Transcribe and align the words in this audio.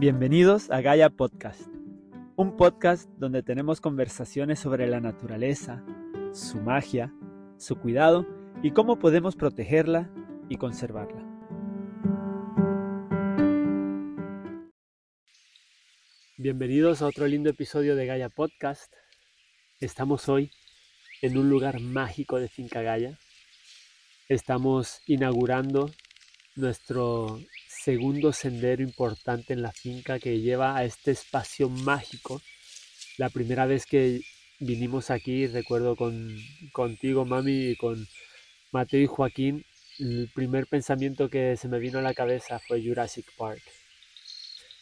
Bienvenidos 0.00 0.70
a 0.70 0.80
Gaia 0.80 1.10
Podcast, 1.10 1.62
un 2.36 2.56
podcast 2.56 3.10
donde 3.18 3.42
tenemos 3.42 3.80
conversaciones 3.80 4.60
sobre 4.60 4.86
la 4.86 5.00
naturaleza, 5.00 5.84
su 6.32 6.58
magia, 6.58 7.12
su 7.56 7.80
cuidado 7.80 8.24
y 8.62 8.70
cómo 8.70 9.00
podemos 9.00 9.34
protegerla 9.34 10.08
y 10.48 10.54
conservarla. 10.54 11.20
Bienvenidos 16.36 17.02
a 17.02 17.06
otro 17.06 17.26
lindo 17.26 17.50
episodio 17.50 17.96
de 17.96 18.06
Gaia 18.06 18.28
Podcast. 18.28 18.92
Estamos 19.80 20.28
hoy 20.28 20.52
en 21.22 21.36
un 21.36 21.50
lugar 21.50 21.80
mágico 21.80 22.38
de 22.38 22.48
Finca 22.48 22.82
Gaia. 22.82 23.18
Estamos 24.28 25.00
inaugurando 25.06 25.90
nuestro 26.54 27.40
segundo 27.88 28.34
sendero 28.34 28.82
importante 28.82 29.54
en 29.54 29.62
la 29.62 29.72
finca 29.72 30.18
que 30.18 30.42
lleva 30.42 30.76
a 30.76 30.84
este 30.84 31.10
espacio 31.12 31.70
mágico. 31.70 32.42
La 33.16 33.30
primera 33.30 33.64
vez 33.64 33.86
que 33.86 34.20
vinimos 34.60 35.10
aquí, 35.10 35.46
recuerdo 35.46 35.96
con, 35.96 36.36
contigo, 36.72 37.24
mami, 37.24 37.70
y 37.70 37.76
con 37.76 38.06
Mateo 38.72 39.00
y 39.00 39.06
Joaquín, 39.06 39.64
el 39.98 40.30
primer 40.34 40.66
pensamiento 40.66 41.30
que 41.30 41.56
se 41.56 41.66
me 41.68 41.78
vino 41.78 41.98
a 41.98 42.02
la 42.02 42.12
cabeza 42.12 42.58
fue 42.58 42.84
Jurassic 42.84 43.24
Park. 43.38 43.62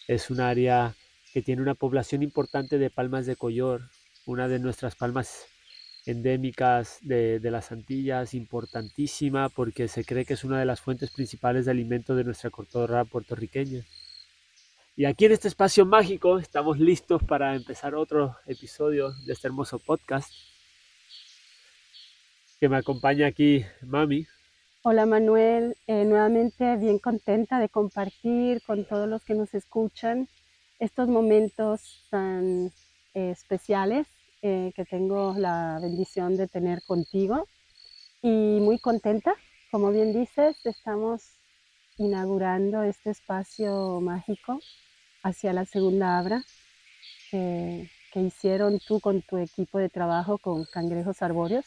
Es 0.09 0.29
un 0.29 0.41
área 0.41 0.97
que 1.33 1.43
tiene 1.43 1.63
una 1.63 1.77
población 1.77 2.25
importante 2.25 2.77
de 2.77 2.91
palmas 2.91 3.25
de 3.25 3.37
collor, 3.37 3.89
una 4.25 4.49
de 4.49 4.59
nuestras 4.59 4.97
palmas 4.97 5.47
endémicas 6.07 6.99
de, 7.03 7.41
las 7.43 7.73
Antillas, 7.73 8.33
importantísima 8.33 9.49
porque 9.49 9.89
se 9.89 10.05
cree 10.05 10.25
que 10.25 10.35
es 10.35 10.45
una 10.45 10.59
de 10.59 10.65
las 10.65 10.81
fuentes 10.81 11.11
principales 11.11 11.65
de 11.65 11.73
alimento 11.73 12.15
de 12.15 12.25
nuestra 12.25 12.51
cotorra 12.51 13.05
puertorriqueña. 13.05 13.85
Y 14.97 15.05
aquí 15.05 15.27
en 15.27 15.33
este 15.33 15.49
espacio 15.49 15.85
mágico 15.85 16.39
estamos 16.39 16.79
listos 16.79 17.23
para 17.25 17.55
empezar 17.55 17.95
otro 17.95 18.37
episodio 18.47 19.13
de 19.27 19.33
este 19.33 19.49
hermoso 19.49 19.79
podcast. 19.79 20.31
Que 22.59 22.69
me 22.69 22.77
acompaña 22.77 23.27
aquí 23.27 23.67
Mami. 23.83 24.27
Hola 24.83 25.05
Manuel, 25.05 25.77
eh, 25.89 26.05
nuevamente 26.05 26.77
bien 26.77 27.01
contenta 27.01 27.59
de 27.59 27.69
compartir 27.69 28.63
con 28.63 28.85
todos 28.85 29.09
los 29.09 29.25
que 29.25 29.35
nos 29.35 29.53
escuchan 29.53 30.29
estos 30.79 31.09
momentos 31.09 32.07
tan 32.09 32.71
eh, 33.13 33.31
especiales 33.31 34.07
eh, 34.49 34.73
que 34.77 34.85
tengo 34.85 35.35
la 35.37 35.81
bendición 35.83 36.37
de 36.37 36.47
tener 36.47 36.81
contigo 36.87 37.49
y 38.23 38.29
muy 38.29 38.79
contenta. 38.79 39.35
Como 39.73 39.91
bien 39.91 40.13
dices, 40.13 40.55
estamos 40.65 41.41
inaugurando 41.99 42.85
este 42.85 43.11
espacio 43.11 44.01
mágico 44.01 44.61
hacia 45.25 45.53
la 45.53 45.65
segunda 45.65 46.17
abra 46.17 46.45
que, 47.33 47.91
que 48.13 48.21
hicieron 48.21 48.79
tú 48.79 49.01
con 49.01 49.21
tu 49.23 49.39
equipo 49.39 49.81
de 49.81 49.89
trabajo 49.89 50.39
con 50.39 50.65
cangrejos 50.65 51.23
arbóreos 51.23 51.65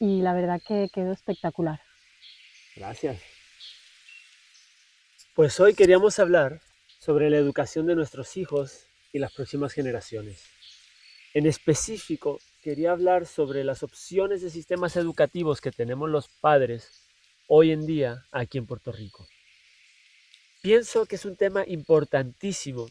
y 0.00 0.22
la 0.22 0.34
verdad 0.34 0.60
que 0.66 0.88
quedó 0.92 1.12
espectacular. 1.12 1.80
Gracias. 2.74 3.22
Pues 5.36 5.60
hoy 5.60 5.72
queríamos 5.74 6.18
hablar 6.18 6.60
sobre 6.98 7.30
la 7.30 7.36
educación 7.36 7.86
de 7.86 7.94
nuestros 7.94 8.36
hijos 8.36 8.88
y 9.12 9.20
las 9.20 9.32
próximas 9.32 9.72
generaciones. 9.72 10.56
En 11.36 11.44
específico, 11.44 12.40
quería 12.62 12.92
hablar 12.92 13.26
sobre 13.26 13.62
las 13.62 13.82
opciones 13.82 14.40
de 14.40 14.48
sistemas 14.48 14.96
educativos 14.96 15.60
que 15.60 15.70
tenemos 15.70 16.08
los 16.08 16.28
padres 16.28 16.88
hoy 17.46 17.72
en 17.72 17.84
día 17.84 18.24
aquí 18.32 18.56
en 18.56 18.66
Puerto 18.66 18.90
Rico. 18.90 19.28
Pienso 20.62 21.04
que 21.04 21.16
es 21.16 21.26
un 21.26 21.36
tema 21.36 21.62
importantísimo 21.66 22.88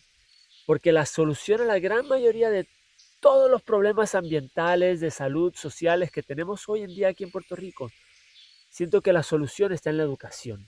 porque 0.68 0.92
la 0.92 1.08
solución 1.08 1.62
a 1.62 1.66
la 1.66 1.80
gran 1.80 2.08
mayoría 2.08 2.52
de 2.52 2.68
todos 3.20 3.50
los 3.50 3.64
problemas 3.64 4.14
ambientales, 4.14 5.00
de 5.00 5.10
salud, 5.10 5.56
sociales 5.56 6.12
que 6.12 6.22
tenemos 6.22 6.70
hoy 6.70 6.84
en 6.84 6.94
día 6.94 7.08
aquí 7.08 7.24
en 7.24 7.32
Puerto 7.32 7.56
Rico, 7.56 7.90
siento 8.70 9.02
que 9.02 9.12
la 9.12 9.24
solución 9.24 9.74
está 9.74 9.90
en 9.90 9.98
la 9.98 10.04
educación. 10.04 10.68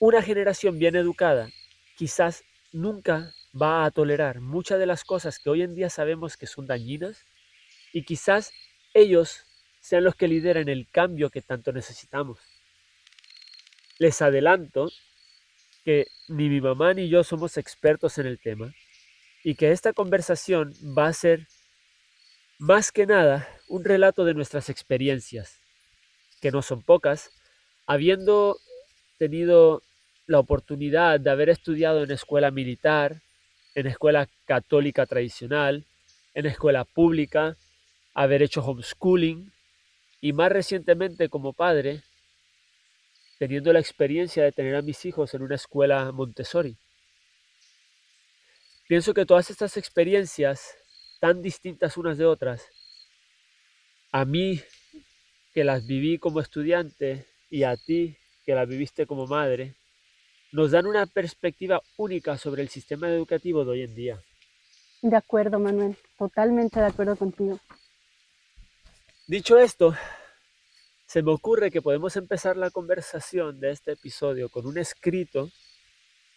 Una 0.00 0.20
generación 0.20 0.78
bien 0.78 0.96
educada 0.96 1.48
quizás 1.96 2.44
nunca 2.72 3.32
va 3.60 3.84
a 3.84 3.90
tolerar 3.90 4.40
muchas 4.40 4.78
de 4.78 4.86
las 4.86 5.04
cosas 5.04 5.38
que 5.38 5.50
hoy 5.50 5.62
en 5.62 5.74
día 5.74 5.90
sabemos 5.90 6.36
que 6.36 6.46
son 6.46 6.66
dañinas 6.66 7.24
y 7.92 8.02
quizás 8.04 8.52
ellos 8.94 9.44
sean 9.80 10.04
los 10.04 10.14
que 10.14 10.28
lideren 10.28 10.68
el 10.68 10.88
cambio 10.90 11.30
que 11.30 11.42
tanto 11.42 11.72
necesitamos. 11.72 12.40
Les 13.98 14.20
adelanto 14.20 14.90
que 15.84 16.08
ni 16.28 16.48
mi 16.48 16.60
mamá 16.60 16.92
ni 16.94 17.08
yo 17.08 17.22
somos 17.22 17.56
expertos 17.56 18.18
en 18.18 18.26
el 18.26 18.38
tema 18.40 18.74
y 19.44 19.54
que 19.54 19.70
esta 19.70 19.92
conversación 19.92 20.74
va 20.96 21.06
a 21.06 21.12
ser 21.12 21.46
más 22.58 22.90
que 22.90 23.06
nada 23.06 23.48
un 23.68 23.84
relato 23.84 24.24
de 24.24 24.34
nuestras 24.34 24.68
experiencias, 24.68 25.60
que 26.40 26.50
no 26.50 26.62
son 26.62 26.82
pocas, 26.82 27.30
habiendo 27.86 28.58
tenido 29.18 29.82
la 30.26 30.40
oportunidad 30.40 31.20
de 31.20 31.30
haber 31.30 31.48
estudiado 31.48 32.02
en 32.02 32.10
escuela 32.10 32.50
militar, 32.50 33.22
en 33.76 33.86
escuela 33.86 34.26
católica 34.46 35.04
tradicional, 35.04 35.84
en 36.32 36.46
escuela 36.46 36.84
pública, 36.86 37.58
haber 38.14 38.42
hecho 38.42 38.62
homeschooling 38.62 39.52
y 40.22 40.32
más 40.32 40.50
recientemente 40.50 41.28
como 41.28 41.52
padre, 41.52 42.02
teniendo 43.38 43.74
la 43.74 43.78
experiencia 43.78 44.42
de 44.42 44.52
tener 44.52 44.74
a 44.76 44.82
mis 44.82 45.04
hijos 45.04 45.34
en 45.34 45.42
una 45.42 45.56
escuela 45.56 46.10
Montessori. 46.10 46.74
Pienso 48.88 49.12
que 49.12 49.26
todas 49.26 49.50
estas 49.50 49.76
experiencias, 49.76 50.74
tan 51.20 51.42
distintas 51.42 51.98
unas 51.98 52.16
de 52.16 52.24
otras, 52.24 52.66
a 54.10 54.24
mí 54.24 54.62
que 55.52 55.64
las 55.64 55.86
viví 55.86 56.16
como 56.18 56.40
estudiante 56.40 57.26
y 57.50 57.64
a 57.64 57.76
ti 57.76 58.16
que 58.46 58.54
las 58.54 58.66
viviste 58.66 59.06
como 59.06 59.26
madre, 59.26 59.74
nos 60.56 60.70
dan 60.70 60.86
una 60.86 61.04
perspectiva 61.04 61.82
única 61.98 62.38
sobre 62.38 62.62
el 62.62 62.70
sistema 62.70 63.10
educativo 63.10 63.62
de 63.62 63.70
hoy 63.72 63.82
en 63.82 63.94
día. 63.94 64.22
De 65.02 65.14
acuerdo, 65.14 65.58
Manuel, 65.58 65.98
totalmente 66.16 66.80
de 66.80 66.86
acuerdo 66.86 67.14
contigo. 67.14 67.60
Dicho 69.26 69.58
esto, 69.58 69.94
se 71.06 71.22
me 71.22 71.30
ocurre 71.30 71.70
que 71.70 71.82
podemos 71.82 72.16
empezar 72.16 72.56
la 72.56 72.70
conversación 72.70 73.60
de 73.60 73.70
este 73.70 73.92
episodio 73.92 74.48
con 74.48 74.66
un 74.66 74.78
escrito 74.78 75.50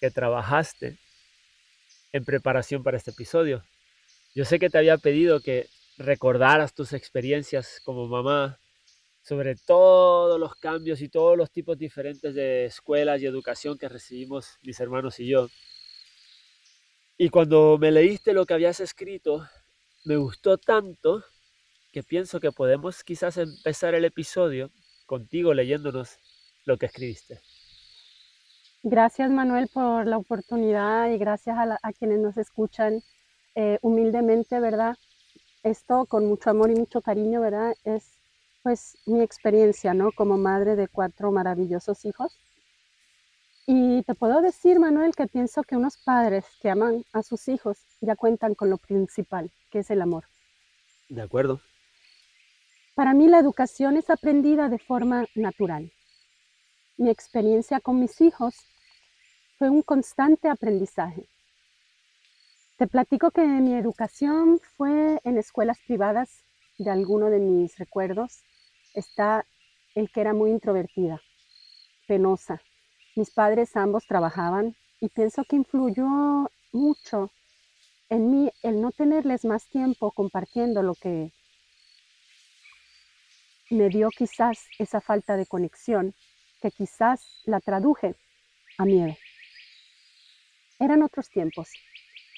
que 0.02 0.12
trabajaste 0.12 0.97
en 2.12 2.25
preparación 2.25 2.84
para 2.84 2.97
este 2.97 3.12
episodio. 3.12 3.63
Yo 4.35 4.44
sé 4.44 4.59
que 4.59 4.69
te 4.69 4.79
había 4.79 4.97
pedido 4.97 5.40
que 5.40 5.69
recordaras 5.97 6.74
tus 6.74 6.91
experiencias 6.91 7.79
como 7.85 8.06
mamá 8.09 8.59
sobre 9.22 9.56
todos 9.56 10.40
los 10.40 10.56
cambios 10.56 11.02
y 11.02 11.09
todos 11.09 11.38
los 11.38 11.52
tipos 11.52 11.78
diferentes 11.78 12.34
de 12.34 12.66
escuelas 12.66 13.22
y 13.22 13.25
educación 13.25 13.78
que 13.78 13.90
recibimos 13.90 14.57
mis 14.63 14.80
hermanos 14.80 15.19
y 15.19 15.28
yo. 15.28 15.47
Y 17.18 17.29
cuando 17.29 17.78
me 17.78 17.91
leíste 17.91 18.34
lo 18.34 18.46
que 18.46 18.53
habías 18.53 18.79
escrito, 18.79 19.46
me 20.06 20.16
gustó 20.16 20.58
tanto 20.58 21.24
que 21.91 22.03
pienso 22.03 22.40
que 22.40 22.52
podemos 22.52 23.03
quizás 23.03 23.38
empezar 23.38 23.94
el 23.94 24.06
episodio 24.06 24.72
contigo 25.06 25.53
leyéndonos 25.53 26.18
lo 26.66 26.78
que 26.78 26.85
escribiste. 26.85 27.41
Gracias 28.84 29.29
Manuel 29.29 29.68
por 29.74 30.08
la 30.08 30.18
oportunidad 30.18 31.09
y 31.09 31.18
gracias 31.18 31.58
a, 31.58 31.94
quienes 31.94 32.19
nos 32.19 32.38
escuchan 32.38 33.02
eh, 33.56 33.78
humildemente, 33.81 34.59
¿verdad? 34.62 34.96
Esto 35.63 36.06
con 36.06 36.25
mucho 36.28 36.52
amor 36.52 36.72
y 36.72 36.75
mucho 36.75 37.02
cariño, 37.02 37.41
¿verdad? 37.41 37.74
Es 37.84 38.19
pues 38.69 39.00
mi 39.07 39.24
experiencia, 39.24 39.96
¿no? 39.96 40.12
Como 40.12 40.38
madre 40.38 40.75
de 40.75 40.88
cuatro 40.88 41.31
maravillosos 41.31 42.06
hijos. 42.06 42.38
Y 43.66 44.03
te 44.03 44.14
puedo 44.14 44.41
decir, 44.41 44.79
Manuel, 44.79 45.16
que 45.16 45.26
pienso 45.26 45.64
que 45.64 45.76
unos 45.76 45.97
padres 45.97 46.46
que 46.61 46.70
aman 46.70 47.03
a 47.11 47.23
sus 47.23 47.47
hijos 47.47 47.79
ya 47.99 48.16
cuentan 48.16 48.53
con 48.53 48.70
lo 48.70 48.78
principal, 48.78 49.52
que 49.72 49.79
es 49.79 49.90
el 49.90 50.03
amor. 50.03 50.26
De 51.09 51.23
acuerdo. 51.23 51.61
Para 52.93 53.16
mí 53.16 53.28
la 53.28 53.40
educación 53.40 53.97
es 53.97 54.11
aprendida 54.11 54.70
de 54.70 54.78
forma 54.78 55.26
natural. 55.34 55.91
Mi 56.97 57.09
experiencia 57.09 57.79
con 57.79 57.99
mis 57.99 58.22
hijos 58.22 58.53
fue 59.58 59.72
un 59.72 59.82
constante 59.82 60.47
aprendizaje. 60.47 61.28
Te 62.78 62.85
platico 62.85 63.32
que 63.32 63.41
mi 63.41 63.73
educación 63.73 64.59
fue 64.78 65.20
en 65.23 65.40
escuelas 65.40 65.79
privadas 65.88 66.43
de 66.78 66.91
alguno 66.91 67.32
de 67.32 67.40
mis 67.40 67.76
recuerdos 67.79 68.43
está 68.94 69.46
el 69.96 70.09
que 70.12 70.22
era 70.22 70.34
muy 70.34 70.52
introvertida, 70.52 71.22
penosa. 72.08 72.62
Mis 73.16 73.32
padres 73.32 73.76
ambos 73.76 74.06
trabajaban 74.08 74.76
y 75.00 75.09
pienso 75.09 75.44
que 75.44 75.56
influyó 75.56 76.52
mucho 76.72 77.32
en 78.09 78.32
mí 78.32 78.52
el 78.64 78.82
no 78.82 78.91
tenerles 78.91 79.46
más 79.46 79.68
tiempo 79.70 80.12
compartiendo 80.12 80.82
lo 80.84 80.96
que 80.96 81.32
me 83.70 83.90
dio 83.90 84.09
quizás 84.09 84.66
esa 84.80 85.00
falta 85.00 85.38
de 85.38 85.46
conexión 85.46 86.16
que 86.62 86.72
quizás 86.72 87.41
la 87.46 87.59
traduje 87.59 88.16
a 88.78 88.86
miedo. 88.86 89.16
Eran 90.80 91.03
otros 91.03 91.30
tiempos, 91.30 91.70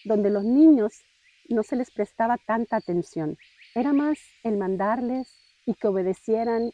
donde 0.04 0.30
los 0.30 0.44
niños 0.44 1.02
no 1.50 1.64
se 1.64 1.76
les 1.76 1.92
prestaba 1.92 2.38
tanta 2.38 2.78
atención. 2.78 3.38
Era 3.76 3.94
más 3.94 4.20
el 4.44 4.58
mandarles 4.58 5.51
y 5.66 5.74
que 5.76 5.88
obedecieran 5.88 6.72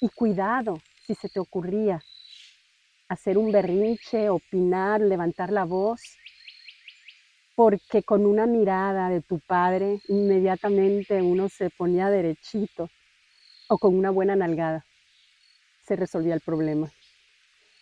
y 0.00 0.08
cuidado 0.10 0.78
si 1.06 1.14
se 1.14 1.28
te 1.28 1.40
ocurría 1.40 2.00
hacer 3.08 3.36
un 3.36 3.52
berrinche, 3.52 4.30
opinar, 4.30 5.00
levantar 5.00 5.52
la 5.52 5.64
voz, 5.64 6.00
porque 7.54 8.02
con 8.02 8.24
una 8.24 8.46
mirada 8.46 9.10
de 9.10 9.20
tu 9.20 9.38
padre 9.40 10.00
inmediatamente 10.08 11.20
uno 11.20 11.48
se 11.48 11.70
ponía 11.70 12.08
derechito 12.08 12.88
o 13.68 13.78
con 13.78 13.94
una 13.96 14.10
buena 14.10 14.34
nalgada 14.34 14.84
se 15.82 15.96
resolvía 15.96 16.34
el 16.34 16.40
problema. 16.40 16.90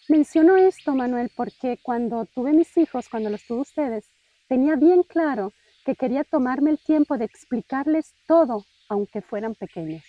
Menciono 0.09 0.57
esto, 0.57 0.95
Manuel, 0.95 1.31
porque 1.37 1.79
cuando 1.83 2.27
tuve 2.27 2.53
mis 2.53 2.77
hijos, 2.77 3.09
cuando 3.09 3.31
los 3.31 3.45
tuve 3.45 3.61
ustedes, 3.61 4.11
tenía 4.49 4.75
bien 4.75 5.05
claro 5.05 5.53
que 5.85 5.95
quería 5.95 6.25
tomarme 6.25 6.71
el 6.71 6.79
tiempo 6.79 7.17
de 7.17 7.27
explicarles 7.27 8.15
todo, 8.27 8.65
aunque 8.89 9.23
fueran 9.23 9.55
pequeños. 9.55 10.03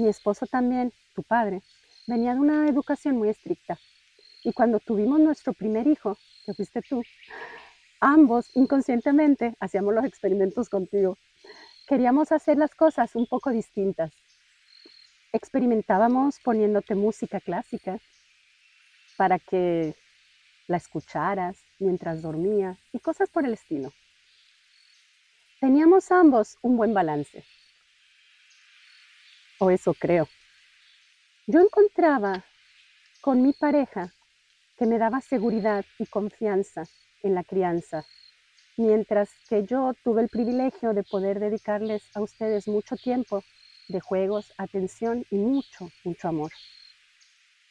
Mi 0.00 0.08
esposo 0.08 0.46
también, 0.46 0.94
tu 1.14 1.22
padre, 1.22 1.60
venía 2.06 2.32
de 2.32 2.40
una 2.40 2.66
educación 2.66 3.18
muy 3.18 3.28
estricta. 3.28 3.78
Y 4.42 4.54
cuando 4.54 4.80
tuvimos 4.80 5.20
nuestro 5.20 5.52
primer 5.52 5.86
hijo, 5.86 6.16
que 6.46 6.54
fuiste 6.54 6.80
tú, 6.80 7.02
ambos 8.00 8.50
inconscientemente 8.54 9.54
hacíamos 9.60 9.92
los 9.92 10.06
experimentos 10.06 10.70
contigo. 10.70 11.18
Queríamos 11.86 12.32
hacer 12.32 12.56
las 12.56 12.74
cosas 12.74 13.14
un 13.14 13.26
poco 13.26 13.50
distintas. 13.50 14.10
Experimentábamos 15.34 16.40
poniéndote 16.40 16.94
música 16.94 17.38
clásica 17.38 17.98
para 19.18 19.38
que 19.38 19.94
la 20.66 20.78
escucharas 20.78 21.58
mientras 21.78 22.22
dormía 22.22 22.78
y 22.94 23.00
cosas 23.00 23.28
por 23.28 23.44
el 23.44 23.52
estilo. 23.52 23.92
Teníamos 25.60 26.10
ambos 26.10 26.56
un 26.62 26.78
buen 26.78 26.94
balance. 26.94 27.44
O 29.60 29.70
eso 29.70 29.94
creo. 29.94 30.26
Yo 31.46 31.60
encontraba 31.60 32.44
con 33.20 33.42
mi 33.42 33.52
pareja 33.52 34.12
que 34.78 34.86
me 34.86 34.98
daba 34.98 35.20
seguridad 35.20 35.84
y 35.98 36.06
confianza 36.06 36.84
en 37.22 37.34
la 37.34 37.44
crianza, 37.44 38.06
mientras 38.78 39.30
que 39.48 39.64
yo 39.64 39.92
tuve 40.02 40.22
el 40.22 40.30
privilegio 40.30 40.94
de 40.94 41.02
poder 41.02 41.38
dedicarles 41.38 42.02
a 42.14 42.22
ustedes 42.22 42.66
mucho 42.66 42.96
tiempo 42.96 43.44
de 43.88 44.00
juegos, 44.00 44.54
atención 44.56 45.26
y 45.30 45.36
mucho, 45.36 45.90
mucho 46.04 46.28
amor. 46.28 46.50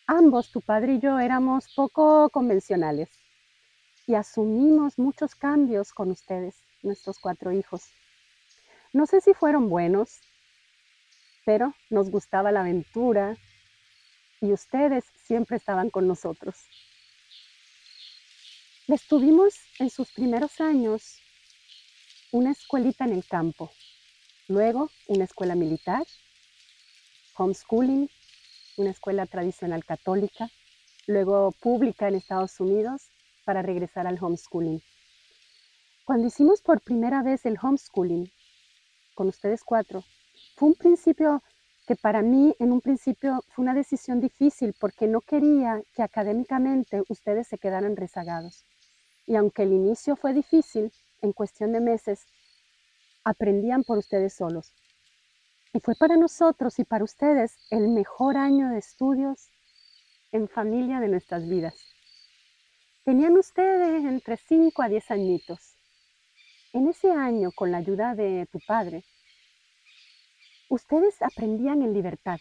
Ambos, 0.05 0.51
tu 0.51 0.61
padre 0.61 0.93
y 0.93 0.99
yo, 0.99 1.17
éramos 1.17 1.73
poco 1.75 2.29
convencionales 2.29 3.09
y 4.05 4.13
asumimos 4.13 4.99
muchos 4.99 5.33
cambios 5.33 5.91
con 5.91 6.11
ustedes, 6.11 6.55
nuestros 6.83 7.17
cuatro 7.17 7.51
hijos. 7.51 7.81
No 8.93 9.07
sé 9.07 9.21
si 9.21 9.33
fueron 9.33 9.69
buenos, 9.69 10.19
pero 11.49 11.73
nos 11.89 12.11
gustaba 12.11 12.51
la 12.51 12.59
aventura 12.59 13.35
y 14.39 14.53
ustedes 14.53 15.03
siempre 15.25 15.57
estaban 15.57 15.89
con 15.89 16.07
nosotros. 16.07 16.55
Les 18.85 19.07
tuvimos 19.07 19.55
en 19.79 19.89
sus 19.89 20.11
primeros 20.11 20.61
años 20.61 21.17
una 22.31 22.51
escuelita 22.51 23.05
en 23.05 23.13
el 23.13 23.25
campo, 23.25 23.71
luego 24.47 24.91
una 25.07 25.23
escuela 25.23 25.55
militar, 25.55 26.05
homeschooling, 27.35 28.07
una 28.77 28.91
escuela 28.91 29.25
tradicional 29.25 29.83
católica, 29.83 30.51
luego 31.07 31.51
pública 31.53 32.09
en 32.09 32.13
Estados 32.13 32.59
Unidos 32.59 33.09
para 33.43 33.63
regresar 33.63 34.05
al 34.05 34.23
homeschooling. 34.23 34.83
Cuando 36.05 36.27
hicimos 36.27 36.61
por 36.61 36.79
primera 36.79 37.23
vez 37.23 37.43
el 37.47 37.57
homeschooling 37.59 38.31
con 39.15 39.29
ustedes 39.29 39.63
cuatro, 39.63 40.03
fue 40.59 40.67
un 40.67 40.75
principio 40.75 41.41
que 41.87 41.95
para 41.95 42.21
mí 42.21 42.53
en 42.59 42.73
un 42.73 42.81
principio 42.81 43.45
fue 43.47 43.63
una 43.63 43.73
decisión 43.73 44.19
difícil 44.19 44.75
porque 44.77 45.07
no 45.07 45.21
quería 45.21 45.81
que 45.93 46.03
académicamente 46.03 47.01
ustedes 47.07 47.47
se 47.47 47.57
quedaran 47.57 47.95
rezagados. 47.95 48.65
Y 49.25 49.37
aunque 49.37 49.63
el 49.63 49.71
inicio 49.71 50.17
fue 50.17 50.33
difícil, 50.33 50.91
en 51.21 51.31
cuestión 51.31 51.71
de 51.71 51.79
meses, 51.79 52.25
aprendían 53.23 53.85
por 53.85 53.99
ustedes 53.99 54.33
solos. 54.33 54.73
Y 55.73 55.79
fue 55.79 55.95
para 55.95 56.17
nosotros 56.17 56.77
y 56.77 56.83
para 56.83 57.05
ustedes 57.05 57.55
el 57.69 57.87
mejor 57.87 58.35
año 58.35 58.67
de 58.67 58.79
estudios 58.79 59.49
en 60.33 60.49
familia 60.49 60.99
de 60.99 61.07
nuestras 61.07 61.47
vidas. 61.47 61.75
Tenían 63.05 63.37
ustedes 63.37 64.03
entre 64.03 64.35
5 64.35 64.81
a 64.81 64.89
10 64.89 65.11
añitos. 65.11 65.77
En 66.73 66.89
ese 66.89 67.11
año, 67.11 67.51
con 67.55 67.71
la 67.71 67.77
ayuda 67.77 68.13
de 68.13 68.45
tu 68.51 68.59
padre, 68.67 69.05
ustedes 70.69 71.21
aprendían 71.21 71.81
en 71.81 71.93
libertad. 71.93 72.39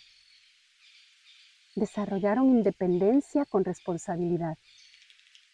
Desarrollaron 1.75 2.47
independencia 2.47 3.45
con 3.45 3.65
responsabilidad 3.65 4.57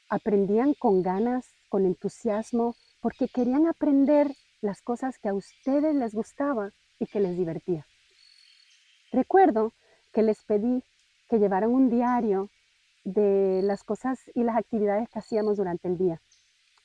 aprendían 0.09 0.75
con 0.75 1.03
ganas, 1.03 1.47
con 1.69 1.87
entusiasmo, 1.87 2.77
porque 3.01 3.29
querían 3.29 3.67
aprender 3.67 4.31
las 4.61 4.81
cosas 4.81 5.19
que 5.19 5.29
a 5.29 5.35
ustedes 5.35 5.95
les 5.95 6.15
gustaba 6.15 6.71
y 6.99 7.07
que 7.07 7.21
les 7.21 7.37
divertía. 7.37 7.87
Recuerdo 9.13 9.73
que 10.13 10.23
les 10.23 10.43
pedí 10.45 10.83
que 11.29 11.39
llevaran 11.39 11.71
un 11.71 11.91
diario 11.91 12.49
de 13.05 13.61
las 13.63 13.83
cosas 13.83 14.19
y 14.35 14.45
las 14.45 14.57
actividades 14.57 15.09
que 15.09 15.19
hacíamos 15.19 15.57
durante 15.57 15.89
el 15.89 15.99
día. 15.99 16.21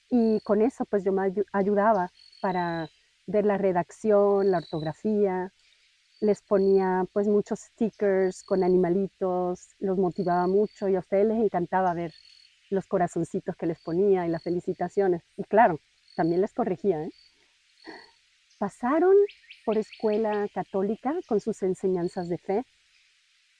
Y 0.09 0.39
con 0.41 0.61
eso 0.61 0.85
pues 0.85 1.03
yo 1.03 1.11
me 1.11 1.31
ayudaba 1.53 2.09
para 2.41 2.89
ver 3.27 3.45
la 3.45 3.57
redacción, 3.57 4.49
la 4.49 4.57
ortografía, 4.57 5.53
les 6.21 6.41
ponía 6.41 7.05
pues 7.13 7.27
muchos 7.27 7.59
stickers 7.59 8.43
con 8.43 8.63
animalitos, 8.63 9.69
los 9.79 9.97
motivaba 9.97 10.47
mucho 10.47 10.89
y 10.89 10.95
a 10.95 10.99
ustedes 10.99 11.27
les 11.27 11.37
encantaba 11.37 11.93
ver 11.93 12.13
los 12.69 12.85
corazoncitos 12.87 13.55
que 13.55 13.65
les 13.65 13.79
ponía 13.79 14.25
y 14.25 14.29
las 14.29 14.43
felicitaciones. 14.43 15.23
Y 15.37 15.43
claro, 15.43 15.79
también 16.15 16.41
les 16.41 16.53
corregía. 16.53 17.03
¿eh? 17.03 17.11
Pasaron 18.57 19.15
por 19.65 19.77
escuela 19.77 20.47
católica 20.53 21.15
con 21.27 21.39
sus 21.39 21.63
enseñanzas 21.63 22.27
de 22.27 22.37
fe 22.37 22.65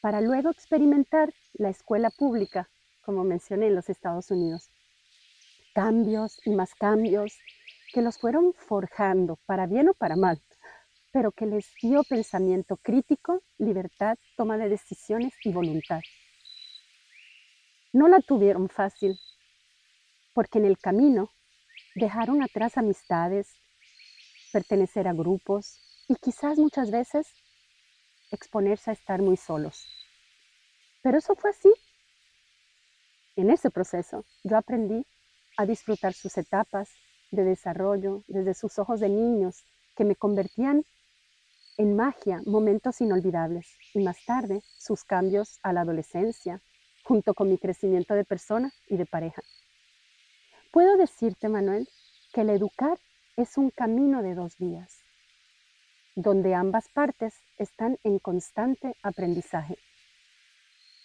para 0.01 0.21
luego 0.21 0.50
experimentar 0.50 1.33
la 1.53 1.69
escuela 1.69 2.09
pública, 2.09 2.69
como 3.01 3.23
mencioné 3.23 3.67
en 3.67 3.75
los 3.75 3.89
Estados 3.89 4.31
Unidos. 4.31 4.69
Cambios 5.74 6.39
y 6.45 6.51
más 6.51 6.74
cambios 6.75 7.38
que 7.93 8.01
los 8.01 8.17
fueron 8.17 8.53
forjando, 8.53 9.38
para 9.45 9.65
bien 9.65 9.89
o 9.89 9.93
para 9.93 10.15
mal, 10.15 10.41
pero 11.12 11.32
que 11.32 11.46
les 11.46 11.66
dio 11.82 12.04
pensamiento 12.04 12.78
crítico, 12.78 13.42
libertad, 13.58 14.18
toma 14.38 14.58
de 14.58 14.70
decisiones 14.70 15.34
y 15.44 15.51
voluntad 15.51 16.01
no 17.92 18.08
la 18.08 18.20
tuvieron 18.22 18.70
fácil, 18.70 19.20
porque 20.34 20.60
en 20.60 20.66
el 20.66 20.78
camino 20.78 21.32
dejaron 21.96 22.44
atrás 22.44 22.78
amistades, 22.78 23.48
pertenecer 24.51 25.08
a 25.08 25.13
grupos 25.13 25.80
y 26.08 26.16
quizás 26.16 26.58
muchas 26.58 26.92
veces 26.92 27.28
exponerse 28.32 28.92
a 28.92 28.94
estar 28.94 29.22
muy 29.22 29.38
solos. 29.38 29.88
Pero 31.01 31.18
eso 31.18 31.36
fue 31.36 31.50
así. 31.50 31.72
En 33.36 33.50
ese 33.50 33.70
proceso 33.70 34.25
yo 34.44 34.58
aprendí 34.58 35.06
a 35.58 35.66
disfrutar 35.66 36.13
sus 36.13 36.38
etapas 36.38 36.89
de 37.32 37.44
desarrollo 37.44 38.24
desde 38.28 38.54
sus 38.54 38.78
ojos 38.80 39.00
de 39.00 39.10
niños 39.10 39.66
que 39.96 40.06
me 40.06 40.16
convertían 40.16 40.84
en 41.79 41.95
magia, 41.95 42.41
momentos 42.45 43.00
inolvidables, 43.00 43.77
y 43.93 44.03
más 44.03 44.17
tarde 44.25 44.62
sus 44.77 45.05
cambios 45.05 45.59
a 45.63 45.71
la 45.71 45.81
adolescencia, 45.81 46.62
junto 47.05 47.33
con 47.33 47.48
mi 47.48 47.57
crecimiento 47.57 48.15
de 48.15 48.25
persona 48.25 48.74
y 48.89 48.98
de 48.98 49.05
pareja. 49.05 49.41
Puedo 50.74 50.98
decirte, 50.98 51.48
Manuel, 51.48 51.88
que 52.33 52.41
el 52.41 52.50
educar 52.50 53.00
es 53.38 53.57
un 53.57 53.69
camino 53.69 54.21
de 54.21 54.36
dos 54.36 54.57
vías, 54.57 54.93
donde 56.17 56.53
ambas 56.53 56.89
partes 56.89 57.33
están 57.57 57.98
en 58.03 58.19
constante 58.19 58.98
aprendizaje. 59.01 59.77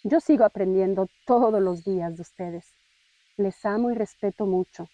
Yo 0.03 0.19
sigo 0.19 0.45
aprendiendo 0.45 1.07
todos 1.25 1.63
los 1.63 1.85
días 1.85 2.17
de 2.17 2.23
ustedes. 2.23 2.75
Les 3.37 3.65
amo 3.65 3.93
y 3.93 3.95
respeto 3.95 4.45
mucho. 4.45 4.89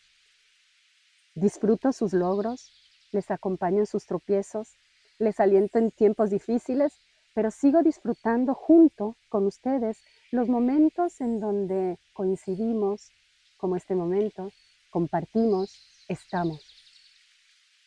Disfruto 1.35 1.91
sus 1.93 2.13
logros, 2.13 2.71
les 3.13 3.31
acompaño 3.31 3.79
en 3.79 3.87
sus 3.87 4.05
tropiezos, 4.05 4.77
les 5.21 5.39
aliento 5.39 5.79
en 5.79 5.91
tiempos 5.91 6.31
difíciles, 6.31 6.99
pero 7.35 7.51
sigo 7.51 7.83
disfrutando 7.83 8.55
junto 8.55 9.17
con 9.29 9.47
ustedes 9.47 10.03
los 10.33 10.49
momentos 10.49 11.21
en 11.21 11.39
donde 11.39 11.99
coincidimos, 12.13 13.11
como 13.57 13.77
este 13.77 13.95
momento, 13.95 14.51
compartimos, 14.91 16.05
estamos. 16.09 16.61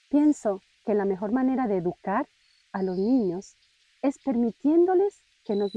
Pienso 0.09 0.61
que 0.85 0.93
la 0.93 1.05
mejor 1.05 1.31
manera 1.31 1.67
de 1.67 1.77
educar 1.77 2.29
a 2.71 2.83
los 2.83 2.97
niños 2.97 3.57
es 4.01 4.19
permitiéndoles 4.19 5.23
que 5.43 5.55
nos, 5.55 5.73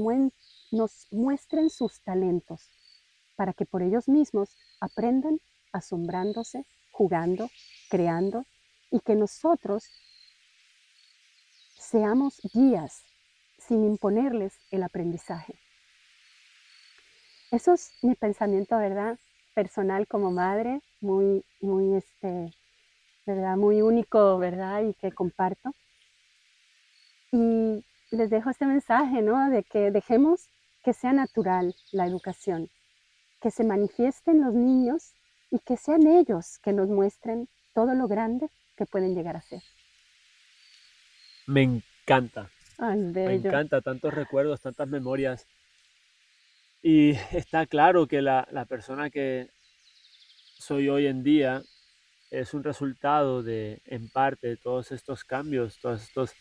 muestren 1.11 1.69
sus 1.69 2.01
talentos 2.01 2.69
para 3.35 3.53
que 3.53 3.65
por 3.65 3.81
ellos 3.81 4.07
mismos 4.07 4.55
aprendan 4.79 5.39
asombrándose, 5.73 6.65
jugando, 6.91 7.49
creando, 7.89 8.45
y 8.89 8.99
que 9.01 9.15
nosotros 9.15 9.83
seamos 11.77 12.39
guías 12.53 13.03
sin 13.57 13.83
imponerles 13.85 14.57
el 14.71 14.83
aprendizaje. 14.83 15.53
Eso 17.51 17.73
es 17.73 17.91
mi 18.01 18.15
pensamiento, 18.15 18.77
¿verdad? 18.77 19.17
Personal 19.55 20.07
como 20.07 20.31
madre, 20.31 20.81
muy, 21.01 21.45
muy, 21.61 21.95
este, 21.95 22.53
¿verdad? 23.25 23.55
Muy 23.55 23.81
único, 23.81 24.37
¿verdad? 24.37 24.83
Y 24.83 24.93
que 24.95 25.11
comparto. 25.11 25.71
Y 27.31 27.85
les 28.11 28.29
dejo 28.29 28.49
este 28.49 28.65
mensaje, 28.65 29.21
¿no? 29.21 29.49
De 29.49 29.63
que 29.63 29.91
dejemos 29.91 30.49
que 30.83 30.93
sea 30.93 31.13
natural 31.13 31.75
la 31.91 32.05
educación, 32.05 32.69
que 33.41 33.51
se 33.51 33.63
manifiesten 33.63 34.41
los 34.41 34.53
niños 34.53 35.13
y 35.51 35.59
que 35.59 35.77
sean 35.77 36.05
ellos 36.05 36.59
que 36.59 36.73
nos 36.73 36.87
muestren 36.87 37.47
todo 37.73 37.93
lo 37.93 38.07
grande 38.07 38.49
que 38.75 38.85
pueden 38.85 39.15
llegar 39.15 39.35
a 39.37 39.41
ser. 39.41 39.61
Me 41.47 41.63
encanta. 41.63 42.53
Ay, 42.79 43.01
Me 43.23 43.33
encanta, 43.33 43.81
tantos 43.81 44.13
recuerdos, 44.13 44.61
tantas 44.61 44.87
memorias. 44.89 45.47
Y 46.81 47.11
está 47.33 47.67
claro 47.67 48.07
que 48.07 48.21
la, 48.23 48.47
la 48.51 48.65
persona 48.65 49.09
que 49.11 49.51
soy 50.57 50.89
hoy 50.89 51.07
en 51.07 51.23
día 51.23 51.63
es 52.31 52.53
un 52.53 52.63
resultado 52.63 53.43
de, 53.43 53.81
en 53.85 54.09
parte, 54.09 54.47
de 54.49 54.57
todos 54.57 54.91
estos 54.91 55.25
cambios, 55.25 55.79
todos 55.79 56.03
estos 56.03 56.37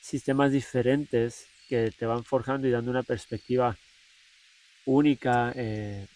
sistemas 0.00 0.52
diferentes 0.52 1.52
que 1.68 1.92
te 1.92 2.06
van 2.06 2.24
forjando 2.24 2.68
y 2.68 2.70
dando 2.72 2.90
una 2.90 3.04
perspectiva 3.04 3.80
única. 4.84 5.52
eh, 5.56 6.08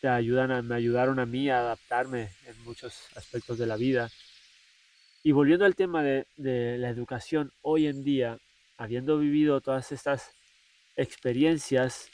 te 0.00 0.08
ayudan 0.08 0.50
a- 0.52 0.62
me 0.62 0.76
ayudaron 0.76 1.18
a 1.20 1.26
mí 1.26 1.50
a 1.50 1.58
adaptarme 1.60 2.36
en 2.42 2.58
muchos 2.60 3.10
aspectos 3.16 3.58
de 3.58 3.66
la 3.66 3.76
vida. 3.76 4.12
Y 5.22 5.32
volviendo 5.32 5.64
al 5.64 5.74
tema 5.74 6.02
de, 6.02 6.26
la 6.78 6.88
educación, 6.88 7.52
hoy 7.62 7.88
en 7.88 8.04
día, 8.04 8.38
habiendo 8.76 9.18
vivido 9.18 9.60
todas 9.60 9.90
estas 9.90 10.30
experiencias, 10.96 12.08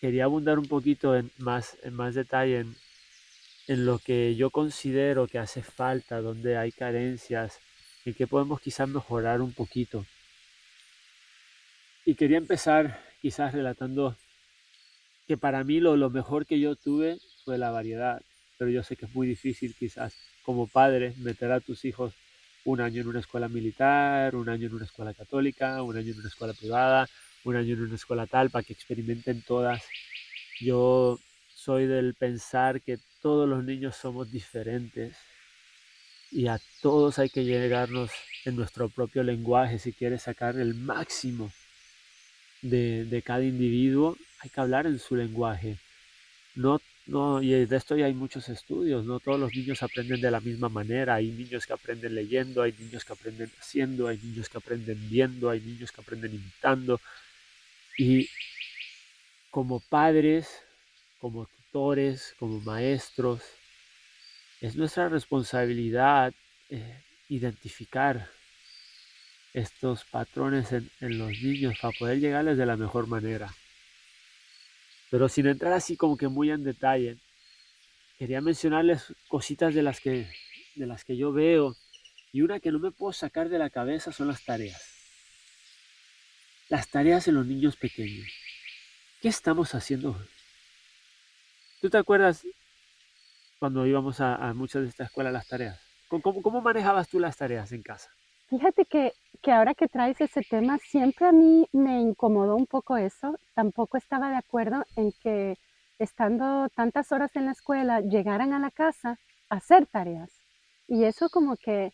quería 0.00 0.24
abundar 0.24 0.58
un 0.58 0.68
poquito 0.68 1.16
en 1.16 1.30
más, 1.38 1.76
en 1.82 1.94
más 1.94 2.14
detalle 2.14 2.60
en, 2.60 2.76
en 3.66 3.86
lo 3.86 3.98
que 3.98 4.36
yo 4.36 4.50
considero 4.50 5.26
que 5.26 5.38
hace 5.38 5.62
falta, 5.62 6.20
donde 6.20 6.56
hay 6.56 6.70
carencias, 6.70 7.58
y 8.04 8.14
que 8.14 8.26
podemos 8.26 8.60
quizás 8.60 8.88
mejorar 8.88 9.40
un 9.40 9.52
poquito. 9.52 10.06
Y 12.04 12.14
quería 12.14 12.38
empezar 12.38 13.02
quizás 13.20 13.52
relatando 13.52 14.16
que 15.26 15.36
para 15.36 15.64
mí 15.64 15.80
lo, 15.80 15.96
lo 15.96 16.10
mejor 16.10 16.46
que 16.46 16.60
yo 16.60 16.76
tuve 16.76 17.18
fue 17.44 17.58
la 17.58 17.70
variedad, 17.70 18.22
pero 18.58 18.70
yo 18.70 18.82
sé 18.84 18.94
que 18.94 19.06
es 19.06 19.14
muy 19.14 19.26
difícil 19.26 19.74
quizás 19.74 20.14
como 20.44 20.66
padre 20.66 21.14
meter 21.18 21.50
a 21.52 21.60
tus 21.60 21.84
hijos 21.84 22.12
un 22.64 22.80
año 22.80 23.02
en 23.02 23.08
una 23.08 23.20
escuela 23.20 23.48
militar, 23.48 24.34
un 24.36 24.48
año 24.48 24.66
en 24.68 24.74
una 24.74 24.84
escuela 24.84 25.12
católica, 25.12 25.82
un 25.82 25.96
año 25.96 26.12
en 26.12 26.18
una 26.20 26.28
escuela 26.28 26.54
privada, 26.54 27.08
un 27.44 27.56
año 27.56 27.74
en 27.74 27.82
una 27.82 27.94
escuela 27.94 28.26
tal, 28.26 28.50
para 28.50 28.62
que 28.62 28.72
experimenten 28.72 29.42
todas. 29.42 29.82
Yo 30.60 31.18
soy 31.54 31.86
del 31.86 32.14
pensar 32.14 32.80
que 32.80 32.98
todos 33.20 33.48
los 33.48 33.64
niños 33.64 33.96
somos 33.96 34.30
diferentes 34.30 35.16
y 36.30 36.46
a 36.46 36.58
todos 36.80 37.18
hay 37.18 37.28
que 37.28 37.44
llegarnos 37.44 38.10
en 38.44 38.56
nuestro 38.56 38.88
propio 38.88 39.22
lenguaje 39.22 39.78
si 39.78 39.92
quieres 39.92 40.22
sacar 40.22 40.56
el 40.56 40.74
máximo 40.74 41.50
de, 42.62 43.04
de 43.04 43.22
cada 43.22 43.44
individuo, 43.44 44.16
hay 44.40 44.50
que 44.50 44.60
hablar 44.60 44.86
en 44.86 44.98
su 44.98 45.16
lenguaje. 45.16 45.78
No, 46.54 46.80
no, 47.06 47.42
y 47.42 47.66
de 47.66 47.76
esto 47.76 47.96
ya 47.96 48.06
hay 48.06 48.14
muchos 48.14 48.48
estudios, 48.48 49.04
no 49.04 49.20
todos 49.20 49.38
los 49.38 49.54
niños 49.54 49.82
aprenden 49.82 50.20
de 50.22 50.30
la 50.30 50.40
misma 50.40 50.70
manera, 50.70 51.16
hay 51.16 51.30
niños 51.30 51.66
que 51.66 51.74
aprenden 51.74 52.14
leyendo, 52.14 52.62
hay 52.62 52.72
niños 52.78 53.04
que 53.04 53.12
aprenden 53.12 53.50
haciendo, 53.60 54.08
hay 54.08 54.18
niños 54.18 54.48
que 54.48 54.56
aprenden 54.56 54.98
viendo, 55.10 55.50
hay 55.50 55.60
niños 55.60 55.92
que 55.92 56.00
aprenden 56.00 56.34
imitando. 56.34 56.98
Y 57.98 58.28
como 59.50 59.80
padres, 59.80 60.62
como 61.20 61.46
tutores, 61.46 62.34
como 62.38 62.60
maestros, 62.60 63.42
es 64.60 64.74
nuestra 64.74 65.08
responsabilidad 65.10 66.32
eh, 66.70 67.02
identificar 67.28 68.30
estos 69.52 70.04
patrones 70.06 70.72
en, 70.72 70.90
en 71.00 71.18
los 71.18 71.30
niños 71.30 71.74
para 71.80 71.96
poder 71.98 72.18
llegarles 72.18 72.56
de 72.56 72.66
la 72.66 72.76
mejor 72.76 73.06
manera. 73.06 73.54
Pero 75.14 75.28
sin 75.28 75.46
entrar 75.46 75.72
así 75.72 75.96
como 75.96 76.16
que 76.16 76.26
muy 76.26 76.50
en 76.50 76.64
detalle, 76.64 77.18
quería 78.18 78.40
mencionarles 78.40 79.14
cositas 79.28 79.72
de 79.72 79.80
las 79.80 80.00
que, 80.00 80.28
de 80.74 80.86
las 80.88 81.04
que 81.04 81.16
yo 81.16 81.32
veo. 81.32 81.76
Y 82.32 82.42
una 82.42 82.58
que 82.58 82.72
no 82.72 82.80
me 82.80 82.90
puedo 82.90 83.12
sacar 83.12 83.48
de 83.48 83.60
la 83.60 83.70
cabeza 83.70 84.10
son 84.10 84.26
las 84.26 84.44
tareas. 84.44 84.82
Las 86.68 86.88
tareas 86.88 87.28
en 87.28 87.36
los 87.36 87.46
niños 87.46 87.76
pequeños. 87.76 88.26
¿Qué 89.22 89.28
estamos 89.28 89.72
haciendo? 89.76 90.20
¿Tú 91.80 91.88
te 91.88 91.98
acuerdas 91.98 92.44
cuando 93.60 93.86
íbamos 93.86 94.20
a, 94.20 94.52
muchas 94.52 94.82
de 94.82 94.88
estas 94.88 95.10
escuelas 95.10 95.32
las 95.32 95.46
tareas? 95.46 95.80
¿Cómo, 96.08 96.22
cómo, 96.22 96.42
cómo 96.42 96.60
manejabas 96.60 97.06
tú 97.08 97.20
las 97.20 97.36
tareas 97.36 97.70
en 97.70 97.84
casa? 97.84 98.10
Fíjate 98.50 98.84
que, 98.84 99.12
que 99.44 99.52
ahora 99.52 99.74
que 99.74 99.88
traes 99.88 100.18
ese 100.22 100.40
tema, 100.40 100.78
siempre 100.78 101.26
a 101.26 101.32
mí 101.32 101.66
me 101.72 102.00
incomodó 102.00 102.56
un 102.56 102.66
poco 102.66 102.96
eso. 102.96 103.36
Tampoco 103.54 103.98
estaba 103.98 104.30
de 104.30 104.36
acuerdo 104.36 104.84
en 104.96 105.12
que 105.22 105.58
estando 105.98 106.68
tantas 106.74 107.12
horas 107.12 107.30
en 107.36 107.44
la 107.44 107.52
escuela 107.52 108.00
llegaran 108.00 108.54
a 108.54 108.58
la 108.58 108.70
casa 108.70 109.18
a 109.50 109.56
hacer 109.56 109.86
tareas. 109.86 110.30
Y 110.88 111.04
eso 111.04 111.28
como 111.28 111.56
que 111.56 111.92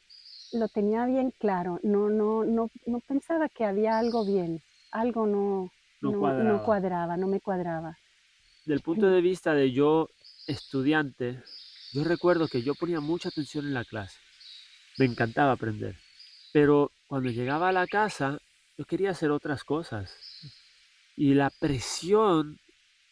lo 0.52 0.69
tenía 0.69 1.04
bien 1.07 1.33
claro. 1.40 1.80
No, 1.83 2.09
no, 2.09 2.45
no, 2.45 2.71
no 2.87 3.00
pensaba 3.00 3.49
que 3.49 3.64
había 3.64 3.99
algo 3.99 4.25
bien. 4.25 4.62
Algo 4.92 5.26
no, 5.26 5.71
No 6.02 6.12
no, 6.12 6.19
cuadraba. 6.21 6.49
no 6.52 6.64
cuadraba, 6.64 7.16
no 7.16 7.26
me 7.26 7.40
cuadraba. 7.40 7.99
Del 8.64 8.80
punto 8.80 9.11
de 9.11 9.21
vista 9.21 9.54
de 9.54 9.73
yo 9.73 10.09
estudiante, 10.47 11.42
yo 11.92 12.04
recuerdo 12.04 12.47
que 12.47 12.62
yo 12.62 12.76
ponía 12.76 13.00
mucha 13.00 13.28
atención 13.28 13.66
en 13.66 13.75
la 13.75 13.85
clase. 13.85 14.19
Me 14.99 15.07
encantaba 15.07 15.50
aprender. 15.52 15.97
Pero 16.52 16.92
cuando 17.11 17.29
llegaba 17.29 17.71
a 17.71 17.73
la 17.73 17.88
casa, 17.88 18.38
yo 18.79 18.85
quería 18.85 19.11
hacer 19.11 19.33
otras 19.33 19.64
cosas. 19.64 20.17
Y 21.17 21.35
la 21.35 21.50
presión 21.50 22.61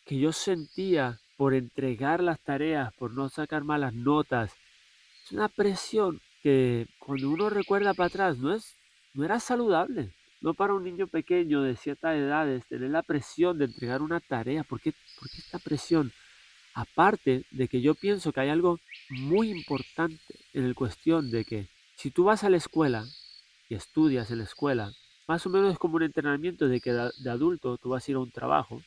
que 0.06 0.20
yo 0.20 0.32
sentía 0.32 1.18
por 1.36 1.52
entregar 1.52 2.22
las 2.22 2.38
tareas, 2.38 2.94
por 2.94 3.12
no 3.12 3.28
sacar 3.28 3.64
malas 3.64 3.92
notas, 3.92 4.52
es 5.24 5.32
una 5.32 5.48
presión 5.48 6.20
que 6.44 6.86
cuando 7.00 7.28
uno 7.28 7.50
recuerda 7.50 7.92
para 7.92 8.06
atrás 8.06 8.38
no, 8.38 8.54
es, 8.54 8.76
no 9.14 9.24
era 9.24 9.40
saludable. 9.40 10.14
No 10.42 10.54
para 10.54 10.74
un 10.74 10.84
niño 10.84 11.08
pequeño 11.08 11.62
de 11.62 11.74
ciertas 11.74 12.14
edades 12.14 12.64
tener 12.68 12.90
la 12.90 13.02
presión 13.02 13.58
de 13.58 13.64
entregar 13.64 14.00
una 14.00 14.20
tarea. 14.20 14.62
¿Por 14.62 14.80
qué, 14.80 14.92
por 15.18 15.28
qué 15.28 15.38
esta 15.38 15.58
presión? 15.58 16.12
Aparte 16.72 17.46
de 17.50 17.66
que 17.66 17.80
yo 17.80 17.96
pienso 17.96 18.30
que 18.30 18.42
hay 18.42 18.50
algo 18.50 18.78
muy 19.10 19.50
importante 19.50 20.22
en 20.52 20.62
el 20.62 20.76
cuestión 20.76 21.32
de 21.32 21.44
que 21.44 21.66
si 21.96 22.12
tú 22.12 22.22
vas 22.22 22.44
a 22.44 22.50
la 22.50 22.58
escuela 22.58 23.04
y 23.68 23.74
estudias 23.76 24.30
en 24.30 24.38
la 24.38 24.44
escuela, 24.44 24.94
más 25.28 25.46
o 25.46 25.50
menos 25.50 25.72
es 25.72 25.78
como 25.78 25.96
un 25.96 26.02
entrenamiento 26.04 26.68
de 26.68 26.80
que 26.80 26.92
de 26.92 27.30
adulto 27.30 27.78
tú 27.78 27.90
vas 27.90 28.06
a 28.08 28.10
ir 28.10 28.16
a 28.16 28.20
un 28.20 28.32
trabajo 28.32 28.86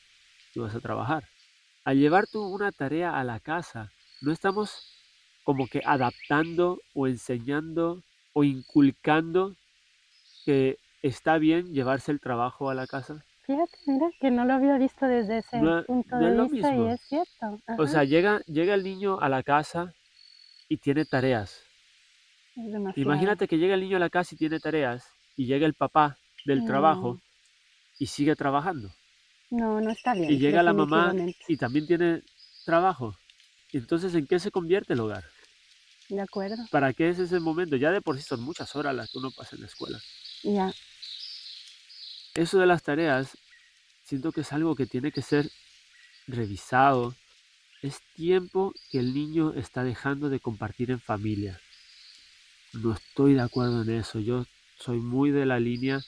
y 0.56 0.60
vas 0.62 0.76
a 0.76 0.82
trabajar. 0.82 1.30
Al 1.86 2.00
llevar 2.00 2.28
tú 2.28 2.44
una 2.44 2.72
tarea 2.74 3.20
a 3.20 3.24
la 3.26 3.40
casa, 3.42 3.94
no 4.22 4.32
estamos 4.34 4.86
como 5.44 5.68
que 5.70 5.82
adaptando 5.86 6.84
o 6.94 7.08
enseñando 7.08 8.04
o 8.34 8.44
inculcando 8.44 9.58
que 10.46 10.80
está 11.02 11.40
bien 11.40 11.74
llevarse 11.74 12.12
el 12.12 12.22
trabajo 12.22 12.70
a 12.70 12.76
la 12.76 12.88
casa. 12.88 13.26
Fíjate, 13.44 13.78
mira, 13.86 14.12
que 14.20 14.32
no 14.32 14.46
lo 14.46 14.54
había 14.54 14.80
visto 14.80 15.06
desde 15.06 15.38
ese 15.38 15.60
No- 15.62 15.86
punto 15.86 16.18
no 16.18 16.26
de 16.26 16.32
es 16.32 16.36
lo 16.36 16.50
vista 16.50 16.76
y 16.76 16.88
mismo. 16.88 16.88
es 16.88 17.02
cierto. 17.02 17.62
O 17.78 17.88
sea, 17.88 18.04
llega, 18.06 18.42
llega 18.48 18.76
el 18.76 18.84
niño 18.84 19.20
a 19.20 19.30
la 19.30 19.44
casa 19.44 19.96
y 20.70 20.78
tiene 20.80 21.06
tareas. 21.06 21.71
Es 22.56 22.72
demasiado. 22.72 23.02
Imagínate 23.02 23.48
que 23.48 23.58
llega 23.58 23.76
el 23.76 23.82
niño 23.82 23.98
a 23.98 24.00
la 24.00 24.10
casa 24.10 24.36
y 24.36 24.38
tiene 24.38 24.60
tareas 24.60 25.06
y 25.36 25.46
llega 25.46 25.66
el 25.66 25.74
papá 25.74 26.18
del 26.46 26.66
trabajo 26.66 27.20
y 28.00 28.08
sigue 28.08 28.36
trabajando. 28.36 28.92
No, 29.50 29.82
no 29.82 29.92
está 29.92 30.14
bien. 30.14 30.32
Y 30.32 30.38
llega 30.38 30.64
la 30.64 30.74
mamá 30.74 31.14
y 31.48 31.58
también 31.58 31.86
tiene 31.86 32.24
trabajo. 32.66 33.16
Entonces, 33.72 34.16
¿en 34.16 34.28
qué 34.28 34.40
se 34.40 34.52
convierte 34.52 34.94
el 34.94 35.00
hogar? 35.00 35.24
De 36.10 36.20
acuerdo. 36.20 36.58
¿Para 36.72 36.94
qué 36.94 37.10
es 37.10 37.20
ese 37.20 37.40
momento? 37.40 37.76
Ya 37.76 37.92
de 37.92 38.02
por 38.02 38.18
sí 38.18 38.24
son 38.24 38.42
muchas 38.42 38.76
horas 38.76 38.96
las 38.96 39.12
que 39.12 39.18
uno 39.18 39.32
pasa 39.32 39.56
en 39.56 39.62
la 39.62 39.68
escuela. 39.68 40.00
Ya. 40.44 40.74
Eso 42.36 42.60
de 42.60 42.66
las 42.66 42.84
tareas, 42.84 43.38
siento 44.04 44.32
que 44.32 44.42
es 44.42 44.52
algo 44.52 44.76
que 44.76 44.86
tiene 44.86 45.12
que 45.12 45.22
ser 45.22 45.50
revisado. 46.28 47.16
Es 47.82 48.02
tiempo 48.16 48.74
que 48.90 49.00
el 49.00 49.14
niño 49.14 49.54
está 49.54 49.84
dejando 49.84 50.30
de 50.30 50.40
compartir 50.40 50.92
en 50.92 51.00
familia. 51.00 51.60
No 52.74 52.94
estoy 52.94 53.34
de 53.34 53.42
acuerdo 53.42 53.82
en 53.84 53.90
eso. 53.90 54.20
Yo 54.20 54.46
soy 54.78 55.00
muy 55.00 55.32
de 55.32 55.46
la 55.46 55.60
línea 55.60 56.00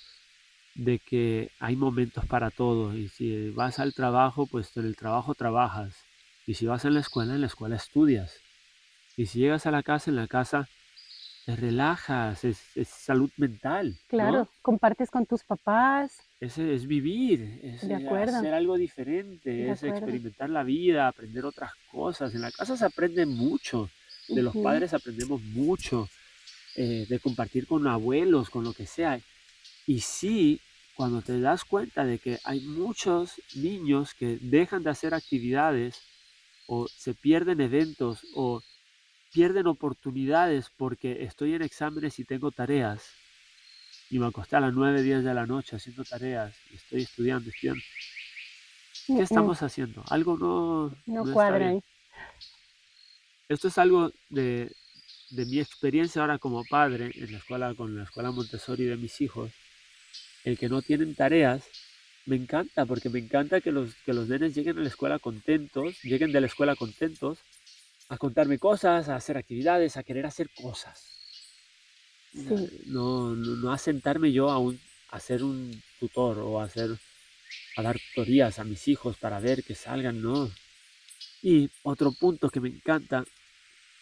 de 0.76 1.00
que 1.00 1.52
hay 1.60 1.76
momentos 1.76 2.26
para 2.26 2.52
todo. 2.52 2.96
Y 2.96 3.10
si 3.10 3.52
vas 3.52 3.80
al 3.80 3.94
trabajo, 3.94 4.48
pues 4.48 4.76
en 4.78 4.86
el 4.86 4.96
trabajo 4.96 5.36
trabajas. 5.36 5.96
Y 6.46 6.56
si 6.56 6.66
vas 6.66 6.86
a 6.86 6.90
la 6.90 7.00
escuela, 7.00 7.36
en 7.36 7.42
la 7.42 7.48
escuela 7.48 7.76
estudias. 7.76 8.38
Y 9.16 9.28
si 9.28 9.40
llegas 9.40 9.66
a 9.66 9.72
la 9.72 9.84
casa, 9.84 10.10
en 10.10 10.16
la 10.16 10.28
casa 10.28 10.68
te 11.46 11.56
relajas, 11.56 12.44
es, 12.46 12.58
salud 12.88 13.30
mental. 13.38 13.98
Claro, 14.08 14.48
compartes 14.62 15.12
con 15.12 15.26
tus 15.26 15.44
papás. 15.44 16.22
Es, 16.40 16.58
es 16.58 16.88
vivir, 16.88 17.60
es 17.62 17.88
de 17.88 17.96
hacer 17.96 18.54
algo 18.54 18.78
diferente, 18.78 19.70
es 19.70 19.84
experimentar 19.84 20.50
la 20.50 20.64
vida, 20.64 21.08
aprender 21.08 21.46
otras 21.46 21.72
cosas. 21.92 22.34
En 22.34 22.42
la 22.42 22.52
casa 22.52 22.78
se 22.78 22.86
aprende 22.86 23.26
mucho, 23.26 23.90
de 24.30 24.42
los 24.42 24.56
padres 24.56 24.94
aprendemos 24.94 25.42
mucho, 25.42 26.08
eh, 26.76 27.06
de 27.08 27.20
compartir 27.20 27.68
con 27.68 27.88
abuelos, 27.88 28.50
con 28.50 28.64
lo 28.64 28.74
que 28.74 28.86
sea. 28.86 29.20
Y 29.86 30.00
sí, 30.00 30.60
cuando 30.96 31.22
te 31.22 31.40
das 31.40 31.66
cuenta 31.66 32.06
de 32.06 32.20
que 32.20 32.40
hay 32.44 32.62
muchos 32.62 33.42
niños 33.56 34.14
que 34.14 34.38
dejan 34.42 34.84
de 34.84 34.90
hacer 34.90 35.14
actividades 35.14 36.02
o 36.68 36.88
se 36.88 37.14
pierden 37.14 37.62
eventos 37.62 38.26
o 38.36 38.62
pierden 39.34 39.68
oportunidades 39.68 40.72
porque 40.78 41.24
estoy 41.24 41.56
en 41.56 41.64
exámenes 41.64 42.20
y 42.20 42.24
tengo 42.24 42.52
tareas 42.52 43.04
y 44.10 44.20
me 44.20 44.28
acosté 44.28 44.56
a 44.56 44.60
las 44.60 44.74
9, 44.74 45.02
10 45.02 45.24
de 45.24 45.34
la 45.34 45.46
noche 45.46 45.76
haciendo 45.76 46.04
tareas 46.04 46.56
y 46.72 46.76
estoy 46.76 47.02
estudiando, 47.02 47.50
estudiando. 47.50 47.84
¿Qué 49.08 49.22
estamos 49.22 49.62
haciendo? 49.64 50.04
Algo 50.08 50.38
no, 50.38 50.96
no, 51.06 51.34
cuadra. 51.34 51.74
Esto 53.50 53.68
es 53.68 53.78
algo 53.78 54.12
de, 54.30 54.72
de 55.36 55.46
mi 55.46 55.60
experiencia 55.60 56.22
ahora 56.22 56.38
como 56.38 56.64
padre 56.64 57.12
en 57.16 57.32
la 57.32 57.38
escuela, 57.40 57.74
con 57.74 57.96
la 57.98 58.04
escuela 58.04 58.32
Montessori 58.32 58.86
de 58.86 58.98
mis 58.98 59.20
hijos 59.22 59.52
el 60.44 60.58
que 60.58 60.70
no 60.70 60.82
tienen 60.82 61.16
tareas, 61.16 61.64
me 62.26 62.36
encanta, 62.36 62.86
porque 62.86 63.10
me 63.10 63.20
encanta 63.20 63.62
que 63.62 63.72
los, 63.72 63.96
que 64.06 64.14
los 64.14 64.28
nenes 64.28 64.54
lleguen 64.54 64.78
a 64.78 64.82
la 64.82 64.90
escuela 64.90 65.20
contentos, 65.20 66.02
lleguen 66.04 66.32
de 66.32 66.42
la 66.42 66.48
escuela 66.48 66.76
contentos, 66.76 67.40
a 68.10 68.18
contarme 68.18 68.60
cosas, 68.60 69.10
a 69.10 69.16
hacer 69.16 69.38
actividades, 69.38 69.98
a 69.98 70.04
querer 70.04 70.26
hacer 70.26 70.50
cosas. 70.54 71.10
No, 72.88 73.36
no, 73.36 73.72
a 73.72 73.78
sentarme 73.78 74.32
yo 74.32 74.50
a, 74.50 74.58
un, 74.58 74.80
a 75.10 75.20
ser 75.20 75.44
un 75.44 75.82
tutor 76.00 76.40
o 76.40 76.60
a, 76.60 76.66
hacer, 76.66 76.90
a 77.78 77.82
dar 77.82 77.98
tutorías 78.00 78.60
a 78.60 78.64
mis 78.64 78.88
hijos 78.88 79.18
para 79.18 79.40
ver 79.40 79.64
que 79.64 79.76
salgan, 79.76 80.22
no. 80.22 80.52
Y 81.42 81.70
otro 81.84 82.12
punto 82.12 82.50
que 82.50 82.60
me 82.60 82.70
encanta 82.70 83.24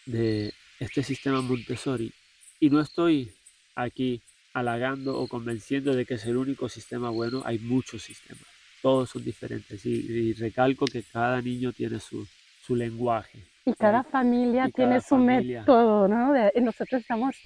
de 0.06 0.52
este 0.82 1.02
sistema 1.02 1.40
Montessori, 1.40 2.12
y 2.60 2.70
no 2.70 2.80
estoy 2.80 3.32
aquí 3.74 4.20
halagando 4.52 5.18
o 5.18 5.28
convenciendo 5.28 5.94
de 5.94 6.04
que 6.04 6.14
es 6.14 6.26
el 6.26 6.36
único 6.36 6.68
sistema 6.68 7.10
bueno, 7.10 7.42
hay 7.44 7.58
muchos 7.58 8.02
sistemas. 8.02 8.44
Todos 8.82 9.10
son 9.10 9.24
diferentes 9.24 9.86
y, 9.86 10.32
recalco 10.34 10.86
que 10.86 11.02
cada 11.04 11.40
niño 11.40 11.72
tiene 11.72 12.00
su, 12.00 12.26
su 12.66 12.74
lenguaje. 12.74 13.38
Y 13.64 13.72
cada 13.74 14.02
familia 14.02 14.68
tiene 14.74 15.00
su 15.00 15.16
método, 15.16 16.08
¿no? 16.08 16.34
nosotros 16.60 17.00
estamos 17.00 17.36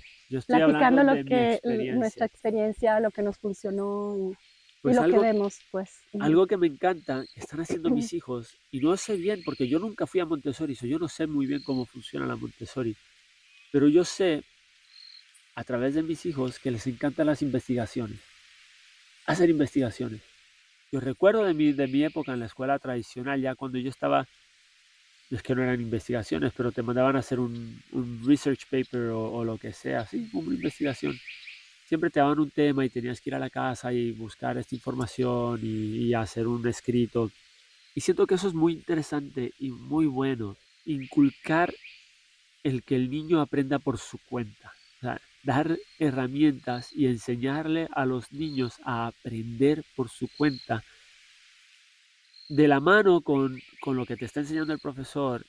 platicando 0.47 1.03
lo 1.03 1.25
que 1.25 1.61
nuestra 1.95 2.25
experiencia, 2.25 3.01
lo 3.01 3.11
que 3.11 3.23
nos 3.23 3.37
funcionó 3.37 4.17
y, 4.17 4.35
pues 4.81 4.97
lo 4.97 5.05
que 5.11 5.19
vemos, 5.19 5.59
pues. 5.71 6.01
Algo 6.21 6.47
que 6.47 6.57
me 6.57 6.69
encanta 6.69 7.25
están 7.35 7.61
haciendo 7.61 7.91
mis 7.91 8.13
hijos 8.15 8.57
y 8.71 8.81
no 8.81 8.97
sé 8.97 9.17
bien 9.17 9.43
porque 9.45 9.69
yo 9.69 9.79
nunca 9.79 10.07
fui 10.07 10.21
a 10.21 10.25
Montessori, 10.25 10.75
yo 10.75 10.99
no 10.99 11.09
sé 11.09 11.27
muy 11.27 11.47
bien 11.47 11.63
cómo 11.65 11.85
funciona 11.85 12.25
la 12.25 12.37
Montessori, 12.37 12.97
pero 13.73 13.89
yo 13.89 14.05
sé 14.05 14.45
a 15.55 15.65
través 15.65 15.95
de 15.95 16.03
mis 16.03 16.25
hijos 16.27 16.59
que 16.59 16.71
les 16.71 16.87
encantan 16.87 17.27
las 17.27 17.43
investigaciones, 17.43 18.21
hacer 19.27 19.51
investigaciones. 19.51 20.21
Yo 20.93 21.01
recuerdo 21.01 21.45
de 21.45 21.55
mi, 21.55 21.73
de 21.73 21.87
mi 21.89 22.05
época 22.05 22.33
en 22.33 22.41
la 22.41 22.47
escuela 22.47 22.79
tradicional, 22.79 23.41
ya 23.41 23.55
cuando 23.55 23.79
yo 23.79 23.89
estaba, 23.89 24.29
es 25.31 25.43
que 25.43 25.55
no 25.55 25.63
eran 25.63 25.81
investigaciones, 25.81 26.53
pero 26.57 26.73
te 26.73 26.83
mandaban 26.83 27.17
a 27.17 27.21
hacer 27.21 27.41
un, 27.41 27.83
research 28.25 28.67
paper 28.71 29.11
o, 29.11 29.43
lo 29.45 29.57
que 29.59 29.73
sea, 29.73 30.01
así 30.01 30.29
como 30.31 30.49
una 30.49 30.57
investigación. 30.57 31.19
Siempre 31.87 32.11
te 32.11 32.21
daban 32.21 32.39
un 32.39 32.51
tema 32.51 32.85
y 32.85 32.91
tenías 32.91 33.21
que 33.21 33.31
ir 33.31 33.35
a 33.35 33.39
la 33.39 33.51
casa 33.51 33.93
y 33.93 34.13
buscar 34.13 34.59
esta 34.59 34.75
información 34.75 35.61
y, 35.63 36.07
y 36.07 36.15
hacer 36.15 36.47
un 36.47 36.67
escrito. 36.69 37.31
Y 37.95 38.01
siento 38.01 38.27
que 38.27 38.35
eso 38.35 38.49
es 38.49 38.55
muy 38.55 38.75
interesante 38.75 39.53
y 39.59 39.71
muy 39.71 40.07
bueno, 40.07 40.57
inculcar 40.85 41.73
el 42.67 42.83
que 42.83 42.97
el 42.97 43.11
niño 43.11 43.41
aprenda 43.41 43.79
por 43.79 43.97
su 43.97 44.19
cuenta. 44.29 44.73
O 44.99 45.01
sea, 45.03 45.21
dar 45.45 45.79
herramientas 46.01 46.93
y 46.93 47.07
enseñarle 47.07 47.89
a 47.93 48.05
los 48.05 48.33
niños 48.33 48.75
a 48.85 49.07
aprender 49.07 49.85
por 49.95 50.09
su 50.09 50.29
cuenta, 50.37 50.83
de 52.49 52.67
la 52.67 52.81
mano 52.81 53.21
con, 53.21 53.61
con, 53.81 53.97
lo 53.97 54.05
que 54.05 54.17
te 54.17 54.25
está 54.25 54.41
enseñando 54.41 54.73
el 54.73 54.81
profesor 54.81 55.47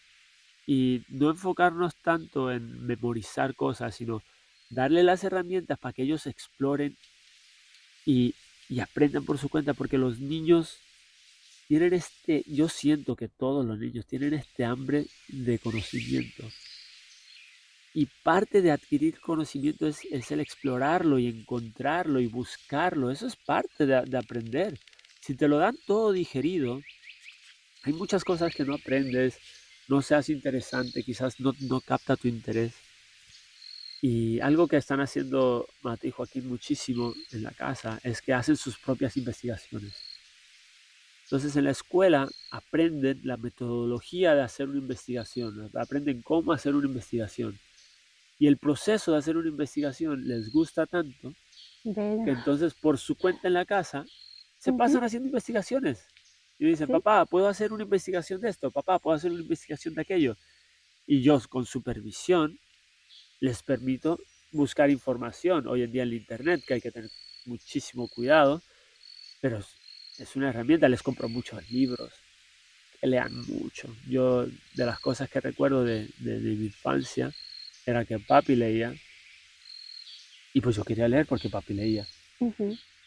y 0.67 1.03
no 1.09 1.31
enfocarnos 1.31 1.95
tanto 1.95 2.51
en 2.51 2.85
memorizar 2.85 3.55
cosas, 3.55 3.95
sino 3.95 4.21
darle 4.69 5.03
las 5.03 5.23
herramientas 5.23 5.79
para 5.79 5.93
que 5.93 6.03
ellos 6.03 6.27
exploren 6.27 6.95
y, 8.05 8.35
y 8.69 8.79
aprendan 8.79 9.25
por 9.25 9.39
su 9.39 9.49
cuenta, 9.49 9.73
porque 9.73 9.97
los 9.97 10.19
niños 10.19 10.77
tienen 11.67 11.93
este, 11.93 12.43
yo 12.45 12.69
siento 12.69 13.15
que 13.15 13.27
todos 13.27 13.65
los 13.65 13.79
niños 13.79 14.05
tienen 14.05 14.33
este 14.35 14.65
hambre 14.65 15.07
de 15.27 15.57
conocimiento. 15.57 16.43
Y 17.93 18.07
parte 18.23 18.61
de 18.61 18.71
adquirir 18.71 19.19
conocimiento 19.19 19.87
es, 19.87 20.01
el 20.31 20.39
explorarlo 20.39 21.19
y 21.19 21.27
encontrarlo 21.27 22.19
y 22.19 22.27
buscarlo. 22.27 23.09
Eso 23.09 23.27
es 23.27 23.35
parte 23.35 23.85
de, 23.85 24.17
aprender. 24.17 24.79
Si 25.21 25.35
te 25.35 25.47
lo 25.47 25.57
dan 25.57 25.77
todo 25.85 26.11
digerido, 26.11 26.81
hay 27.83 27.93
muchas 27.93 28.23
cosas 28.23 28.53
que 28.53 28.65
no 28.65 28.75
aprendes, 28.75 29.39
no 29.87 30.01
seas 30.01 30.29
interesante, 30.29 31.03
quizás 31.03 31.39
no, 31.39 31.53
no 31.61 31.81
capta 31.81 32.15
tu 32.15 32.27
interés. 32.27 32.73
Y 34.01 34.39
algo 34.41 34.67
que 34.67 34.77
están 34.77 35.01
haciendo 35.01 35.67
Mate 35.81 36.09
y 36.09 36.11
Joaquín 36.11 36.47
muchísimo 36.47 37.15
en 37.31 37.43
la 37.43 37.51
casa 37.51 37.99
es 38.03 38.21
que 38.21 38.33
hacen 38.33 38.55
sus 38.55 38.77
propias 38.77 39.17
investigaciones. 39.17 39.95
Entonces 41.23 41.55
en 41.55 41.65
la 41.65 41.71
escuela 41.71 42.29
aprenden 42.51 43.21
la 43.23 43.37
metodología 43.37 44.35
de 44.35 44.43
hacer 44.43 44.69
una 44.69 44.77
investigación, 44.77 45.69
aprenden 45.73 46.21
cómo 46.21 46.53
hacer 46.53 46.75
una 46.75 46.87
investigación 46.87 47.59
y 48.39 48.47
el 48.47 48.57
proceso 48.57 49.11
de 49.11 49.17
hacer 49.17 49.37
una 49.37 49.49
investigación 49.49 50.27
les 50.27 50.51
gusta 50.51 50.85
tanto 50.85 51.33
que 51.83 52.31
entonces 52.31 52.73
por 52.73 52.97
su 52.97 53.15
cuenta 53.15 53.47
en 53.47 53.53
la 53.53 53.65
casa 53.65 54.05
se 54.57 54.73
pasan 54.73 55.03
haciendo 55.03 55.27
investigaciones. 55.27 56.05
Y 56.59 56.65
dicen, 56.65 56.87
papá, 56.87 57.25
¿puedo 57.25 57.47
hacer 57.47 57.71
una 57.71 57.83
investigación 57.83 58.41
de 58.41 58.49
esto? 58.49 58.71
Papá, 58.71 58.99
¿puedo 58.99 59.15
hacer 59.15 59.31
una 59.31 59.41
investigación 59.41 59.93
de 59.93 60.01
aquello? 60.01 60.35
Y 61.05 61.21
yo 61.21 61.39
con 61.49 61.65
supervisión 61.65 62.59
les 63.39 63.61
permito 63.61 64.19
buscar 64.51 64.89
información. 64.89 65.67
Hoy 65.67 65.83
en 65.83 65.91
día 65.91 66.01
en 66.01 66.09
el 66.09 66.15
Internet, 66.15 66.63
que 66.67 66.73
hay 66.75 66.81
que 66.81 66.91
tener 66.91 67.09
muchísimo 67.45 68.07
cuidado, 68.07 68.61
pero 69.39 69.59
es 70.17 70.35
una 70.35 70.49
herramienta. 70.49 70.89
Les 70.89 71.03
compro 71.03 71.29
muchos 71.29 71.69
libros, 71.69 72.11
que 72.99 73.07
lean 73.07 73.33
mucho. 73.45 73.95
Yo, 74.07 74.45
de 74.45 74.85
las 74.85 74.99
cosas 74.99 75.29
que 75.29 75.39
recuerdo 75.39 75.83
de, 75.83 76.09
de 76.17 76.39
mi 76.39 76.65
infancia, 76.65 77.31
era 77.87 78.03
que 78.03 78.19
papi 78.19 78.55
leía 78.55 78.93
y 80.53 80.61
pues 80.61 80.75
yo 80.75 80.83
quería 80.83 81.07
leer 81.07 81.25
porque 81.25 81.49
papi 81.49 81.73
leía. 81.73 82.05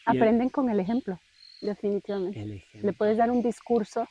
Aprenden 0.07 0.49
con 0.49 0.71
el 0.71 0.81
ejemplo, 0.81 1.21
definitivamente. 1.61 2.65
Le 2.83 2.93
puedes 2.95 3.19
dar 3.19 3.31
un 3.31 3.43
discurso, 3.43 4.09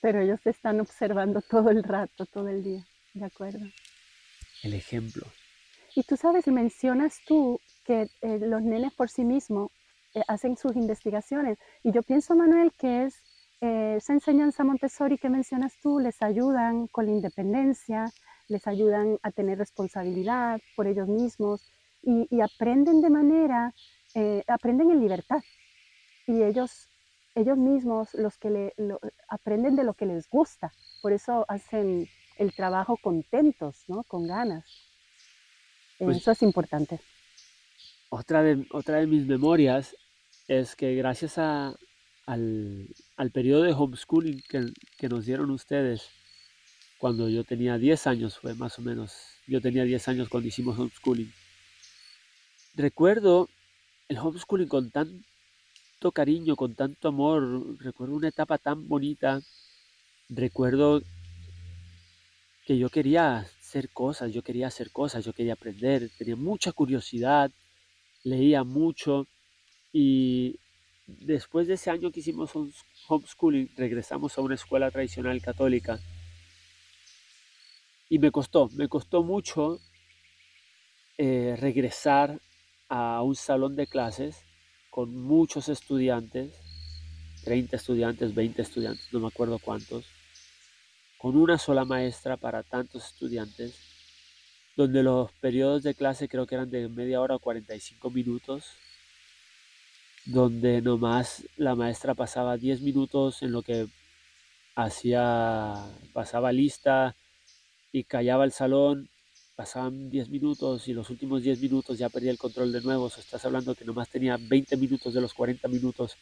pero 0.00 0.20
ellos 0.20 0.40
te 0.42 0.50
están 0.50 0.80
observando 0.80 1.40
todo 1.42 1.70
el 1.70 1.84
rato, 1.84 2.26
todo 2.26 2.48
el 2.48 2.64
día, 2.64 2.84
¿de 3.14 3.24
acuerdo? 3.24 3.66
El 4.62 4.74
ejemplo. 4.74 5.26
Y 5.94 6.02
tú 6.02 6.16
sabes, 6.16 6.46
mencionas 6.48 7.20
tú 7.24 7.60
que 7.84 8.08
eh, 8.22 8.38
los 8.40 8.62
nenes 8.62 8.92
por 8.94 9.10
sí 9.10 9.24
mismos 9.24 9.70
eh, 10.14 10.22
hacen 10.26 10.56
sus 10.56 10.74
investigaciones. 10.74 11.58
Y 11.84 11.92
yo 11.92 12.02
pienso, 12.02 12.34
Manuel, 12.34 12.72
que 12.76 13.04
es 13.04 13.14
eh, 13.60 13.94
esa 13.98 14.12
enseñanza 14.12 14.64
Montessori 14.64 15.18
que 15.18 15.28
mencionas 15.28 15.74
tú, 15.82 16.00
les 16.00 16.20
ayudan 16.20 16.88
con 16.88 17.06
la 17.06 17.12
independencia, 17.12 18.10
les 18.50 18.66
ayudan 18.66 19.18
a 19.22 19.30
tener 19.30 19.58
responsabilidad 19.58 20.60
por 20.74 20.88
ellos 20.88 21.08
mismos 21.08 21.62
y, 22.02 22.40
aprenden 22.40 23.00
de 23.00 23.10
manera, 23.10 23.72
eh, 24.14 24.42
aprenden 24.48 24.90
en 24.90 25.00
libertad. 25.00 25.42
Y 26.26 26.42
ellos, 26.42 26.88
ellos 27.34 27.56
mismos 27.56 28.12
los 28.14 28.36
que 28.38 28.50
le, 28.50 28.74
aprenden 29.28 29.76
de 29.76 29.84
lo 29.84 29.94
que 29.94 30.06
les 30.06 30.28
gusta. 30.28 30.72
Por 31.00 31.12
eso 31.12 31.44
hacen 31.48 32.08
el 32.38 32.52
trabajo 32.52 32.96
contentos, 32.96 33.84
¿no? 33.86 34.02
Con 34.04 34.26
ganas. 34.26 34.64
Pues 35.98 36.16
eso 36.16 36.32
es 36.32 36.42
importante. 36.42 36.98
Otra 38.08 38.42
de, 38.42 38.66
otra 38.72 38.96
de 38.96 39.06
mis 39.06 39.26
memorias 39.26 39.94
es 40.48 40.74
que 40.74 40.96
gracias 40.96 41.38
a, 41.38 41.76
al, 42.26 42.88
al 43.16 43.30
periodo 43.30 43.62
de 43.62 43.74
homeschooling 43.74 44.42
que, 44.48 44.72
que 44.96 45.08
nos 45.08 45.26
dieron 45.26 45.50
ustedes, 45.50 46.10
cuando 47.00 47.30
yo 47.30 47.44
tenía 47.44 47.78
10 47.78 48.06
años, 48.08 48.38
fue 48.38 48.54
más 48.54 48.78
o 48.78 48.82
menos. 48.82 49.14
Yo 49.46 49.62
tenía 49.62 49.84
10 49.84 50.06
años 50.08 50.28
cuando 50.28 50.48
hicimos 50.48 50.78
homeschooling. 50.78 51.32
Recuerdo 52.74 53.48
el 54.08 54.18
homeschooling 54.18 54.68
con 54.68 54.90
tanto 54.90 56.12
cariño, 56.12 56.56
con 56.56 56.74
tanto 56.74 57.08
amor. 57.08 57.78
Recuerdo 57.78 58.14
una 58.14 58.28
etapa 58.28 58.58
tan 58.58 58.86
bonita. 58.86 59.40
Recuerdo 60.28 61.00
que 62.66 62.76
yo 62.76 62.90
quería 62.90 63.38
hacer 63.38 63.88
cosas, 63.88 64.34
yo 64.34 64.42
quería 64.42 64.66
hacer 64.66 64.90
cosas, 64.90 65.24
yo 65.24 65.32
quería 65.32 65.54
aprender, 65.54 66.10
tenía 66.18 66.36
mucha 66.36 66.70
curiosidad, 66.70 67.50
leía 68.24 68.62
mucho 68.62 69.26
y 69.90 70.58
después 71.06 71.66
de 71.66 71.74
ese 71.74 71.90
año 71.90 72.12
que 72.12 72.20
hicimos 72.20 72.50
homeschooling, 73.08 73.70
regresamos 73.74 74.36
a 74.36 74.42
una 74.42 74.54
escuela 74.54 74.90
tradicional 74.90 75.40
católica 75.40 75.98
y 78.10 78.18
me 78.18 78.32
costó, 78.32 78.68
me 78.74 78.88
costó 78.88 79.22
mucho 79.22 79.78
eh, 81.16 81.56
regresar 81.58 82.40
a 82.88 83.22
un 83.22 83.36
salón 83.36 83.76
de 83.76 83.86
clases 83.86 84.44
con 84.90 85.16
muchos 85.16 85.68
estudiantes, 85.68 86.52
30 87.44 87.76
estudiantes, 87.76 88.34
20 88.34 88.62
estudiantes, 88.62 89.12
no 89.12 89.20
me 89.20 89.28
acuerdo 89.28 89.60
cuántos, 89.60 90.06
con 91.18 91.36
una 91.36 91.56
sola 91.56 91.84
maestra 91.84 92.36
para 92.36 92.64
tantos 92.64 93.06
estudiantes, 93.06 93.78
donde 94.76 95.04
los 95.04 95.30
periodos 95.34 95.84
de 95.84 95.94
clase 95.94 96.28
creo 96.28 96.46
que 96.48 96.56
eran 96.56 96.70
de 96.70 96.88
media 96.88 97.20
hora 97.20 97.36
o 97.36 97.38
45 97.38 98.10
minutos, 98.10 98.64
donde 100.24 100.82
nomás 100.82 101.44
la 101.56 101.76
maestra 101.76 102.14
pasaba 102.14 102.56
10 102.56 102.80
minutos 102.80 103.42
en 103.42 103.52
lo 103.52 103.62
que 103.62 103.86
hacía, 104.74 105.76
pasaba 106.12 106.50
lista 106.50 107.14
y 107.92 108.04
callaba 108.04 108.44
el 108.44 108.52
salón, 108.52 109.08
pasaban 109.56 110.10
10 110.10 110.30
minutos 110.30 110.88
y 110.88 110.92
los 110.92 111.10
últimos 111.10 111.42
10 111.42 111.60
minutos 111.60 111.98
ya 111.98 112.08
perdía 112.08 112.30
el 112.30 112.38
control 112.38 112.72
de 112.72 112.80
nuevo, 112.80 113.04
o 113.04 113.08
estás 113.08 113.44
hablando 113.44 113.74
que 113.74 113.84
nomás 113.84 114.08
tenía 114.08 114.38
20 114.40 114.76
minutos 114.76 115.12
de 115.12 115.20
los 115.20 115.34
40 115.34 115.68
minutos 115.68 116.16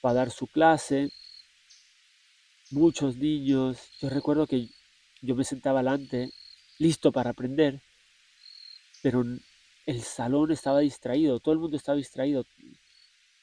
para 0.00 0.14
dar 0.14 0.30
su 0.30 0.46
clase, 0.46 1.10
muchos 2.70 3.16
niños, 3.16 3.78
yo 4.00 4.08
recuerdo 4.08 4.46
que 4.46 4.68
yo 5.22 5.34
me 5.34 5.44
sentaba 5.44 5.80
adelante, 5.80 6.30
listo 6.78 7.12
para 7.12 7.30
aprender, 7.30 7.80
pero 9.02 9.24
el 9.86 10.02
salón 10.02 10.50
estaba 10.50 10.80
distraído, 10.80 11.38
todo 11.40 11.54
el 11.54 11.60
mundo 11.60 11.76
estaba 11.76 11.96
distraído, 11.96 12.44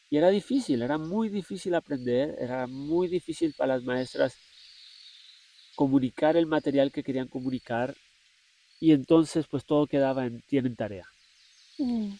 y 0.09 0.17
era 0.17 0.29
difícil, 0.29 0.81
era 0.81 0.97
muy 0.97 1.29
difícil 1.29 1.73
aprender, 1.73 2.35
era 2.39 2.67
muy 2.67 3.07
difícil 3.07 3.53
para 3.57 3.75
las 3.75 3.83
maestras 3.83 4.37
comunicar 5.75 6.37
el 6.37 6.45
material 6.45 6.91
que 6.91 7.03
querían 7.03 7.27
comunicar 7.27 7.95
y 8.79 8.91
entonces 8.91 9.47
pues 9.47 9.65
todo 9.65 9.87
quedaba 9.87 10.25
en 10.25 10.41
tienen 10.41 10.75
tarea. 10.75 11.07
Mm. 11.77 12.13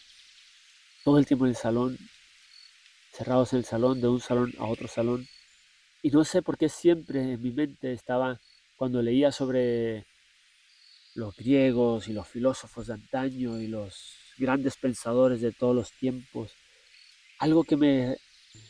Todo 1.04 1.18
el 1.18 1.26
tiempo 1.26 1.44
en 1.44 1.50
el 1.50 1.56
salón, 1.56 1.98
cerrados 3.12 3.52
en 3.52 3.58
el 3.58 3.64
salón, 3.64 4.00
de 4.00 4.08
un 4.08 4.20
salón 4.20 4.52
a 4.58 4.64
otro 4.64 4.88
salón. 4.88 5.26
Y 6.02 6.10
no 6.10 6.24
sé 6.24 6.42
por 6.42 6.56
qué 6.56 6.68
siempre 6.68 7.32
en 7.32 7.42
mi 7.42 7.50
mente 7.50 7.92
estaba, 7.92 8.40
cuando 8.76 9.02
leía 9.02 9.30
sobre 9.30 10.06
los 11.14 11.36
griegos 11.36 12.08
y 12.08 12.12
los 12.12 12.26
filósofos 12.26 12.88
de 12.88 12.94
antaño 12.94 13.60
y 13.60 13.68
los 13.68 14.16
grandes 14.38 14.76
pensadores 14.76 15.40
de 15.40 15.52
todos 15.52 15.76
los 15.76 15.92
tiempos, 15.92 16.52
algo 17.38 17.64
que 17.64 17.76
me, 17.76 18.16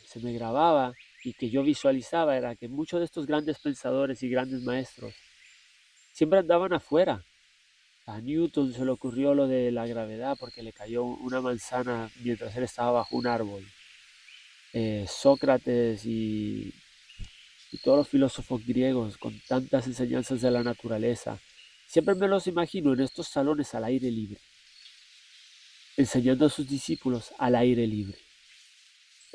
se 0.05 0.19
me 0.19 0.33
grababa 0.33 0.93
y 1.25 1.33
que 1.33 1.49
yo 1.49 1.63
visualizaba 1.63 2.37
era 2.37 2.55
que 2.55 2.69
muchos 2.69 2.99
de 2.99 3.05
estos 3.05 3.25
grandes 3.25 3.57
pensadores 3.57 4.21
y 4.21 4.29
grandes 4.29 4.61
maestros 4.61 5.11
siempre 6.13 6.39
andaban 6.39 6.71
afuera. 6.71 7.25
A 8.05 8.21
Newton 8.21 8.71
se 8.71 8.85
le 8.85 8.91
ocurrió 8.91 9.33
lo 9.33 9.47
de 9.47 9.71
la 9.71 9.87
gravedad 9.87 10.37
porque 10.39 10.61
le 10.61 10.71
cayó 10.71 11.03
una 11.03 11.41
manzana 11.41 12.11
mientras 12.23 12.55
él 12.55 12.63
estaba 12.63 12.91
bajo 12.91 13.17
un 13.17 13.25
árbol. 13.25 13.65
Eh, 14.71 15.07
Sócrates 15.09 16.05
y, 16.05 16.71
y 17.71 17.77
todos 17.79 17.97
los 17.97 18.07
filósofos 18.07 18.63
griegos 18.63 19.17
con 19.17 19.39
tantas 19.47 19.87
enseñanzas 19.87 20.41
de 20.41 20.51
la 20.51 20.61
naturaleza, 20.61 21.39
siempre 21.87 22.13
me 22.13 22.27
los 22.27 22.45
imagino 22.45 22.93
en 22.93 22.99
estos 22.99 23.29
salones 23.29 23.73
al 23.73 23.85
aire 23.85 24.11
libre, 24.11 24.39
enseñando 25.97 26.45
a 26.45 26.49
sus 26.49 26.69
discípulos 26.69 27.33
al 27.39 27.55
aire 27.55 27.87
libre. 27.87 28.24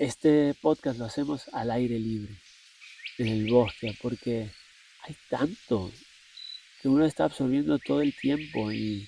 Este 0.01 0.55
podcast 0.55 0.99
lo 0.99 1.05
hacemos 1.05 1.47
al 1.53 1.71
aire 1.71 1.99
libre, 1.99 2.35
en 3.19 3.29
el 3.29 3.53
bosque, 3.53 3.95
porque 4.01 4.51
hay 5.03 5.17
tanto 5.29 5.93
que 6.81 6.89
uno 6.89 7.05
está 7.05 7.25
absorbiendo 7.25 7.79
todo 7.79 8.01
el 8.01 8.17
tiempo 8.17 8.73
y 8.73 9.07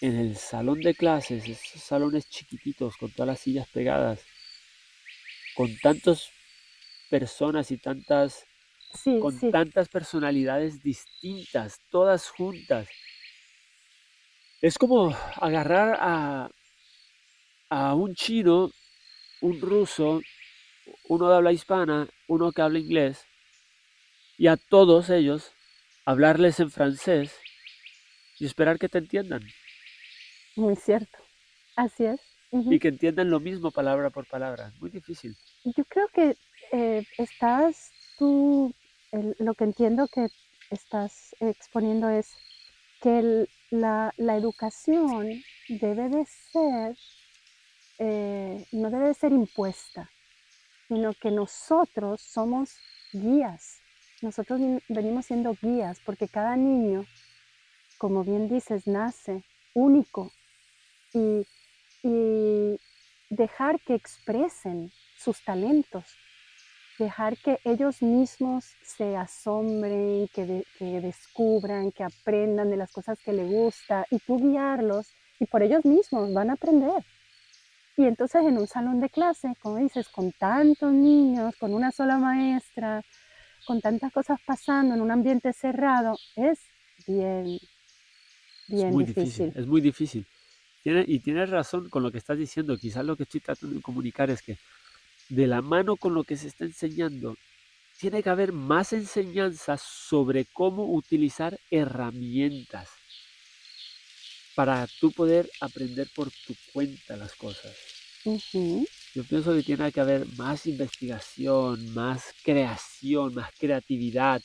en 0.00 0.14
el 0.14 0.36
salón 0.36 0.78
de 0.82 0.94
clases, 0.94 1.48
esos 1.48 1.82
salones 1.82 2.28
chiquititos 2.28 2.96
con 2.96 3.10
todas 3.10 3.26
las 3.26 3.40
sillas 3.40 3.66
pegadas, 3.70 4.20
con 5.56 5.76
tantas 5.78 6.30
personas 7.10 7.72
y 7.72 7.78
tantas 7.78 8.44
con 9.20 9.50
tantas 9.50 9.88
personalidades 9.88 10.80
distintas, 10.80 11.80
todas 11.90 12.28
juntas. 12.28 12.86
Es 14.60 14.78
como 14.78 15.12
agarrar 15.40 15.98
a, 16.00 16.50
a 17.68 17.94
un 17.96 18.14
chino 18.14 18.70
un 19.44 19.60
ruso, 19.60 20.22
uno 21.06 21.28
de 21.28 21.36
habla 21.36 21.52
hispana, 21.52 22.08
uno 22.28 22.50
que 22.50 22.62
habla 22.62 22.78
inglés, 22.78 23.26
y 24.38 24.46
a 24.46 24.56
todos 24.56 25.10
ellos 25.10 25.52
hablarles 26.06 26.60
en 26.60 26.70
francés 26.70 27.38
y 28.38 28.46
esperar 28.46 28.78
que 28.78 28.88
te 28.88 28.98
entiendan. 28.98 29.42
Muy 30.56 30.76
cierto, 30.76 31.18
así 31.76 32.06
es. 32.06 32.20
Y 32.50 32.78
que 32.78 32.88
entiendan 32.88 33.28
lo 33.28 33.38
mismo 33.38 33.70
palabra 33.70 34.08
por 34.08 34.26
palabra. 34.26 34.72
Muy 34.80 34.90
difícil. 34.90 35.36
Yo 35.64 35.84
creo 35.84 36.08
que 36.14 36.36
eh, 36.72 37.04
estás 37.18 37.90
tú, 38.18 38.72
lo 39.12 39.54
que 39.54 39.64
entiendo 39.64 40.08
que 40.08 40.28
estás 40.70 41.34
exponiendo 41.40 42.08
es 42.08 42.32
que 43.02 43.46
la, 43.70 44.14
la 44.16 44.36
educación 44.36 45.28
debe 45.68 46.08
de 46.08 46.24
ser 46.24 46.96
eh, 47.98 48.66
no 48.72 48.90
debe 48.90 49.14
ser 49.14 49.32
impuesta, 49.32 50.10
sino 50.88 51.14
que 51.14 51.30
nosotros 51.30 52.20
somos 52.20 52.76
guías. 53.12 53.80
Nosotros 54.22 54.60
venimos 54.88 55.26
siendo 55.26 55.56
guías 55.60 56.00
porque 56.04 56.28
cada 56.28 56.56
niño, 56.56 57.04
como 57.98 58.24
bien 58.24 58.48
dices, 58.48 58.86
nace 58.86 59.44
único 59.74 60.32
y, 61.12 61.46
dejar 63.30 63.80
que 63.80 63.94
expresen 63.94 64.92
sus 65.16 65.42
talentos, 65.42 66.04
dejar 66.98 67.36
que 67.38 67.58
ellos 67.64 68.02
mismos 68.02 68.66
se 68.84 69.16
asombren, 69.16 70.28
que, 70.28 70.64
que, 70.78 71.00
descubran, 71.00 71.90
que 71.90 72.04
aprendan 72.04 72.70
de 72.70 72.76
las 72.76 72.92
cosas 72.92 73.18
que 73.18 73.32
les 73.32 73.50
gusta 73.50 74.06
y 74.10 74.18
tú 74.18 74.36
guiarlos 74.38 75.14
y 75.40 75.46
por 75.46 75.62
ellos 75.62 75.84
mismos 75.84 76.32
van 76.32 76.50
a 76.50 76.52
aprender. 76.52 77.02
Y 77.96 78.04
entonces 78.04 78.42
en 78.44 78.58
un 78.58 78.66
salón 78.66 79.00
de 79.00 79.08
clase, 79.08 79.54
como 79.60 79.76
dices, 79.76 80.08
con 80.08 80.32
tantos 80.32 80.92
niños, 80.92 81.54
con 81.56 81.72
una 81.72 81.92
sola 81.92 82.18
maestra, 82.18 83.02
con 83.66 83.80
tantas 83.80 84.12
cosas 84.12 84.38
pasando 84.44 84.94
en 84.94 85.00
un 85.00 85.10
ambiente 85.10 85.52
cerrado, 85.52 86.16
es 86.34 86.58
bien, 87.06 87.58
bien 88.68 88.90
muy 88.90 89.04
difícil. 89.04 89.52
Es 89.54 89.66
muy 89.66 89.80
difícil. 89.80 90.26
y 90.84 91.20
tienes 91.20 91.50
razón 91.50 91.88
con 91.88 92.02
lo 92.02 92.10
que 92.10 92.18
estás 92.18 92.36
diciendo. 92.36 92.76
Quizás 92.76 93.04
lo 93.04 93.16
que 93.16 93.22
estoy 93.22 93.40
tratando 93.40 93.76
de 93.76 93.82
comunicar 93.82 94.28
es 94.30 94.42
que 94.42 94.58
de 95.28 95.46
la 95.46 95.62
mano 95.62 95.96
con 95.96 96.14
lo 96.14 96.24
que 96.24 96.36
se 96.36 96.48
está 96.48 96.64
enseñando, 96.64 97.36
tiene 97.98 98.22
que 98.22 98.30
haber 98.30 98.52
más 98.52 98.92
enseñanzas 98.92 99.80
sobre 99.80 100.44
cómo 100.46 100.92
utilizar 100.92 101.58
herramientas 101.70 102.90
para 104.54 104.86
tú 105.00 105.12
poder 105.12 105.48
aprender 105.60 106.08
por 106.14 106.30
tu 106.46 106.54
cuenta 106.72 107.16
las 107.16 107.34
cosas. 107.34 107.72
Yo 109.14 109.22
pienso 109.28 109.52
que 109.52 109.62
tiene 109.62 109.92
que 109.92 110.00
haber 110.00 110.26
más 110.36 110.66
investigación, 110.66 111.92
más 111.92 112.32
creación, 112.42 113.34
más 113.34 113.50
creatividad, 113.58 114.40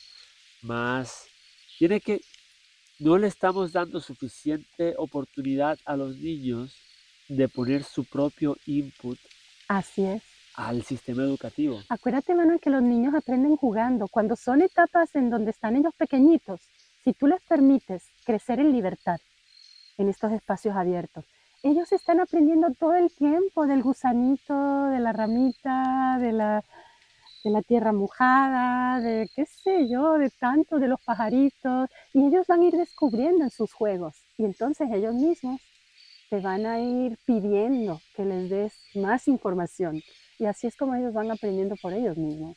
más... 0.62 1.24
Tiene 1.78 2.00
que... 2.00 2.20
No 2.98 3.16
le 3.16 3.28
estamos 3.28 3.72
dando 3.72 4.00
suficiente 4.00 4.94
oportunidad 4.98 5.78
a 5.86 5.96
los 5.96 6.18
niños 6.18 6.76
de 7.28 7.48
poner 7.48 7.82
su 7.82 8.04
propio 8.04 8.58
input. 8.66 9.18
Así 9.68 10.04
es. 10.04 10.22
Al 10.54 10.84
sistema 10.84 11.22
educativo. 11.22 11.80
Acuérdate, 11.88 12.34
Manuel, 12.34 12.60
que 12.60 12.68
los 12.68 12.82
niños 12.82 13.14
aprenden 13.14 13.56
jugando. 13.56 14.08
Cuando 14.08 14.36
son 14.36 14.60
etapas 14.60 15.14
en 15.14 15.30
donde 15.30 15.52
están 15.52 15.76
ellos 15.76 15.94
pequeñitos, 15.96 16.60
si 17.02 17.14
tú 17.14 17.26
les 17.26 17.40
permites 17.42 18.02
crecer 18.26 18.60
en 18.60 18.72
libertad, 18.72 19.18
en 20.00 20.08
estos 20.08 20.32
espacios 20.32 20.74
abiertos. 20.76 21.24
Ellos 21.62 21.92
están 21.92 22.20
aprendiendo 22.20 22.68
todo 22.72 22.94
el 22.94 23.12
tiempo 23.12 23.66
del 23.66 23.82
gusanito, 23.82 24.86
de 24.86 24.98
la 24.98 25.12
ramita, 25.12 26.16
de 26.18 26.32
la, 26.32 26.64
de 27.44 27.50
la 27.50 27.60
tierra 27.60 27.92
mojada, 27.92 29.00
de 29.00 29.28
qué 29.36 29.44
sé 29.44 29.88
yo, 29.90 30.14
de 30.14 30.30
tanto, 30.30 30.78
de 30.78 30.88
los 30.88 31.00
pajaritos, 31.02 31.90
y 32.14 32.26
ellos 32.26 32.46
van 32.46 32.62
a 32.62 32.64
ir 32.64 32.76
descubriendo 32.76 33.44
en 33.44 33.50
sus 33.50 33.74
juegos. 33.74 34.24
Y 34.38 34.46
entonces 34.46 34.88
ellos 34.90 35.14
mismos 35.14 35.60
te 36.30 36.40
van 36.40 36.64
a 36.64 36.80
ir 36.80 37.18
pidiendo 37.26 38.00
que 38.16 38.24
les 38.24 38.48
des 38.48 38.72
más 38.94 39.28
información. 39.28 40.00
Y 40.38 40.46
así 40.46 40.66
es 40.66 40.76
como 40.76 40.94
ellos 40.94 41.12
van 41.12 41.30
aprendiendo 41.30 41.76
por 41.76 41.92
ellos 41.92 42.16
mismos. 42.16 42.56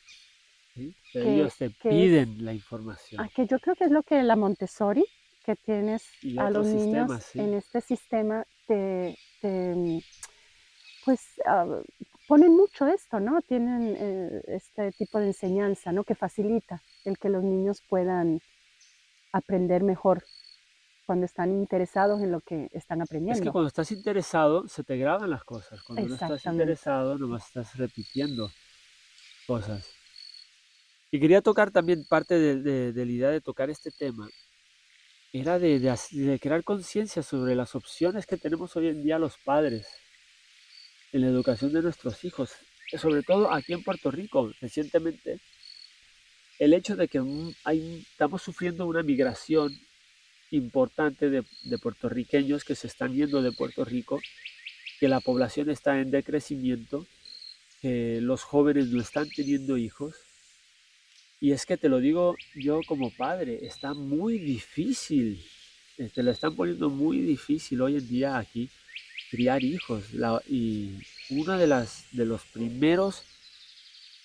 ellos 1.12 1.54
te 1.58 1.68
piden 1.68 2.42
la 2.42 2.54
información. 2.54 3.20
Ah, 3.20 3.28
que 3.28 3.46
yo 3.46 3.58
creo 3.58 3.76
que 3.76 3.84
es 3.84 3.90
lo 3.90 4.02
que 4.02 4.22
la 4.22 4.34
Montessori, 4.34 5.04
que 5.44 5.56
tienes 5.56 6.02
a 6.38 6.50
los 6.50 6.66
niños 6.66 7.34
en 7.34 7.54
este 7.54 7.80
sistema, 7.80 8.44
te, 8.66 9.16
pues 11.04 11.20
ah, 11.46 11.80
ponen 12.26 12.56
mucho 12.56 12.86
esto, 12.86 13.20
¿no? 13.20 13.42
Tienen 13.42 13.96
eh, 13.98 14.42
este 14.46 14.92
tipo 14.92 15.18
de 15.18 15.26
enseñanza, 15.26 15.92
¿no? 15.92 16.04
Que 16.04 16.14
facilita 16.14 16.82
el 17.04 17.18
que 17.18 17.28
los 17.28 17.42
niños 17.42 17.82
puedan 17.88 18.40
aprender 19.32 19.82
mejor 19.82 20.24
cuando 21.06 21.26
están 21.26 21.52
interesados 21.52 22.22
en 22.22 22.32
lo 22.32 22.40
que 22.40 22.70
están 22.72 23.02
aprendiendo. 23.02 23.38
Es 23.38 23.44
que 23.44 23.52
cuando 23.52 23.68
estás 23.68 23.92
interesado, 23.92 24.66
se 24.68 24.82
te 24.82 24.96
graban 24.96 25.28
las 25.28 25.44
cosas. 25.44 25.82
Cuando 25.82 26.08
no 26.08 26.14
estás 26.14 26.46
interesado, 26.46 27.18
nomás 27.18 27.46
estás 27.46 27.76
repitiendo 27.76 28.50
cosas. 29.46 29.90
Y 31.10 31.20
quería 31.20 31.42
tocar 31.42 31.70
también 31.70 32.04
parte 32.08 32.38
de, 32.38 32.92
la 32.92 33.12
idea 33.12 33.28
de 33.28 33.40
tocar 33.40 33.70
este 33.70 33.90
tema, 33.90 34.28
era 35.34 35.58
de, 35.58 36.38
crear 36.40 36.62
conciencia 36.62 37.20
sobre 37.20 37.56
las 37.56 37.74
opciones 37.74 38.24
que 38.24 38.36
tenemos 38.36 38.76
hoy 38.76 38.86
en 38.86 39.02
día 39.02 39.18
los 39.18 39.36
padres 39.36 39.84
en 41.12 41.22
la 41.22 41.26
educación 41.26 41.72
de 41.72 41.82
nuestros 41.82 42.24
hijos, 42.24 42.52
sobre 42.96 43.24
todo 43.24 43.52
aquí 43.52 43.72
en 43.72 43.82
Puerto 43.82 44.12
Rico 44.12 44.52
recientemente, 44.60 45.40
el 46.60 46.72
hecho 46.72 46.94
de 46.94 47.08
que 47.08 47.20
estamos 48.12 48.42
sufriendo 48.42 48.86
una 48.86 49.02
migración 49.02 49.76
importante 50.52 51.28
de, 51.28 51.42
de, 51.64 51.78
puertorriqueños 51.78 52.62
que 52.62 52.76
se 52.76 52.86
están 52.86 53.12
yendo 53.12 53.42
de 53.42 53.50
Puerto 53.50 53.84
Rico, 53.84 54.20
que 55.00 55.08
la 55.08 55.18
población 55.18 55.68
está 55.68 56.00
en 56.00 56.12
decrecimiento, 56.12 57.08
que 57.82 58.20
los 58.20 58.44
jóvenes 58.44 58.86
no 58.90 59.00
están 59.00 59.28
teniendo 59.30 59.76
hijos. 59.78 60.14
Y 61.44 61.52
es 61.52 61.66
que 61.66 61.76
te 61.76 61.90
lo 61.90 61.98
digo 62.00 62.36
yo 62.54 62.80
como 62.88 63.10
padre, 63.10 63.58
está 63.66 63.92
muy 63.92 64.38
difícil, 64.38 65.44
eh, 65.98 66.08
te 66.08 66.22
lo 66.22 66.30
están 66.30 66.56
poniendo 66.56 66.88
muy 66.88 67.18
difícil 67.18 67.82
hoy 67.82 67.98
en 67.98 68.08
día 68.08 68.38
aquí 68.38 68.70
criar 69.30 69.62
hijos. 69.62 70.04
y 70.48 71.02
uno 71.28 71.58
de, 71.58 71.66
las, 71.66 72.06
de 72.12 72.24
los 72.24 72.46
primeros 72.46 73.24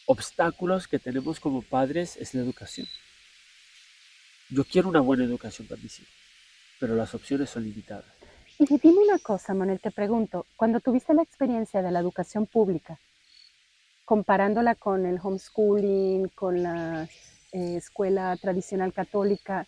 obstáculos 0.05 0.87
que 0.87 0.97
tenemos 0.97 1.41
como 1.41 1.61
padres 1.61 2.15
es 2.15 2.33
la 2.33 2.39
educación. 2.39 2.87
Yo 4.49 4.63
quiero 4.63 4.87
una 4.87 5.01
buena 5.01 5.25
educación 5.25 5.67
para 5.67 5.81
mis 5.81 5.99
hijos, 5.99 6.13
pero 6.79 6.95
las 6.95 7.13
opciones 7.13 7.49
son 7.49 7.65
limitadas. 7.65 8.05
Y 8.59 8.77
dime 8.77 8.99
una 8.99 9.19
cosa, 9.19 9.53
Manuel, 9.53 9.81
te 9.81 9.91
pregunto, 9.91 10.45
cuando 10.55 10.79
tuviste 10.79 11.13
la 11.13 11.23
experiencia 11.23 11.81
de 11.81 11.91
la 11.91 11.99
educación 11.99 12.45
pública, 12.45 12.97
comparándola 14.09 14.73
con 14.73 15.05
el 15.05 15.19
homeschooling, 15.21 16.29
con 16.29 16.63
la 16.63 17.07
eh, 17.51 17.75
escuela 17.75 18.35
tradicional 18.37 18.91
católica, 18.91 19.67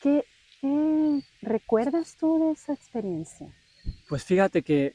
¿qué, 0.00 0.24
¿qué 0.60 1.20
recuerdas 1.42 2.16
tú 2.16 2.38
de 2.38 2.52
esa 2.52 2.74
experiencia? 2.74 3.52
Pues 4.08 4.22
fíjate 4.22 4.62
que 4.62 4.94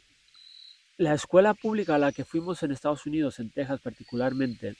la 0.95 1.13
escuela 1.13 1.53
pública 1.53 1.95
a 1.95 1.97
la 1.97 2.13
que 2.13 2.23
fuimos 2.23 2.63
en 2.63 2.71
Estados 2.71 3.05
Unidos, 3.05 3.39
en 3.39 3.49
Texas 3.49 3.81
particularmente, 3.81 4.77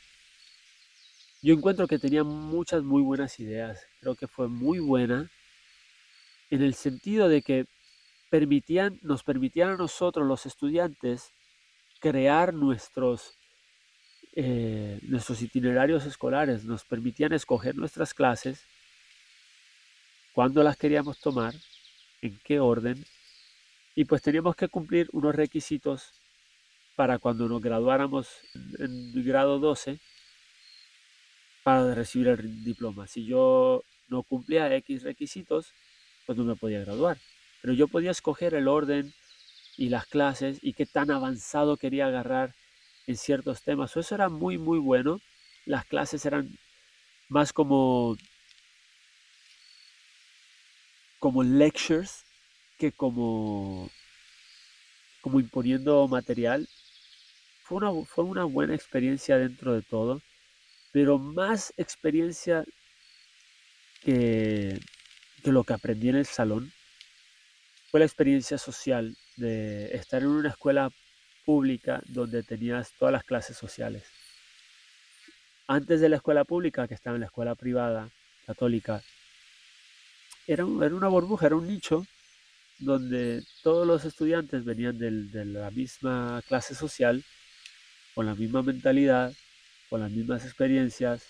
yo 1.41 1.53
encuentro 1.53 1.85
que 1.85 1.99
tenía 1.99 2.23
muchas 2.23 2.83
muy 2.83 3.01
buenas 3.01 3.41
ideas. 3.41 3.85
Creo 3.99 4.15
que 4.15 4.27
fue 4.29 4.47
muy 4.47 4.79
buena 4.79 5.29
en 6.49 6.61
el 6.61 6.75
sentido 6.75 7.27
de 7.27 7.41
que 7.41 7.65
permitían, 8.29 8.99
nos 9.01 9.23
permitían 9.23 9.71
a 9.71 9.75
nosotros, 9.75 10.25
los 10.25 10.45
estudiantes, 10.45 11.33
crear 11.99 12.53
nuestros, 12.53 13.37
eh, 14.33 14.99
nuestros 15.03 15.41
itinerarios 15.41 16.05
escolares, 16.05 16.63
nos 16.63 16.83
permitían 16.85 17.33
escoger 17.33 17.75
nuestras 17.75 18.13
clases, 18.13 18.65
cuándo 20.33 20.63
las 20.63 20.77
queríamos 20.77 21.19
tomar, 21.19 21.53
en 22.21 22.39
qué 22.43 22.59
orden, 22.59 23.03
y 23.95 24.05
pues 24.05 24.21
teníamos 24.21 24.55
que 24.55 24.69
cumplir 24.69 25.09
unos 25.11 25.35
requisitos 25.35 26.13
para 26.95 27.19
cuando 27.19 27.47
nos 27.47 27.61
graduáramos 27.61 28.27
en 28.79 29.25
grado 29.25 29.59
12 29.59 29.99
para 31.63 31.93
recibir 31.93 32.27
el 32.29 32.63
diploma. 32.63 33.07
Si 33.07 33.25
yo 33.25 33.83
no 34.07 34.23
cumplía 34.23 34.73
X 34.75 35.03
requisitos, 35.03 35.73
pues 36.25 36.37
no 36.37 36.43
me 36.43 36.55
podía 36.55 36.79
graduar. 36.81 37.17
Pero 37.61 37.73
yo 37.73 37.87
podía 37.87 38.11
escoger 38.11 38.53
el 38.53 38.67
orden 38.67 39.13
y 39.77 39.89
las 39.89 40.05
clases 40.05 40.59
y 40.61 40.73
qué 40.73 40.85
tan 40.85 41.11
avanzado 41.11 41.77
quería 41.77 42.07
agarrar 42.07 42.53
en 43.07 43.17
ciertos 43.17 43.61
temas. 43.63 43.95
Eso 43.95 44.15
era 44.15 44.29
muy, 44.29 44.57
muy 44.57 44.79
bueno. 44.79 45.19
Las 45.65 45.85
clases 45.85 46.25
eran 46.25 46.57
más 47.29 47.53
como, 47.53 48.17
como 51.19 51.43
lectures 51.43 52.23
que 52.77 52.91
como, 52.91 53.89
como 55.21 55.39
imponiendo 55.39 56.07
material. 56.07 56.67
Fue 57.63 57.77
una, 57.77 58.05
fue 58.05 58.25
una 58.25 58.43
buena 58.43 58.75
experiencia 58.75 59.37
dentro 59.37 59.73
de 59.73 59.81
todo, 59.81 60.21
pero 60.91 61.17
más 61.17 61.73
experiencia 61.77 62.65
que, 64.01 64.79
que 65.43 65.51
lo 65.51 65.63
que 65.63 65.73
aprendí 65.73 66.09
en 66.09 66.17
el 66.17 66.25
salón 66.25 66.71
fue 67.91 67.99
la 67.99 68.05
experiencia 68.05 68.57
social 68.57 69.15
de 69.37 69.95
estar 69.95 70.21
en 70.21 70.29
una 70.29 70.49
escuela 70.49 70.91
pública 71.45 72.01
donde 72.05 72.43
tenías 72.43 72.91
todas 72.97 73.11
las 73.11 73.23
clases 73.23 73.57
sociales. 73.57 74.03
Antes 75.67 76.01
de 76.01 76.09
la 76.09 76.17
escuela 76.17 76.43
pública, 76.43 76.87
que 76.87 76.93
estaba 76.93 77.15
en 77.15 77.21
la 77.21 77.27
escuela 77.27 77.55
privada, 77.55 78.09
católica, 78.45 79.01
era, 80.47 80.65
una 80.65 81.07
burbuja, 81.07 81.47
era 81.47 81.55
un 81.55 81.67
nicho 81.67 82.05
donde 82.79 83.43
todos 83.63 83.85
los 83.85 84.05
estudiantes 84.05 84.65
venían 84.65 84.97
de 84.97 85.45
la 85.45 85.71
misma 85.71 86.41
clase 86.47 86.75
social, 86.75 87.23
con 88.13 88.25
la 88.25 88.35
misma 88.35 88.63
mentalidad, 88.63 89.33
con 89.89 90.01
las 90.01 90.11
mismas 90.11 90.43
experiencias, 90.43 91.25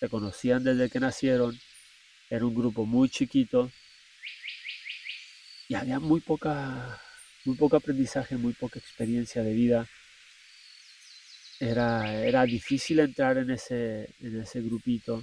se 0.00 0.08
conocían 0.08 0.64
desde 0.64 0.90
que 0.90 1.00
nacieron, 1.00 1.58
era 2.30 2.44
un 2.44 2.54
grupo 2.54 2.84
muy 2.84 3.08
chiquito 3.08 3.70
y 5.68 5.74
había 5.74 5.98
muy 5.98 6.20
poca 6.20 7.00
muy 7.48 7.56
poco 7.56 7.76
aprendizaje, 7.76 8.36
muy 8.36 8.52
poca 8.52 8.78
experiencia 8.78 9.42
de 9.42 9.54
vida. 9.54 9.86
Era, 11.58 12.22
era 12.22 12.44
difícil 12.44 13.00
entrar 13.00 13.38
en 13.38 13.50
ese, 13.50 14.14
en 14.20 14.42
ese 14.42 14.60
grupito. 14.60 15.22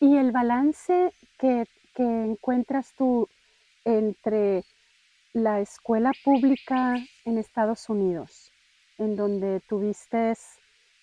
Y 0.00 0.16
el 0.16 0.32
balance 0.32 1.12
que 1.38 1.66
encuentras 1.98 2.94
tú 2.96 3.28
entre 3.84 4.64
la 5.34 5.60
escuela 5.60 6.12
pública 6.24 6.96
en 7.26 7.36
Estados 7.36 7.90
Unidos, 7.90 8.50
en 8.96 9.14
donde 9.14 9.60
tuviste 9.68 10.32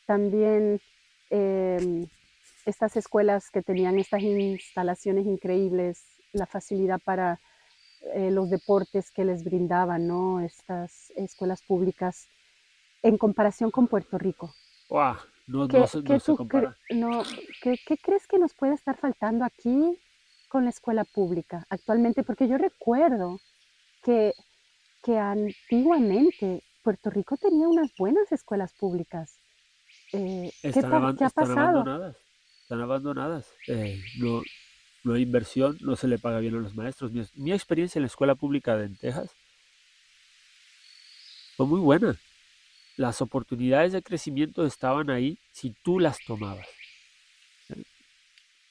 también 0.08 0.82
em, 1.30 2.08
estas 2.66 2.98
escuelas 2.98 3.52
que 3.52 3.62
tenían 3.62 4.00
estas 4.00 4.24
instalaciones 4.24 5.28
increíbles, 5.28 6.04
la 6.32 6.48
facilidad 6.48 7.00
para 7.00 7.40
eh, 8.14 8.32
los 8.32 8.50
deportes 8.50 9.12
que 9.12 9.24
les 9.24 9.44
brindaban, 9.44 10.08
¿no? 10.08 10.42
Estas 10.42 11.12
escuelas 11.16 11.62
públicas 11.62 12.28
en 13.02 13.18
comparación 13.18 13.72
con 13.72 13.88
Puerto 13.88 14.18
Rico. 14.18 14.54
Wow, 14.90 15.16
no, 15.48 15.68
¿Qué, 15.68 15.88
se 15.88 16.36
compara. 16.36 16.76
¿Qué 17.62 17.98
crees 18.02 18.28
que 18.28 18.40
nos 18.40 18.54
puede 18.54 18.74
estar 18.74 18.98
faltando 18.98 19.46
aquí 19.46 19.98
con 20.50 20.66
la 20.66 20.70
escuela 20.70 21.06
pública 21.06 21.66
actualmente? 21.70 22.24
Porque 22.24 22.48
yo 22.48 22.58
recuerdo 22.58 23.40
que, 24.04 24.34
que 25.02 25.18
antiguamente 25.18 26.64
Puerto 26.82 27.10
Rico 27.10 27.38
tenía 27.38 27.68
unas 27.68 27.92
buenas 27.98 28.32
escuelas 28.32 28.74
públicas. 28.74 29.40
Eh, 30.12 30.52
están, 30.62 31.16
¿qué, 31.16 31.26
ha 31.26 31.30
pasado? 31.30 31.60
abandonadas. 31.60 32.18
Están 32.62 32.82
abandonadas. 32.82 33.54
Eh, 33.68 34.02
no, 34.20 34.42
no, 35.04 35.14
hay 35.14 35.24
inversión, 35.24 35.78
no 35.82 35.96
se 35.96 36.08
le 36.08 36.18
paga 36.18 36.40
bien 36.40 36.56
a 36.56 36.60
los 36.60 36.76
maestros. 36.76 37.12
Mi, 37.36 37.52
experiencia 37.52 38.00
en 38.00 38.04
la 38.04 38.08
escuela 38.08 38.36
pública 38.36 38.78
de 38.78 38.90
Texas 38.90 39.32
fue 41.56 41.66
muy 41.66 41.80
buena. 41.80 42.16
Las 42.96 43.22
oportunidades 43.22 43.92
de 43.92 44.04
crecimiento 44.04 44.66
estaban 44.66 45.10
ahí 45.10 45.38
si 45.52 45.76
tú 45.84 46.00
las 46.00 46.20
tomabas. 46.26 46.68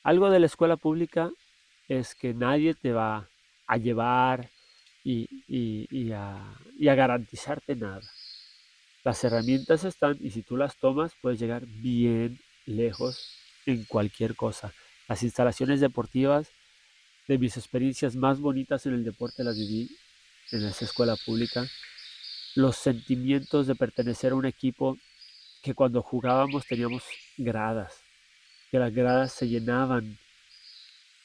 Algo 0.03 0.31
de 0.31 0.41
la 0.41 0.47
escuela 0.47 0.77
pública 0.77 1.31
es 1.89 2.15
que 2.15 2.35
nadie 2.35 2.75
te 2.75 2.93
va 2.93 3.29
a 3.67 3.77
llevar 3.77 4.51
y, 5.05 6.13
a, 6.13 6.57
garantizarte 6.79 7.77
nada. 7.77 8.01
Las 9.05 9.23
herramientas 9.25 9.85
están 9.85 10.17
y 10.21 10.31
si 10.31 10.43
tú 10.43 10.57
las 10.57 10.77
tomas 10.77 11.13
puedes 11.21 11.41
llegar 11.41 11.67
bien 11.67 12.39
lejos 12.67 13.37
en 13.67 13.85
cualquier 13.85 14.37
cosa. 14.37 14.73
Las 15.09 15.23
instalaciones 15.23 15.81
deportivas 15.81 16.49
de 17.29 17.39
mis 17.39 17.57
experiencias 17.57 18.17
más 18.17 18.41
bonitas 18.41 18.87
en 18.87 18.95
el 18.95 19.05
deporte 19.05 19.45
las 19.45 19.57
viví 19.57 19.97
en 20.51 20.65
esa 20.65 20.85
escuela 20.85 21.17
pública. 21.17 21.67
Los 22.55 22.77
sentimientos 22.77 23.67
de 23.67 23.75
pertenecer 23.75 24.33
a 24.33 24.37
un 24.37 24.47
equipo 24.47 24.99
que 25.63 25.75
cuando 25.75 26.03
jugábamos 26.03 26.67
teníamos 26.67 27.05
gradas, 27.37 28.03
que 28.71 28.79
las 28.79 28.93
gradas 28.93 29.33
se 29.33 29.49
llenaban 29.49 30.19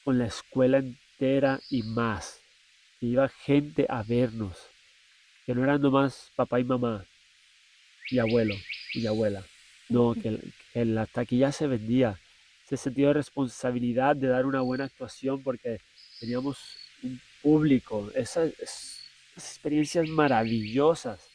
con 0.04 0.18
la 0.18 0.26
escuela 0.26 0.78
entera 0.78 1.60
y 1.68 1.82
más, 1.82 2.40
que 2.98 3.06
iba 3.06 3.28
gente 3.28 3.86
a 3.88 4.02
vernos, 4.02 4.56
que 5.44 5.54
no 5.54 5.64
eran 5.64 5.82
nomás 5.82 6.30
papá 6.36 6.60
y 6.60 6.64
mamá 6.64 7.04
y 8.10 8.18
abuelo 8.18 8.54
y 8.94 9.06
abuela, 9.06 9.44
no, 9.88 10.14
que, 10.14 10.38
que 10.72 10.84
la 10.84 11.06
taquilla 11.06 11.52
se 11.52 11.66
vendía, 11.66 12.18
ese 12.74 12.84
sentido 12.84 13.08
de 13.08 13.14
responsabilidad 13.14 14.14
de 14.16 14.28
dar 14.28 14.46
una 14.46 14.60
buena 14.60 14.84
actuación 14.84 15.42
porque 15.42 15.78
teníamos 16.20 16.58
un 17.02 17.20
público, 17.42 18.10
esas, 18.14 18.52
esas 18.58 19.00
experiencias 19.36 20.06
maravillosas. 20.08 21.28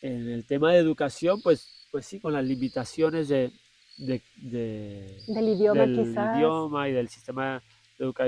En 0.00 0.28
el 0.28 0.44
tema 0.44 0.72
de 0.72 0.78
educación, 0.78 1.40
pues, 1.42 1.86
pues 1.90 2.06
sí, 2.06 2.18
con 2.20 2.32
las 2.32 2.44
limitaciones 2.44 3.28
de, 3.28 3.52
de- 3.98 4.22
de- 4.36 5.22
Del 5.28 5.48
idioma 5.48 5.84
del 5.84 5.94
quizás. 5.94 6.34
idioma 6.36 6.88
y 6.88 6.92
del 6.92 7.08
sistema 7.08 7.62
de 7.98 8.04
educa- 8.06 8.26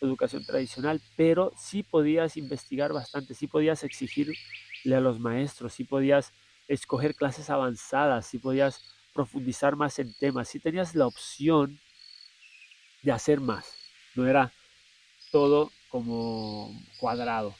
educación 0.00 0.44
tradicional, 0.44 1.00
pero 1.16 1.52
sí 1.56 1.82
podías 1.82 2.36
investigar 2.36 2.92
bastante, 2.92 3.34
sí 3.34 3.46
podías 3.46 3.82
exigirle 3.84 4.36
a 4.94 5.00
los 5.00 5.18
maestros, 5.18 5.72
sí 5.72 5.84
podías 5.84 6.32
escoger 6.68 7.14
clases 7.14 7.50
avanzadas, 7.50 8.26
sí 8.26 8.38
podías 8.38 8.91
profundizar 9.12 9.76
más 9.76 9.98
en 9.98 10.12
temas, 10.14 10.48
sí 10.48 10.58
tenías 10.58 10.94
la 10.94 11.06
opción 11.06 11.78
de 13.02 13.12
hacer 13.12 13.40
más, 13.40 13.66
no 14.14 14.26
era 14.26 14.52
todo 15.30 15.70
como 15.88 16.70
cuadrado. 16.98 17.54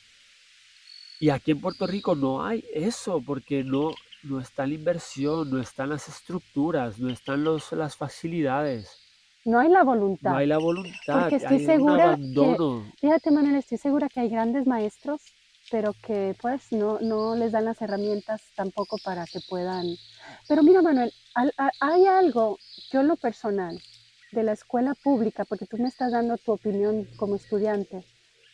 Y 1.21 1.31
aquí 1.31 1.53
en 1.53 1.61
Puerto 1.61 1.87
Rico 1.87 2.15
no 2.15 2.45
hay 2.45 2.65
eso, 2.75 3.23
porque 3.25 3.63
no, 3.63 3.93
no 4.25 4.41
está 4.41 4.67
la 4.67 4.75
inversión, 4.75 5.51
no 5.51 5.61
están 5.61 5.91
las 5.91 6.09
estructuras, 6.09 6.99
no 6.99 7.11
están 7.11 7.45
los, 7.45 7.71
las 7.73 7.97
facilidades. 7.97 8.99
No 9.45 9.59
hay 9.59 9.69
la 9.69 9.83
voluntad. 9.83 10.31
No 10.31 10.37
hay 10.37 10.47
la 10.47 10.59
voluntad, 10.59 11.21
Porque 11.23 11.37
estoy 11.37 11.57
hay 11.59 11.67
segura 11.67 11.93
un 11.93 11.99
que- 11.99 12.03
abandono. 12.05 12.93
Fíjate, 13.01 13.31
Manuel, 13.31 13.57
estoy 13.57 13.79
segura 13.79 14.09
que 14.09 14.21
hay 14.21 14.29
grandes 14.29 14.67
maestros, 14.67 15.21
pero 15.69 15.95
que 16.03 16.37
pues 16.41 16.73
no, 16.73 17.01
no 17.01 17.35
les 17.37 17.53
dan 17.53 17.65
las 17.67 17.81
herramientas 17.83 18.53
tampoco 18.55 18.99
para 18.99 19.27
que 19.29 19.41
puedan. 19.41 19.99
Pero 20.47 20.63
mira, 20.63 20.83
Manuel, 20.83 21.15
al- 21.35 21.55
a- 21.57 21.73
hay 21.81 22.07
algo, 22.07 22.61
yo 22.91 23.03
lo 23.03 23.17
personal, 23.17 23.83
de 24.31 24.43
la 24.45 24.53
escuela 24.53 24.95
pública, 24.95 25.45
porque 25.45 25.67
tú 25.67 25.79
me 25.79 25.89
estás 25.89 26.13
dando 26.13 26.39
tu 26.39 26.53
opinión 26.53 27.09
como 27.17 27.37
estudiante, 27.37 28.05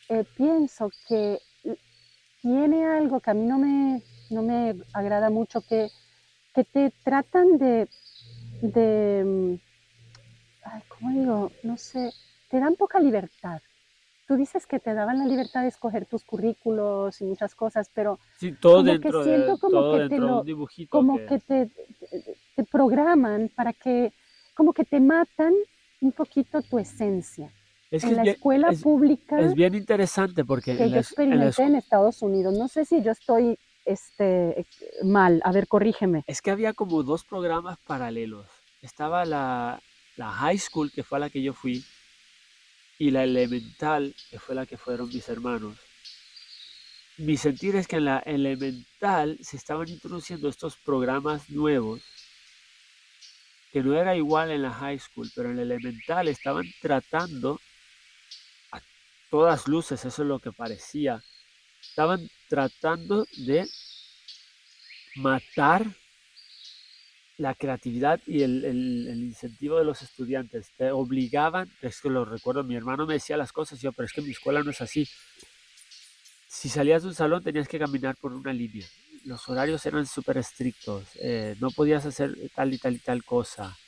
eh, 0.09 0.25
pienso 0.25 0.95
que 1.09 1.43
tiene 2.43 2.85
algo 2.87 3.21
que 3.21 3.31
a 3.31 3.35
mí 3.35 3.47
no 3.47 3.59
me, 3.59 4.03
no 4.29 4.43
me 4.43 4.77
agrada 4.93 5.31
mucho, 5.31 5.63
que, 5.63 5.93
que 6.55 6.65
te 6.65 6.93
tratan 7.05 7.59
de, 7.59 7.91
de, 8.61 9.25
mm, 9.27 9.57
ay, 10.63 10.83
¿cómo 10.89 11.11
digo? 11.11 11.53
No 11.63 11.77
sé, 11.77 12.15
te 12.49 12.61
dan 12.61 12.77
poca 12.77 13.01
libertad. 13.01 13.61
Tú 14.29 14.37
dices 14.37 14.67
que 14.67 14.79
te 14.79 14.93
daban 14.93 15.19
la 15.19 15.25
libertad 15.25 15.63
de 15.63 15.69
escoger 15.69 16.05
tus 16.05 16.23
currículos 16.23 17.21
y 17.23 17.25
muchas 17.25 17.55
cosas, 17.55 17.91
pero 17.95 18.19
Sí, 18.39 18.53
todo 18.53 18.77
como 18.77 18.85
que 18.87 18.93
dentro 18.93 19.25
de, 19.25 19.25
siento 19.25 19.59
como 19.59 19.73
todo 19.73 19.99
que 19.99 20.09
te 20.11 20.19
lo- 20.19 20.45
dibujito 20.45 20.99
como 20.99 21.19
que- 21.19 21.27
que 21.27 21.39
te, 22.55 22.65
programan 22.71 23.49
para 23.57 23.73
que, 23.73 24.13
como 24.55 24.73
que 24.73 24.85
te 24.85 25.01
matan 25.01 25.55
un 26.01 26.13
poquito 26.13 26.61
tu 26.63 26.79
esencia. 26.79 27.51
es 27.91 28.03
que 28.03 28.09
En 28.09 28.13
es 28.13 28.17
la 28.17 28.23
bien, 28.25 28.35
escuela 28.35 28.71
es- 28.71 28.83
pública 28.83 29.41
es 29.41 29.55
bien 29.55 29.75
interesante 29.75 30.45
porque 30.45 30.73
que 30.73 30.83
en 30.85 30.91
yo 30.91 30.95
la, 30.97 31.01
es- 31.01 31.19
en 31.19 31.39
la 31.39 31.47
experimenté 31.47 31.63
en 31.63 31.75
Estados 31.77 32.23
Unidos, 32.23 32.55
no 32.59 32.69
sé 32.69 32.85
si 32.85 33.03
yo 33.03 33.13
estoy 33.13 33.59
este, 33.87 34.67
mal, 35.05 35.41
a 35.43 35.53
ver, 35.53 35.67
corrígeme. 35.67 36.25
es 36.27 36.43
que 36.43 36.51
había 36.51 36.75
como 36.75 37.03
dos 37.03 37.25
programas 37.25 37.79
paralelos. 37.87 38.47
Estaba 38.83 39.25
la, 39.25 39.81
la 40.17 40.31
high 40.31 40.59
school, 40.59 40.93
que 40.93 41.03
fue 41.03 41.17
a 41.17 41.21
la 41.21 41.31
que 41.31 41.43
yo 41.43 41.55
fui, 41.55 41.83
y 42.99 43.11
la 43.13 43.23
elemental, 43.23 44.15
que 44.31 44.39
fue 44.39 44.55
la 44.55 44.67
que 44.67 44.77
fueron 44.77 45.09
mis 45.09 45.29
hermanos. 45.29 45.79
Mi 47.19 47.37
sentir 47.37 47.77
es 47.77 47.87
que 47.87 47.97
en 47.97 48.05
la 48.05 48.19
elemental 48.19 49.39
se 49.41 49.57
estaban 49.57 49.89
introduciendo 49.89 50.49
estos 50.49 50.77
programas 50.77 51.49
nuevos, 51.49 52.03
que 53.73 53.83
no 53.83 53.95
era 53.95 54.17
igual 54.17 54.51
en 54.51 54.63
la 54.63 54.73
high 54.73 54.99
school, 54.99 55.31
pero 55.35 55.51
en 55.51 55.57
la 55.57 55.63
elemental 55.63 56.29
estaban 56.29 56.67
tratando 56.81 57.61
a 58.73 58.81
todas 59.31 59.69
luces, 59.69 60.05
eso 60.05 60.23
es 60.23 60.29
lo 60.29 60.39
que 60.41 60.53
parecía, 60.53 61.23
estaban 61.81 62.29
tratando 62.49 63.27
de 63.37 63.69
matar 65.17 65.87
la 67.39 67.55
creatividad 67.55 68.21
y 68.27 68.43
el, 68.43 68.65
el- 68.65 69.25
incentivo 69.25 69.79
de 69.79 69.85
los 69.85 70.03
estudiantes. 70.03 70.73
Te 70.77 70.91
obligaban, 70.93 71.71
es 71.83 72.01
que 72.03 72.11
lo 72.11 72.25
recuerdo, 72.27 72.65
mi 72.65 72.77
hermano 72.77 73.07
me 73.07 73.15
decía 73.15 73.37
las 73.39 73.53
cosas, 73.53 73.81
yo, 73.81 73.93
pero 73.93 74.07
es 74.07 74.13
que 74.13 74.23
mi 74.23 74.33
escuela 74.33 74.63
no 74.63 74.71
es 74.73 74.81
así. 74.83 75.09
Si 76.47 76.69
salías 76.69 77.03
de 77.03 77.09
un 77.09 77.15
salón 77.15 77.43
tenías 77.45 77.69
que 77.69 77.79
caminar 77.79 78.17
por 78.17 78.33
una 78.33 78.53
línea. 78.53 78.87
Los 79.25 79.49
horarios 79.49 79.85
eran 79.87 80.07
súper 80.07 80.39
estrictos. 80.39 81.17
eh, 81.23 81.55
no 81.61 81.71
podías 81.71 82.07
hacer 82.07 82.35
tal 82.55 82.73
y 82.75 82.79
tal 82.79 82.95
y 82.95 82.99
tal 83.01 83.25
cosa. 83.25 83.79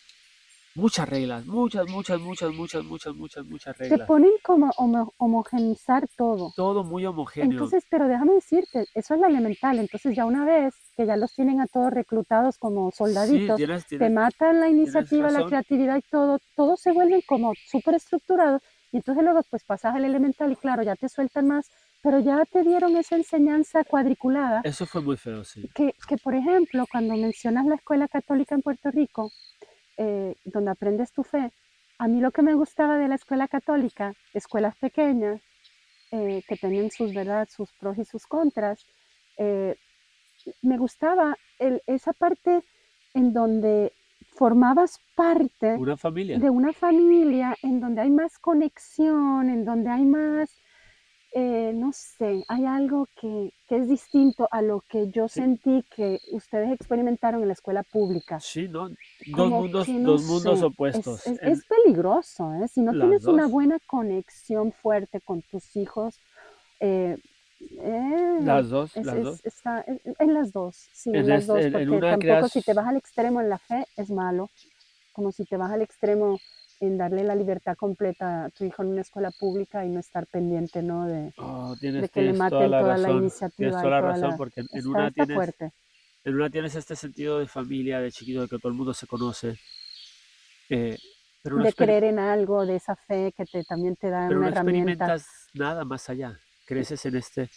Muchas 0.76 1.08
reglas, 1.08 1.44
muchas, 1.46 1.88
muchas, 1.90 2.20
muchas, 2.20 2.52
muchas, 2.54 2.84
muchas, 2.84 3.14
muchas, 3.16 3.44
muchas 3.44 3.76
Te 3.76 3.88
reglas. 3.88 4.06
ponen 4.06 4.30
como 4.44 4.70
homo- 4.76 5.12
homogenizar 5.16 6.06
todo. 6.16 6.52
Todo 6.54 6.84
muy 6.84 7.04
homogéneo. 7.06 7.50
Entonces, 7.50 7.84
pero 7.90 8.06
déjame 8.06 8.34
decirte, 8.34 8.86
eso 8.94 9.14
es 9.14 9.20
la 9.20 9.26
elemental. 9.26 9.80
Entonces, 9.80 10.14
ya 10.14 10.24
una 10.26 10.44
vez 10.44 10.74
que 10.96 11.06
ya 11.06 11.16
los 11.16 11.34
tienen 11.34 11.60
a 11.60 11.66
todos 11.66 11.92
reclutados 11.92 12.56
como 12.56 12.90
Sí, 12.92 12.98
soldaditos, 12.98 13.56
tienes, 13.56 13.82
te 13.86 13.98
tienes- 13.98 14.12
matan 14.12 14.60
la 14.60 14.68
iniciativa, 14.68 15.30
la 15.30 15.44
creatividad 15.44 15.96
y 15.96 16.02
todo, 16.02 16.38
todos 16.54 16.80
se 16.80 16.92
vuelven 16.92 17.20
como 17.26 17.52
súper 17.66 17.94
estructurados 17.96 18.62
y 18.92 18.98
entonces 18.98 19.24
luego 19.24 19.40
pues 19.50 19.64
pasas 19.64 19.94
al 19.96 20.04
elemental 20.04 20.52
y 20.52 20.56
claro, 20.56 20.82
ya 20.84 20.94
te 20.94 21.08
sueltan 21.08 21.48
más, 21.48 21.68
pero 22.02 22.20
ya 22.20 22.44
te 22.44 22.62
dieron 22.62 22.96
esa 22.96 23.16
enseñanza 23.16 23.82
cuadriculada 23.84 24.60
Eso 24.64 24.86
fue 24.86 25.00
muy 25.02 25.16
feo, 25.16 25.42
sí. 25.44 25.68
que, 25.74 25.94
que, 26.08 26.16
por 26.16 26.34
ejemplo, 26.34 26.84
cuando 26.90 27.14
mencionas 27.16 27.66
la 27.66 27.74
escuela 27.74 28.06
católica 28.08 28.54
en 28.54 28.62
Puerto 28.62 28.90
Rico, 28.90 29.30
eh, 30.02 30.34
donde 30.44 30.70
aprendes 30.70 31.12
tu 31.12 31.22
fe, 31.22 31.44
a 31.98 32.08
mí 32.08 32.20
lo 32.20 32.30
que 32.30 32.42
me 32.42 32.54
gustaba 32.54 32.94
de 32.98 33.08
la 33.08 33.16
escuela 33.20 33.46
católica, 33.48 34.14
escuelas 34.32 34.74
pequeñas, 34.76 35.40
eh, 36.12 36.40
que 36.48 36.56
tenían 36.56 36.90
sus, 36.90 37.12
¿verdad? 37.14 37.46
sus 37.56 37.70
pros 37.78 37.96
y 37.98 38.04
sus 38.04 38.24
contras, 38.26 38.86
eh, 39.36 39.76
me 40.62 40.76
gustaba 40.78 41.36
el- 41.58 41.82
esa 41.86 42.12
parte 42.14 42.62
en 43.14 43.32
donde 43.32 43.92
formabas 44.38 44.92
parte 45.14 45.76
Una 45.76 45.96
familia. 45.96 46.38
de 46.38 46.48
una 46.50 46.72
familia, 46.72 47.56
en 47.62 47.80
donde 47.80 48.00
hay 48.02 48.10
más 48.10 48.38
conexión, 48.38 49.50
en 49.50 49.64
donde 49.64 49.90
hay 49.90 50.04
más, 50.04 50.48
eh, 51.32 51.72
no 51.74 51.92
sé, 51.92 52.44
hay 52.48 52.66
algo 52.66 53.06
que, 53.20 53.52
que 53.68 53.76
es 53.76 53.88
distinto 53.88 54.48
a 54.50 54.62
lo 54.62 54.80
que 54.88 55.08
yo 55.10 55.28
Sí. 55.28 55.40
sentí 55.40 55.84
que 55.94 56.18
ustedes 56.32 56.72
experimentaron 56.72 57.42
en 57.42 57.48
la 57.48 57.54
escuela 57.54 57.82
pública. 57.84 58.40
Sí, 58.40 58.68
¿no? 58.68 58.90
Dos 59.26 59.50
mundos, 59.50 59.88
no 59.88 60.12
dos 60.12 60.22
mundos 60.24 60.58
sé, 60.60 60.64
opuestos. 60.64 61.26
Es, 61.26 61.32
es- 61.34 61.42
En- 61.42 61.48
es 61.52 61.64
peligroso, 61.66 62.52
¿eh? 62.54 62.68
Si 62.68 62.80
no 62.80 62.92
Las 62.92 63.00
tienes 63.06 63.26
una 63.26 63.46
buena 63.46 63.78
conexión 63.86 64.72
fuerte 64.72 65.20
con 65.20 65.42
tus 65.42 65.76
hijos, 65.76 66.20
eh, 66.80 67.18
eh, 67.78 68.38
las 68.40 68.70
dos, 68.70 68.96
es- 68.96 69.06
las 69.06 69.16
es- 69.16 69.22
dos. 69.24 69.40
está- 69.44 69.84
en- 69.86 70.00
en 70.18 70.34
las 70.34 70.52
dos, 70.52 70.88
sí, 70.92 71.10
en, 71.10 71.16
En 71.16 71.28
las 71.28 71.42
es- 71.42 71.46
dos, 71.46 71.62
porque 71.62 72.00
tampoco 72.00 72.18
creas- 72.20 72.52
si 72.52 72.62
te 72.62 72.72
vas 72.74 72.86
al 72.86 72.96
extremo 72.96 73.40
en 73.40 73.50
la 73.50 73.58
fe 73.58 73.84
es 73.96 74.10
malo, 74.10 74.48
como 75.12 75.30
si 75.32 75.44
te 75.44 75.56
vas 75.58 75.70
al 75.70 75.82
extremo 75.82 76.38
en 76.80 76.96
darle 76.98 77.22
la 77.24 77.34
libertad 77.34 77.76
completa 77.76 78.46
a 78.46 78.50
tu 78.50 78.64
hijo 78.64 78.82
en 78.82 78.88
una 78.88 79.02
escuela 79.02 79.30
pública 79.30 79.84
y 79.84 79.88
no 79.90 80.00
estar 80.00 80.26
pendiente, 80.26 80.82
¿no? 80.82 81.06
De, 81.06 81.32
Oh, 81.36 81.76
tienes, 81.78 82.02
de 82.02 82.08
que 82.08 82.22
le 82.22 82.32
maten 82.32 82.50
toda 82.50 82.68
la 82.68 82.80
toda 82.80 82.96
la 82.96 83.08
razón. 83.08 83.18
iniciativa 83.22 83.56
Tienes 83.56 83.74
toda 83.76 83.90
la 83.90 84.00
toda 84.00 84.12
razón 84.12 84.30
la- 84.30 84.36
porque 84.36 84.60
en, 84.60 84.68
está, 84.72 84.88
una 84.88 85.10
tienes, 85.10 85.34
fuerte. 85.34 85.72
en 86.24 86.34
una 86.34 86.50
tienes 86.50 86.74
este 86.74 86.96
sentido 86.96 87.38
de 87.38 87.46
familia, 87.46 88.00
de 88.00 88.10
chiquito, 88.10 88.42
de 88.42 88.48
que 88.48 88.58
todo 88.58 88.68
el 88.70 88.78
mundo 88.78 88.94
se 88.94 89.06
conoce. 89.06 89.56
eh, 90.68 90.96
pero 91.42 91.56
De 91.56 91.72
creer 91.72 92.04
en 92.04 92.18
algo, 92.18 92.66
de 92.66 92.76
esa 92.76 92.96
fe 92.96 93.32
que 93.36 93.46
te, 93.46 93.64
también 93.64 93.96
te 93.96 94.10
da 94.10 94.28
pero 94.28 94.40
una 94.40 94.48
no 94.48 94.52
herramienta. 94.52 95.14
experimentas 95.14 95.26
nada 95.54 95.84
más 95.84 96.08
allá. 96.10 96.38
Creces 96.66 97.04
en 97.06 97.16
este 97.16 97.50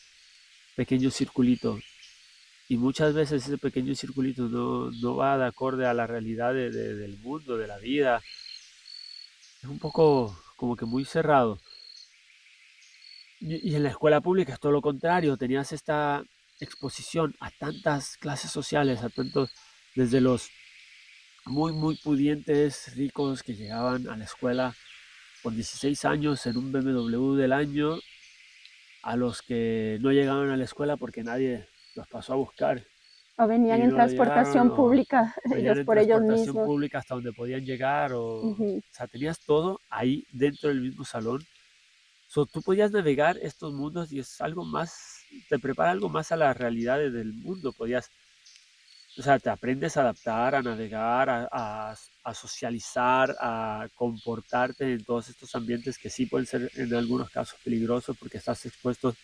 pequeño 0.75 1.11
circulito. 1.11 1.77
Y 2.69 2.77
muchas 2.77 3.13
veces 3.13 3.45
ese 3.45 3.57
pequeño 3.57 3.93
circulito 3.93 4.43
no, 4.47 4.89
no 4.89 5.15
va 5.17 5.37
de 5.37 5.45
acorde 5.45 5.85
a 5.85 5.93
la 5.93 6.07
realidad 6.07 6.53
de- 6.53 6.71
de- 6.71 6.95
del 6.95 7.17
mundo, 7.19 7.57
de 7.57 7.67
la 7.67 7.77
vida. 7.77 8.21
Es 9.63 9.69
un 9.69 9.79
poco 9.79 10.37
como 10.57 10.75
que 10.75 10.83
muy 10.83 11.05
cerrado. 11.05 11.57
Y, 13.39 13.73
en 13.75 13.83
la 13.83 13.89
escuela 13.91 14.19
pública 14.19 14.51
es 14.51 14.59
todo 14.59 14.73
lo 14.73 14.81
contrario. 14.81 15.37
Tenías 15.37 15.71
esta 15.71 16.21
exposición 16.59 17.33
a 17.39 17.49
tantas 17.49 18.17
clases 18.17 18.51
sociales, 18.51 19.03
a 19.03 19.09
tantos, 19.09 19.51
desde 19.95 20.19
los 20.19 20.49
muy, 21.45 21.71
muy 21.71 21.95
pudientes, 21.95 22.93
ricos 22.97 23.41
que 23.41 23.55
llegaban 23.55 24.09
a 24.09 24.17
la 24.17 24.25
escuela 24.25 24.75
con 25.41 25.55
16 25.55 26.03
años 26.03 26.45
en 26.45 26.57
un 26.57 26.73
BMW 26.73 27.35
del 27.35 27.53
año, 27.53 27.99
a 29.01 29.15
los 29.15 29.41
que 29.41 29.97
no 30.01 30.11
llegaban 30.11 30.49
a 30.49 30.57
la 30.57 30.65
escuela 30.65 30.97
porque 30.97 31.23
nadie 31.23 31.69
los 31.95 32.07
pasó 32.09 32.33
a 32.33 32.37
buscar 32.37 32.85
O 33.37 33.47
venían 33.47 33.81
en 33.81 33.93
transportación 33.93 34.71
llegaron, 34.71 34.71
pública, 34.71 35.35
ellos 35.49 35.81
por 35.85 35.99
ellos 35.99 36.21
transportación 36.21 36.21
mismos. 36.21 36.71
pública 36.71 36.99
hasta 36.99 37.15
donde 37.15 37.33
podían 37.33 37.65
llegar, 37.65 38.13
o, 38.13 38.21
Ujú, 38.41 38.81
o 38.89 38.91
sea, 38.91 39.07
tenías 39.07 39.41
todo 39.43 39.81
ahí 39.89 40.25
dentro 40.29 40.69
del 40.69 40.81
mismo 40.81 41.05
salón. 41.05 41.47
So, 42.27 42.45
tú 42.47 42.63
podías 42.63 42.91
navegar 42.91 43.37
estos 43.41 43.73
mundos 43.73 44.11
y 44.13 44.19
es 44.19 44.41
algo 44.41 44.65
más, 44.65 45.27
te 45.49 45.59
prepara 45.59 45.91
algo 45.91 46.09
más 46.09 46.31
a 46.33 46.37
las 46.37 46.57
realidades 46.57 47.13
del 47.13 47.33
mundo. 47.35 47.73
Podías, 47.73 48.11
o 49.15 49.21
sea, 49.21 49.39
te 49.39 49.49
aprendes 49.49 49.95
a 49.97 50.01
adaptar, 50.01 50.55
a 50.55 50.61
navegar, 50.63 51.29
a, 51.29 51.47
a- 51.51 51.95
a 52.23 52.33
socializar, 52.33 53.35
a 53.39 53.87
comportarte 53.93 54.93
en 54.93 55.03
todos 55.05 55.29
estos 55.29 55.53
ambientes 55.55 55.97
que 55.99 56.09
sí 56.09 56.25
pueden 56.25 56.47
ser 56.47 56.71
en 56.73 56.93
algunos 56.95 57.29
casos 57.29 57.59
peligrosos 57.63 58.17
porque 58.17 58.37
estás 58.37 58.65
expuesto 58.65 59.17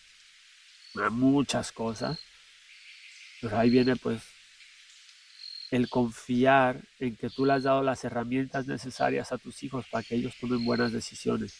a 0.95 1.09
muchas 1.09 1.71
cosas. 1.71 2.28
Pero 3.41 3.57
ahí 3.57 3.69
viene 3.69 3.95
pues 3.95 4.21
el 5.71 5.89
confiar 5.89 6.81
en 6.99 7.15
que 7.15 7.29
tú 7.29 7.45
le 7.45 7.53
has 7.53 7.63
dado 7.63 7.83
las 7.83 8.03
herramientas 8.03 8.67
necesarias 8.67 9.31
a 9.31 9.37
tus 9.37 9.61
hijos 9.63 9.85
para 9.89 10.03
que 10.03 10.15
ellos 10.15 10.33
tomen 10.39 10.65
buenas 10.65 10.91
decisiones. 10.91 11.53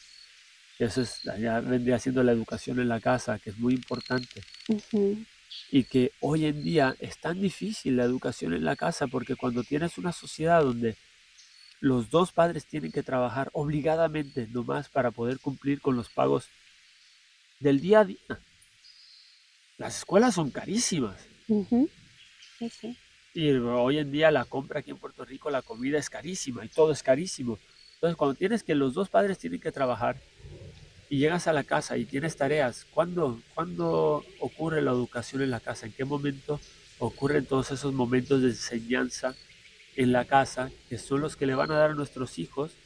Eso 0.80 1.02
es, 1.02 1.22
ya 1.40 1.60
vendría 1.60 2.00
siendo 2.00 2.24
la 2.24 2.32
educación 2.32 2.80
en 2.80 2.88
la 2.88 3.00
casa, 3.00 3.38
que 3.38 3.50
es 3.52 3.58
muy 3.58 3.74
importante. 3.74 4.42
Y 5.72 5.84
que 5.84 6.14
hoy 6.22 6.46
en 6.46 6.64
día 6.64 6.96
es 7.00 7.20
tan 7.20 7.42
difícil 7.42 7.98
la 7.98 8.04
educación 8.04 8.54
en 8.54 8.64
la 8.64 8.76
casa 8.76 9.08
porque 9.08 9.36
cuando 9.36 9.64
tienes 9.64 9.98
una 9.98 10.14
sociedad 10.14 10.64
donde 10.64 10.96
los 11.82 12.10
dos 12.10 12.32
padres 12.32 12.66
tienen 12.66 12.92
que 12.92 13.04
trabajar 13.04 13.50
obligadamente 13.54 14.48
nomás 14.48 14.90
para 14.90 15.12
poder 15.12 15.40
cumplir 15.40 15.82
con 15.82 15.96
los 15.96 16.10
pagos 16.10 16.48
del 17.60 17.80
día 17.80 18.02
a 18.02 18.06
día. 18.06 18.40
Las 19.78 20.00
escuelas 20.00 20.36
son 20.36 20.52
carísimas. 20.52 21.29
Ujú. 21.50 21.92
Sí, 22.60 22.70
sí. 22.70 22.98
Y 23.34 23.52
hoy 23.52 24.00
en 24.00 24.12
día 24.12 24.32
la 24.32 24.46
compra 24.46 24.80
aquí 24.80 24.92
en 24.92 24.98
Puerto 25.00 25.24
Rico, 25.26 25.50
la 25.52 25.62
comida 25.62 25.98
es 26.00 26.10
carísima 26.10 26.66
y 26.66 26.70
todo 26.70 26.92
es 26.92 27.04
carísimo. 27.04 27.62
Entonces, 27.96 28.16
cuando 28.18 28.36
tienes 28.36 28.64
que 28.64 28.76
los 28.76 28.94
dos 28.94 29.10
padres 29.10 29.38
tienen 29.38 29.60
que 29.60 29.72
trabajar 29.72 30.24
y 31.10 31.20
llegas 31.20 31.48
a 31.48 31.54
la 31.54 31.66
casa 31.66 31.98
y 31.98 32.06
tienes 32.08 32.36
tareas, 32.38 32.86
¿cuándo, 32.86 33.46
¿cuándo 33.50 34.28
ocurre 34.38 34.82
la 34.82 34.92
educación 34.92 35.42
en 35.44 35.52
la 35.52 35.62
casa? 35.62 35.88
¿En 35.88 35.94
qué 35.94 36.06
momento 36.06 36.64
ocurren 36.98 37.48
todos 37.48 37.72
esos 37.72 37.94
momentos 37.94 38.42
de 38.42 38.50
enseñanza 38.50 39.40
en 39.96 40.12
la 40.14 40.26
casa 40.28 40.74
que 40.88 40.98
son 41.00 41.22
los 41.22 41.38
que 41.38 41.48
le 41.48 41.56
van 41.56 41.72
a 41.72 41.78
dar 41.80 41.92
a 41.92 41.96
nuestros 41.96 42.40
hijos 42.40 42.80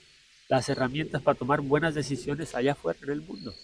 las 0.50 0.70
herramientas 0.70 1.22
para 1.24 1.38
tomar 1.38 1.62
buenas 1.62 1.96
decisiones 1.96 2.56
allá 2.56 2.74
afuera 2.74 3.00
en 3.04 3.12
el 3.12 3.22
mundo? 3.24 3.58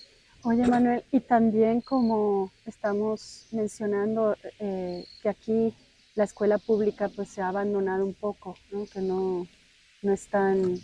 Oye, 0.43 0.65
Manuel, 0.67 1.03
y 1.11 1.19
también 1.19 1.81
como 1.81 2.51
estamos 2.65 3.47
mencionando 3.51 4.35
eh, 4.59 5.05
que 5.21 5.29
aquí 5.29 5.73
la 6.15 6.23
escuela 6.23 6.57
pública 6.57 7.09
pues 7.09 7.29
se 7.29 7.41
ha 7.41 7.49
abandonado 7.49 8.05
un 8.05 8.13
poco, 8.13 8.55
¿no? 8.71 8.85
Que 8.85 9.01
no, 9.01 9.45
no 10.01 10.13
están 10.13 10.79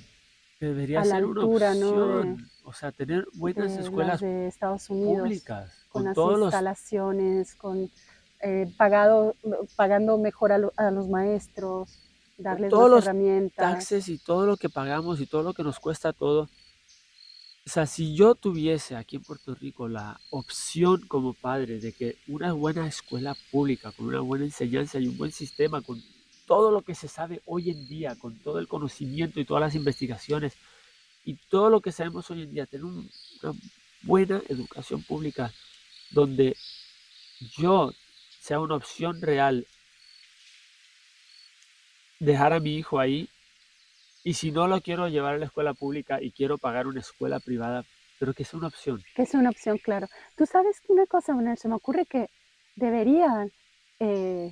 Debería 0.60 1.02
a 1.02 1.06
la 1.06 1.16
ser 1.16 1.26
una 1.26 1.42
altura, 1.42 1.74
¿no? 1.76 2.38
o 2.66 2.74
sea, 2.74 2.92
tener 2.92 3.26
buenas 3.36 3.76
de 3.76 3.82
escuelas 3.82 4.22
de 4.22 4.48
Estados 4.48 4.90
Unidos, 4.90 5.20
públicas 5.20 5.72
con 5.90 6.02
con 6.02 6.06
las 6.06 6.16
todos 6.16 6.40
los 6.40 6.46
instalaciones, 6.48 7.56
con 7.56 7.90
eh, 8.42 8.68
pagado, 8.78 9.36
pagando 9.78 10.18
mejor 10.18 10.52
a, 10.52 10.58
lo- 10.58 10.74
a 10.76 10.92
los 10.92 11.08
maestros, 11.08 11.90
darles 12.38 12.70
todos 12.72 12.84
las 12.84 12.92
los 12.92 13.04
herramientas. 13.04 13.74
taxes 13.74 14.10
y 14.10 14.18
todo 14.18 14.46
lo 14.46 14.58
que 14.58 14.70
pagamos 14.70 15.22
y 15.22 15.28
todo 15.28 15.44
lo 15.44 15.54
que 15.54 15.64
nos 15.64 15.80
cuesta 15.80 16.12
todo. 16.12 16.50
O 17.68 17.70
sea, 17.70 17.88
si 17.88 18.16
yo 18.16 18.36
tuviese 18.36 18.96
aquí 18.96 19.16
en 19.16 19.24
Puerto 19.24 19.56
Rico 19.56 19.88
la 19.88 20.20
opción 20.30 21.02
como 21.08 21.34
padre 21.34 21.80
de 21.80 21.94
que 21.94 22.18
una 22.28 22.54
buena 22.54 22.88
escuela 22.88 23.36
pública, 23.52 23.92
con 23.92 24.06
una 24.08 24.20
buena 24.20 24.46
enseñanza 24.46 25.00
y 25.00 25.08
un 25.08 25.18
buen 25.18 25.32
sistema, 25.32 25.82
con 25.82 26.02
todo 26.46 26.70
lo 26.70 26.84
que 26.84 26.94
se 26.94 27.08
sabe 27.08 27.42
hoy 27.46 27.72
en 27.72 27.88
día, 27.88 28.16
con 28.18 28.38
todo 28.38 28.60
el 28.60 28.68
conocimiento 28.68 29.40
y 29.40 29.46
todas 29.46 29.62
las 29.62 29.74
investigaciones 29.76 30.54
y 31.26 31.36
todo 31.50 31.72
lo 31.72 31.82
que 31.82 31.92
sabemos 31.92 32.30
hoy 32.30 32.44
en 32.44 32.52
día, 32.54 32.68
tener 32.68 32.86
un- 32.86 33.10
una 33.42 33.54
buena 34.04 34.42
educación 34.48 35.02
pública 35.02 35.52
donde 36.12 36.56
yo 37.58 37.92
sea 38.42 38.60
una 38.60 38.76
opción 38.76 39.22
real 39.22 39.66
dejar 42.20 42.54
a 42.54 42.60
mi 42.60 42.76
hijo 42.76 43.00
ahí 43.00 43.28
y 44.26 44.34
si 44.34 44.52
no 44.52 44.68
lo 44.68 44.82
quiero 44.82 45.08
llevar 45.08 45.36
a 45.36 45.38
la 45.38 45.46
escuela 45.46 45.76
pública 45.76 46.20
y 46.20 46.32
quiero 46.32 46.58
pagar 46.58 46.88
una 46.88 47.00
escuela 47.00 47.40
privada, 47.40 47.86
pero 48.20 48.34
que 48.34 48.44
sea 48.44 48.58
una 48.58 48.68
opción. 48.68 49.00
que 49.16 49.22
es 49.22 49.36
una 49.36 49.52
opción, 49.52 49.78
claro. 49.78 50.08
Tú 50.36 50.48
sabes 50.48 50.82
que 50.82 50.92
una 50.92 51.06
cosa, 51.06 51.36
Manuel, 51.36 51.60
se 51.60 51.68
me 51.68 51.76
ocurre 51.76 52.08
que 52.08 52.32
deberían 52.76 53.52
eh, 54.00 54.52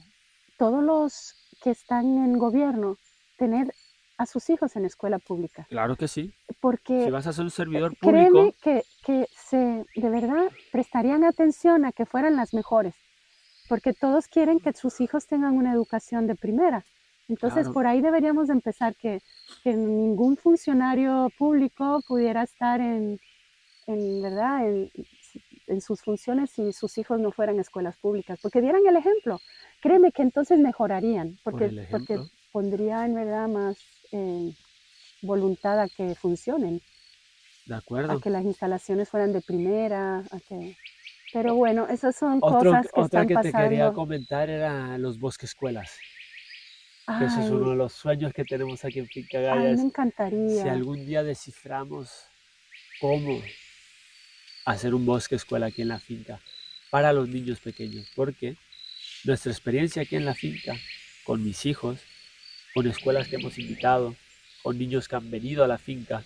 todos 0.59 0.83
los 0.83 1.33
que 1.63 1.71
están 1.71 2.05
en 2.23 2.37
gobierno 2.37 2.97
tener 3.35 3.73
a 4.19 4.27
sus 4.27 4.47
hijos 4.51 4.75
en 4.75 4.85
escuela 4.85 5.17
pública, 5.17 5.65
Claro 5.69 5.95
que 5.95 6.07
sí. 6.07 6.31
Si 6.47 6.53
porque 6.61 7.09
vas 7.09 7.25
a 7.25 7.33
ser 7.33 7.43
un 7.43 7.49
servidor 7.49 7.97
créeme 7.97 8.29
público, 8.29 8.57
que, 8.61 8.83
que 9.03 9.27
se 9.35 9.85
de 9.95 10.09
verdad 10.09 10.51
prestarían 10.71 11.23
atención 11.23 11.83
a 11.83 11.91
que 11.91 12.05
fueran 12.05 12.35
las 12.35 12.53
mejores, 12.53 12.93
porque 13.67 13.91
todos 13.93 14.27
quieren 14.27 14.59
que 14.59 14.71
sus 14.73 15.01
hijos 15.01 15.25
tengan 15.25 15.57
una 15.57 15.73
educación 15.73 16.27
de 16.27 16.35
primera. 16.35 16.85
Entonces, 17.27 17.63
Claro. 17.63 17.73
por 17.73 17.87
ahí 17.87 18.01
deberíamos 18.01 18.47
de 18.47 18.53
empezar 18.53 18.95
que, 18.95 19.21
que 19.63 19.75
ningún 19.75 20.37
funcionario 20.37 21.29
público 21.37 22.01
pudiera 22.07 22.43
estar 22.43 22.81
en, 22.81 23.19
en 23.87 24.21
verdad, 24.21 24.67
en, 24.67 24.91
en 25.67 25.81
sus 25.81 26.01
funciones 26.01 26.51
si 26.51 26.73
sus 26.73 26.97
hijos 26.97 27.19
no 27.19 27.31
fueran 27.31 27.57
a 27.57 27.61
escuelas 27.61 27.97
públicas, 27.97 28.39
porque 28.41 28.61
dieran 28.61 28.85
el 28.87 28.95
ejemplo. 28.97 29.39
Créeme 29.81 30.11
que 30.11 30.21
entonces 30.21 30.59
mejorarían, 30.59 31.39
por 31.43 31.53
porque, 31.53 31.87
porque 31.89 32.19
pondría 32.51 33.05
en 33.05 33.15
verdad 33.15 33.47
más 33.47 33.77
eh, 34.11 34.51
voluntad 35.21 35.79
a 35.79 35.87
que 35.87 36.15
funcionen, 36.15 36.81
de 37.65 37.75
a 37.75 37.77
acuerdo. 37.77 38.19
que 38.19 38.29
las 38.29 38.43
instalaciones 38.43 39.09
fueran 39.09 39.31
de 39.31 39.41
primera, 39.41 40.19
a 40.19 40.39
que... 40.47 40.75
Pero 41.31 41.55
bueno, 41.55 41.87
esas 41.87 42.15
son 42.15 42.37
Otro, 42.41 42.69
cosas 42.69 42.91
que 42.91 43.01
otra 43.01 43.21
están 43.23 43.27
que 43.27 43.49
te 43.49 43.57
quería 43.57 43.91
comentar 43.91 44.51
era 44.51 44.99
los 44.99 45.17
bosques 45.17 45.49
escuelas. 45.49 45.97
Eso 47.07 47.25
es 47.41 47.47
Ay, 47.47 47.51
uno 47.51 47.69
de 47.71 47.75
los 47.75 47.93
sueños 47.93 48.33
que 48.33 48.45
tenemos 48.45 48.83
aquí 48.85 48.99
en 48.99 49.07
Finca 49.07 49.39
Gaya. 49.39 49.53
ay, 49.55 49.63
me 49.65 49.71
es 49.73 49.79
si 49.79 49.85
encantaría. 49.87 50.71
algún 50.73 51.05
día 51.05 51.23
desciframos 51.23 52.09
cómo 53.01 53.41
hacer 54.65 54.93
un 54.95 55.05
bosque 55.05 55.35
escuela 55.35 55.65
aquí 55.67 55.81
en 55.81 55.89
la 55.89 55.99
finca 55.99 56.39
para 56.89 57.11
los 57.11 57.27
niños 57.27 57.59
pequeños, 57.59 58.09
porque 58.15 58.55
nuestra 59.25 59.51
experiencia 59.51 60.03
aquí 60.03 60.15
en 60.15 60.25
la 60.25 60.33
finca, 60.33 60.77
con 61.25 61.43
mis 61.43 61.65
hijos, 61.65 61.99
con 62.73 62.87
escuelas 62.87 63.27
que 63.27 63.35
hemos 63.35 63.57
invitado, 63.57 64.15
con 64.61 64.77
niños 64.77 65.07
que 65.07 65.15
han 65.15 65.29
venido 65.29 65.63
a 65.63 65.67
la 65.67 65.77
finca, 65.77 66.23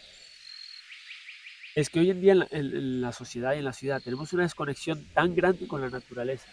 es 1.75 1.89
que 1.89 1.99
hoy 1.99 2.11
en 2.11 2.21
día 2.21 2.33
en 2.33 2.39
la, 2.39 2.47
en- 2.51 2.75
en 2.75 3.01
la 3.01 3.11
sociedad 3.11 3.53
y 3.55 3.59
en 3.59 3.65
la 3.65 3.73
ciudad 3.73 4.01
tenemos 4.01 4.33
una 4.33 4.43
desconexión 4.43 5.05
tan 5.13 5.35
grande 5.35 5.67
con 5.67 5.81
la 5.81 5.89
naturaleza. 5.89 6.51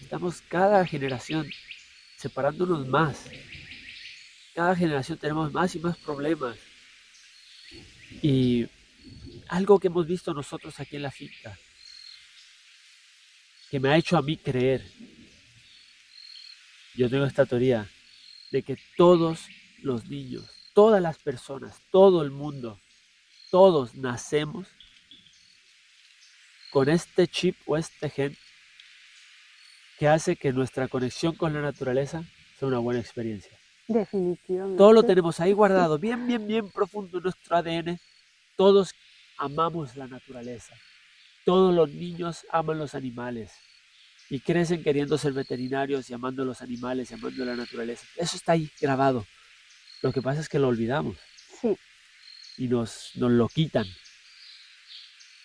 Estamos 0.00 0.42
cada 0.42 0.84
generación 0.86 1.48
separándonos 2.22 2.86
más. 2.86 3.24
Cada 4.54 4.76
generación 4.76 5.18
tenemos 5.18 5.52
más 5.52 5.74
y 5.74 5.80
más 5.80 5.96
problemas. 5.98 6.56
Y 8.22 8.68
algo 9.48 9.80
que 9.80 9.88
hemos 9.88 10.06
visto 10.06 10.32
nosotros 10.32 10.78
aquí 10.78 10.96
en 10.96 11.02
la 11.02 11.10
finca, 11.10 11.58
que 13.70 13.80
me 13.80 13.88
ha 13.88 13.96
hecho 13.96 14.16
a 14.16 14.22
mí 14.22 14.36
creer, 14.36 14.86
yo 16.94 17.10
tengo 17.10 17.24
esta 17.24 17.44
teoría, 17.44 17.90
de 18.52 18.62
que 18.62 18.76
todos 18.96 19.48
los 19.78 20.04
niños, 20.08 20.44
todas 20.74 21.02
las 21.02 21.18
personas, 21.18 21.80
todo 21.90 22.22
el 22.22 22.30
mundo, 22.30 22.78
todos 23.50 23.94
nacemos 23.94 24.68
con 26.70 26.88
este 26.88 27.26
chip 27.26 27.56
o 27.66 27.76
este 27.76 28.08
gen 28.10 28.36
que 30.02 30.08
hace 30.08 30.34
que 30.34 30.52
nuestra 30.52 30.88
conexión 30.88 31.36
con 31.36 31.54
la 31.54 31.60
naturaleza 31.60 32.24
sea 32.58 32.66
una 32.66 32.80
buena 32.80 32.98
experiencia. 32.98 33.56
Definitivamente. 33.86 34.76
Todo 34.76 34.92
lo 34.92 35.04
tenemos 35.04 35.38
ahí 35.38 35.52
guardado, 35.52 35.96
bien, 36.06 36.26
bien, 36.26 36.44
bien 36.44 36.68
profundo 36.72 37.18
en 37.18 37.22
nuestro 37.22 37.54
ADN. 37.54 38.00
Todos 38.56 38.96
amamos 39.38 39.94
la 39.94 40.08
naturaleza. 40.08 40.74
Todos 41.44 41.72
los 41.72 41.88
niños 41.88 42.44
aman 42.50 42.80
los 42.80 42.96
animales 42.96 43.52
y 44.28 44.40
crecen 44.40 44.82
queriendo 44.82 45.16
ser 45.18 45.34
veterinarios 45.34 46.10
y 46.10 46.14
amando 46.14 46.44
los 46.44 46.62
animales 46.62 47.12
y 47.12 47.14
amando 47.14 47.44
la 47.44 47.54
naturaleza. 47.54 48.04
Eso 48.16 48.36
está 48.36 48.54
ahí 48.54 48.68
grabado. 48.80 49.24
Lo 50.02 50.12
que 50.12 50.20
pasa 50.20 50.40
es 50.40 50.48
que 50.48 50.58
lo 50.58 50.66
olvidamos 50.66 51.16
Sí, 51.60 51.76
y 52.56 52.66
nos, 52.66 53.12
nos 53.14 53.30
lo 53.30 53.46
quitan. 53.46 53.86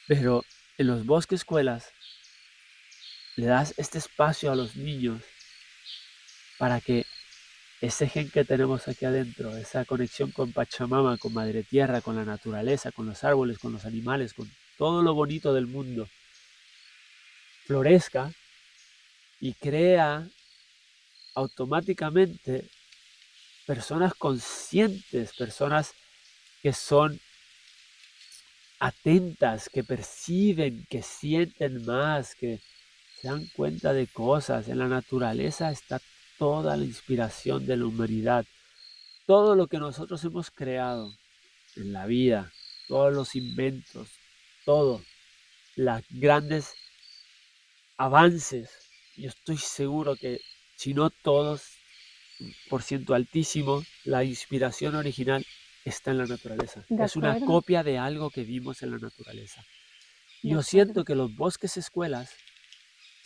Pero 0.07 0.43
en 0.79 0.87
los 0.87 1.05
bosques 1.05 1.41
escuelas 1.41 1.93
le 3.37 3.45
das 3.45 3.73
este 3.77 3.99
espacio 3.99 4.51
a 4.51 4.55
los 4.55 4.75
niños 4.75 5.21
para 6.57 6.81
que 6.81 7.05
ese 7.81 8.09
gen 8.09 8.31
que 8.31 8.43
tenemos 8.43 8.87
aquí 8.87 9.05
adentro, 9.05 9.55
esa 9.55 9.85
conexión 9.85 10.31
con 10.31 10.51
Pachamama, 10.51 11.19
con 11.19 11.33
Madre 11.33 11.63
Tierra, 11.63 12.01
con 12.01 12.15
la 12.15 12.25
naturaleza, 12.25 12.91
con 12.91 13.05
los 13.05 13.23
árboles, 13.23 13.59
con 13.59 13.71
los 13.71 13.85
animales, 13.85 14.33
con 14.33 14.51
todo 14.77 15.03
lo 15.03 15.13
bonito 15.13 15.53
del 15.53 15.67
mundo, 15.67 16.09
florezca 17.67 18.31
y 19.39 19.53
crea 19.53 20.27
automáticamente 21.35 22.67
personas 23.67 24.15
conscientes, 24.15 25.33
personas 25.33 25.93
que 26.63 26.73
son 26.73 27.19
atentas, 28.79 29.69
que 29.69 29.83
perciben, 29.83 30.87
que 30.89 31.03
sienten 31.03 31.85
más, 31.85 32.33
que 32.33 32.59
se 33.21 33.27
dan 33.27 33.47
cuenta 33.47 33.93
de 33.93 34.07
cosas. 34.07 34.67
En 34.67 34.79
la 34.79 34.87
naturaleza 34.87 35.71
está 35.71 36.01
toda 36.37 36.77
la 36.77 36.85
inspiración 36.85 37.65
de 37.65 37.77
la 37.77 37.85
humanidad. 37.85 38.45
Todo 39.25 39.55
lo 39.55 39.67
que 39.67 39.79
nosotros 39.79 40.23
hemos 40.23 40.51
creado 40.51 41.13
en 41.75 41.93
la 41.93 42.05
vida, 42.05 42.51
todos 42.87 43.13
los 43.13 43.35
inventos, 43.35 44.09
todo, 44.65 45.01
los 45.75 46.01
grandes 46.09 46.73
avances. 47.97 48.69
Yo 49.15 49.29
estoy 49.29 49.57
seguro 49.57 50.15
que 50.15 50.39
si 50.75 50.93
no 50.93 51.09
todos, 51.09 51.63
por 52.69 52.83
ciento 52.83 53.15
altísimo, 53.15 53.83
la 54.05 54.23
inspiración 54.23 54.95
original 54.95 55.45
está 55.83 56.11
en 56.11 56.19
la 56.19 56.25
naturaleza. 56.25 56.85
es 56.89 57.15
una 57.15 57.39
copia 57.39 57.83
de 57.83 57.97
algo 57.97 58.29
que 58.29 58.43
vimos 58.43 58.83
en 58.83 58.91
la 58.91 58.97
naturaleza. 58.97 59.63
Yo 60.43 60.61
siento 60.61 61.03
que 61.03 61.15
los 61.15 61.35
bosques 61.35 61.77
escuelas, 61.77 62.31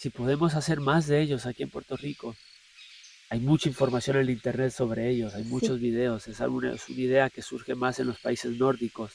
si 0.02 0.10
podemos 0.10 0.56
hacer 0.56 0.80
más 0.80 1.06
de 1.06 1.22
ellos 1.22 1.46
aquí 1.46 1.62
en 1.62 1.70
Puerto 1.70 1.96
Rico, 1.96 2.36
hay 3.30 3.40
mucha 3.40 3.70
información 3.70 4.16
en 4.16 4.24
el 4.24 4.30
internet 4.32 4.72
sobre 4.72 5.08
ellos, 5.08 5.36
hay 5.36 5.44
muchos 5.44 5.80
videos, 5.80 6.28
es, 6.28 6.40
es 6.40 6.48
una 6.48 6.76
idea 6.98 7.30
que 7.30 7.44
surge 7.44 7.76
más 7.76 8.00
en 8.00 8.08
los 8.08 8.18
países 8.18 8.58
nórdicos. 8.58 9.12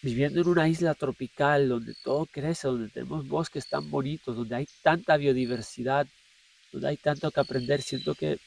Viviendo 0.00 0.40
en 0.40 0.48
una 0.48 0.70
isla 0.70 0.94
tropical 0.94 1.68
donde 1.68 1.94
todo 2.02 2.24
crece, 2.24 2.66
donde 2.66 2.88
tenemos 2.88 3.28
bosques 3.28 3.68
tan 3.68 3.90
bonitos, 3.90 4.36
donde 4.36 4.56
hay 4.56 4.66
tanta 4.80 5.18
biodiversidad, 5.18 6.06
donde 6.72 6.88
hay 6.88 6.96
tanto 6.96 7.30
que 7.30 7.40
aprender, 7.40 7.82
siento 7.82 8.14
que 8.14 8.38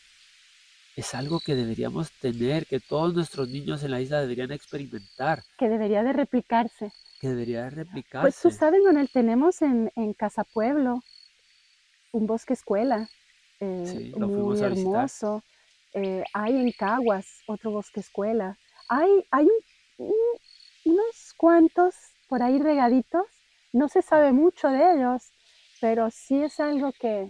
es 0.96 1.14
algo 1.14 1.40
que 1.40 1.56
deberíamos 1.56 2.12
tener, 2.20 2.66
que 2.68 2.80
todos 2.80 3.14
nuestros 3.14 3.50
niños 3.50 3.84
en 3.84 3.92
la 3.92 4.02
isla 4.02 4.22
deberían 4.22 4.52
experimentar. 4.52 5.44
Que 5.58 5.68
debería 5.70 6.04
de 6.04 6.14
replicarse. 6.14 6.92
Que 7.20 7.30
debería 7.30 7.64
de 7.64 7.70
replicarse. 7.72 8.24
Pues 8.24 8.42
tú 8.42 8.52
sabes, 8.52 8.82
Manuel, 8.84 9.10
tenemos 9.12 9.62
en, 9.62 9.92
en 9.96 10.14
Casa 10.14 10.44
Pueblo 10.44 11.02
un 12.12 12.28
bosque 12.28 12.54
escuela 12.54 13.10
eh, 13.60 14.14
muy 14.18 14.60
hermoso. 14.60 15.44
Eh, 15.94 16.24
hay 16.34 16.56
en 16.58 16.72
Caguas 16.72 17.42
otro 17.48 17.72
bosque 17.72 18.00
escuela. 18.02 18.58
Hay, 18.90 19.26
hay 19.32 19.48
unos 19.98 21.34
cuantos 21.38 21.96
por 22.28 22.44
ahí 22.44 22.60
regaditos. 22.60 23.26
No 23.72 23.90
se 23.90 24.02
sabe 24.02 24.32
mucho 24.32 24.70
de 24.70 24.94
ellos, 24.94 25.32
pero 25.82 26.10
sí 26.12 26.42
es 26.42 26.60
algo 26.60 26.92
que, 26.94 27.30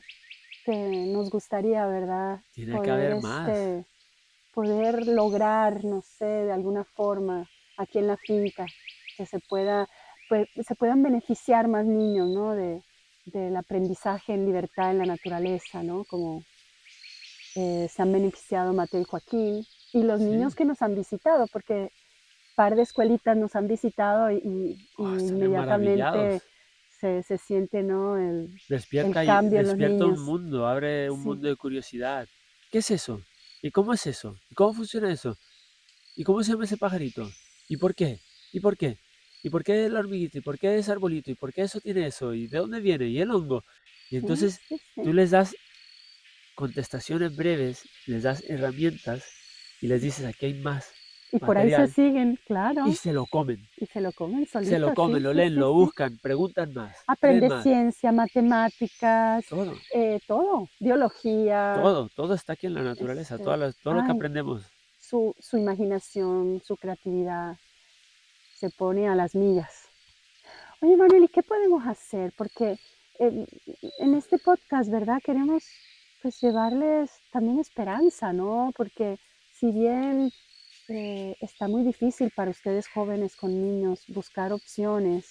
que 0.66 1.06
nos 1.08 1.30
gustaría, 1.30 1.86
¿verdad? 1.86 2.42
Tiene 2.54 2.82
que 2.82 2.92
haber 2.92 3.22
más. 3.22 3.50
Este, 3.50 3.86
poder 4.54 5.06
lograr, 5.08 5.84
no 5.84 6.02
sé, 6.02 6.26
de 6.26 6.52
alguna 6.52 6.84
forma 6.84 7.48
aquí 7.78 8.00
en 8.00 8.08
la 8.08 8.18
finca, 8.18 8.66
que 9.18 9.26
se 9.26 9.40
pueda, 9.40 9.88
pues, 10.30 10.48
se 10.66 10.76
puedan 10.76 11.04
beneficiar 11.04 11.68
más 11.68 11.86
niños, 11.86 12.30
¿no? 12.30 12.56
De, 12.56 12.82
del 13.26 13.56
aprendizaje 13.56 14.34
en 14.34 14.46
libertad 14.46 14.92
en 14.92 15.00
la 15.00 15.06
naturaleza, 15.06 15.84
¿no? 15.84 16.04
Como 16.06 16.44
eh, 17.56 17.88
se 17.90 18.02
han 18.02 18.12
beneficiado 18.12 18.74
Mateo 18.74 19.02
y 19.02 19.06
Joaquín 19.06 19.66
y 19.94 20.04
los 20.04 20.20
niños 20.20 20.56
que 20.56 20.66
nos 20.66 20.82
han 20.82 20.96
visitado, 20.96 21.48
porque 21.48 21.92
par 22.56 22.76
de 22.76 22.84
escuelitas 22.84 23.36
nos 23.36 23.56
han 23.56 23.68
visitado 23.68 24.32
y, 24.32 24.78
oh, 24.98 25.16
inmediatamente 25.16 26.42
se, 27.06 27.24
se, 27.24 27.38
siente 27.38 27.84
¿no? 27.84 28.18
el, 28.18 28.60
despierta 28.68 29.22
el 29.22 29.28
cambio 29.28 29.64
despierta 29.64 30.06
un 30.06 30.24
mundo, 30.24 30.66
abre 30.66 31.10
un 31.10 31.22
mundo 31.22 31.48
de 31.48 31.56
curiosidad. 31.56 32.28
¿Qué 32.72 32.80
es 32.80 32.92
eso? 32.92 33.22
¿Y 33.62 33.72
cómo 33.72 33.94
es 33.94 34.08
eso? 34.08 34.36
¿Y 34.50 34.56
cómo 34.56 34.74
funciona 34.74 35.12
eso? 35.12 35.38
¿Y 36.16 36.24
cómo 36.24 36.44
se 36.44 36.52
llama 36.52 36.66
ese 36.66 36.78
pajarito? 36.78 37.30
¿Y 37.68 37.78
por 37.78 37.94
qué? 37.94 38.20
¿Y 38.52 38.60
por 38.60 38.76
qué? 38.76 38.98
¿Y 39.44 39.50
por 39.50 39.64
qué 39.64 39.86
el 39.86 39.96
hormiguito? 39.96 40.40
¿Y 40.40 40.42
por 40.42 40.58
qué 40.58 40.78
ese 40.78 40.92
arbolito? 40.92 41.30
¿Y 41.30 41.36
por 41.36 41.54
qué 41.54 41.62
eso 41.62 41.80
tiene 41.80 42.08
eso? 42.08 42.34
¿Y 42.34 42.48
de 42.48 42.58
dónde 42.58 42.80
viene? 42.80 43.08
¿Y 43.08 43.20
el 43.20 43.30
hongo? 43.32 43.64
Y 44.10 44.18
entonces 44.18 44.60
tú 44.96 45.14
les 45.14 45.32
das 45.32 45.56
contestaciones 46.56 47.36
breves, 47.36 47.84
les 48.08 48.24
das 48.24 48.44
herramientas 48.48 49.24
y 49.82 49.88
les 49.88 50.02
dices, 50.02 50.26
aquí 50.26 50.48
hay 50.48 50.56
más. 50.56 50.92
Y 51.32 51.40
por 51.40 51.58
ahí 51.58 51.72
se 51.72 51.88
siguen, 51.88 52.40
claro. 52.46 52.88
Y 52.88 52.94
se 52.94 53.12
lo 53.12 53.26
comen. 53.26 53.68
Y 53.78 53.86
se 53.88 54.00
lo 54.00 54.12
comen 54.12 54.46
solitos. 54.46 54.74
Se 54.74 54.80
lo 54.80 54.94
comen, 54.94 55.24
lo 55.24 55.34
leen, 55.34 55.56
lo 55.56 55.74
buscan, 55.74 56.18
preguntan 56.20 56.74
más. 56.74 56.96
Aprende 57.08 57.50
ciencia, 57.62 58.12
matemáticas. 58.12 59.46
Todo. 59.48 59.74
Eh, 59.94 60.20
todo. 60.28 60.70
Biología. 60.80 61.80
Todo, 61.82 62.10
todo 62.16 62.34
está 62.36 62.54
aquí 62.54 62.68
en 62.68 62.76
la 62.76 62.84
naturaleza, 62.84 63.38
todo, 63.38 63.58
lo, 63.58 63.74
todo 63.74 63.96
lo 63.96 64.06
que 64.06 64.12
aprendemos. 64.12 64.64
Su, 65.00 65.36
su 65.40 65.58
imaginación, 65.58 66.62
su 66.64 66.78
creatividad 66.78 67.58
se 68.56 68.70
pone 68.70 69.08
a 69.08 69.16
las 69.16 69.36
millas. 69.36 69.90
Oye, 70.82 70.96
Manuel, 70.96 71.26
¿y 71.26 71.28
qué 71.28 71.44
podemos 71.44 71.86
hacer? 71.86 72.34
Porque 72.38 72.78
en 73.20 74.14
este 74.16 74.38
podcast, 74.38 74.90
¿verdad? 74.90 75.20
Queremos 75.24 75.64
pues 76.22 76.42
llevarles 76.42 77.12
también 77.32 77.60
esperanza, 77.60 78.34
¿no? 78.34 78.72
Porque 78.76 79.20
si 79.54 79.72
bien 79.72 80.32
eh, 80.88 81.36
está 81.42 81.68
muy 81.68 81.84
difícil 81.84 82.32
para 82.36 82.52
ustedes 82.52 82.88
jóvenes 82.88 83.36
con 83.36 83.52
niños 83.52 84.04
buscar 84.08 84.54
opciones, 84.54 85.26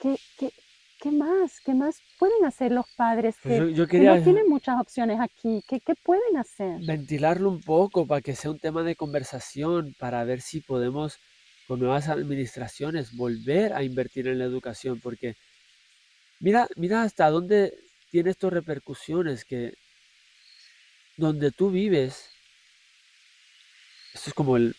¿qué, 0.00 0.16
qué, 0.38 0.52
qué 1.00 1.10
más? 1.10 1.60
¿Qué 1.64 1.74
más 1.74 2.00
pueden 2.18 2.44
hacer 2.44 2.72
los 2.72 2.86
padres 2.96 3.36
pues 3.42 3.76
que, 3.76 3.86
que 3.86 4.00
no 4.00 4.22
tienen 4.22 4.48
muchas 4.48 4.80
opciones 4.80 5.20
aquí? 5.20 5.62
¿Qué, 5.68 5.80
¿Qué 5.80 5.94
pueden 5.94 6.36
hacer? 6.36 6.80
Ventilarlo 6.84 7.48
un 7.48 7.60
poco 7.60 8.06
para 8.06 8.20
que 8.20 8.34
sea 8.34 8.50
un 8.50 8.58
tema 8.58 8.82
de 8.82 8.96
conversación, 8.96 9.94
para 9.98 10.24
ver 10.24 10.40
si 10.40 10.60
podemos 10.60 11.18
con 11.66 11.80
nuevas 11.80 12.08
administraciones 12.08 13.14
volver 13.14 13.74
a 13.74 13.82
invertir 13.82 14.26
en 14.26 14.38
la 14.38 14.46
educación, 14.46 15.00
porque 15.00 15.36
mira, 16.40 16.66
mira 16.76 17.02
hasta 17.02 17.28
dónde 17.30 17.74
tiene 18.10 18.30
esto 18.30 18.48
repercusiones, 18.48 19.44
que 19.44 19.74
donde 21.16 21.50
tú 21.50 21.70
vives, 21.70 22.30
esto 24.14 24.30
es 24.30 24.34
como 24.34 24.56
el, 24.56 24.74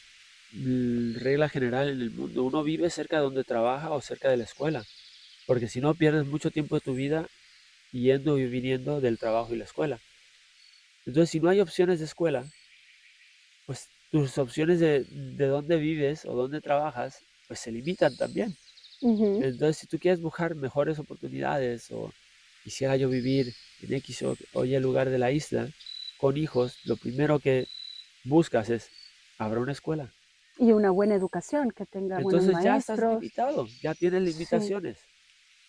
regla 0.51 1.49
general 1.49 1.89
en 1.89 2.01
el 2.01 2.11
mundo, 2.11 2.43
uno 2.43 2.63
vive 2.63 2.89
cerca 2.89 3.17
de 3.17 3.23
donde 3.23 3.43
trabaja 3.43 3.91
o 3.91 4.01
cerca 4.01 4.29
de 4.29 4.37
la 4.37 4.43
escuela, 4.45 4.83
porque 5.47 5.67
si 5.67 5.81
no 5.81 5.95
pierdes 5.95 6.25
mucho 6.25 6.51
tiempo 6.51 6.75
de 6.75 6.81
tu 6.81 6.93
vida 6.93 7.27
yendo 7.91 8.37
y 8.39 8.47
viniendo 8.47 9.01
del 9.01 9.19
trabajo 9.19 9.53
y 9.53 9.57
la 9.57 9.65
escuela. 9.65 9.99
Entonces, 11.05 11.29
si 11.29 11.41
no 11.41 11.49
hay 11.49 11.59
opciones 11.59 11.99
de 11.99 12.05
escuela, 12.05 12.45
pues 13.65 13.87
tus 14.11 14.37
opciones 14.37 14.79
de, 14.79 15.05
de 15.09 15.47
dónde 15.47 15.77
vives 15.77 16.25
o 16.25 16.33
dónde 16.33 16.61
trabajas, 16.61 17.25
pues 17.47 17.59
se 17.59 17.71
limitan 17.71 18.15
también. 18.17 18.55
Entonces, 19.37 19.77
si 19.77 19.87
tú 19.87 19.99
quieres 19.99 20.21
buscar 20.21 20.55
mejores 20.55 20.99
oportunidades 20.99 21.91
o 21.91 22.13
quisiera 22.63 22.97
yo 22.97 23.09
vivir 23.09 23.53
en 23.81 23.93
X 23.95 24.23
o, 24.53 24.65
Y 24.65 24.79
lugar 24.79 25.09
de 25.09 25.19
la 25.19 25.31
isla 25.31 25.69
con 26.17 26.37
hijos, 26.37 26.79
lo 26.85 26.97
primero 26.97 27.39
que 27.39 27.67
buscas 28.25 28.69
es, 28.69 28.91
habrá 29.37 29.61
una 29.61 29.73
escuela. 29.73 30.13
Y 30.59 30.73
una 30.73 30.91
buena 30.91 31.15
educación, 31.15 31.71
que 31.71 31.85
tenga 31.85 32.17
Entonces 32.17 32.51
buenos 32.51 32.63
ya 32.63 32.77
estás 32.77 32.99
limitado, 32.99 33.65
ya 33.81 33.95
tienes 33.95 34.21
limitaciones. 34.21 34.99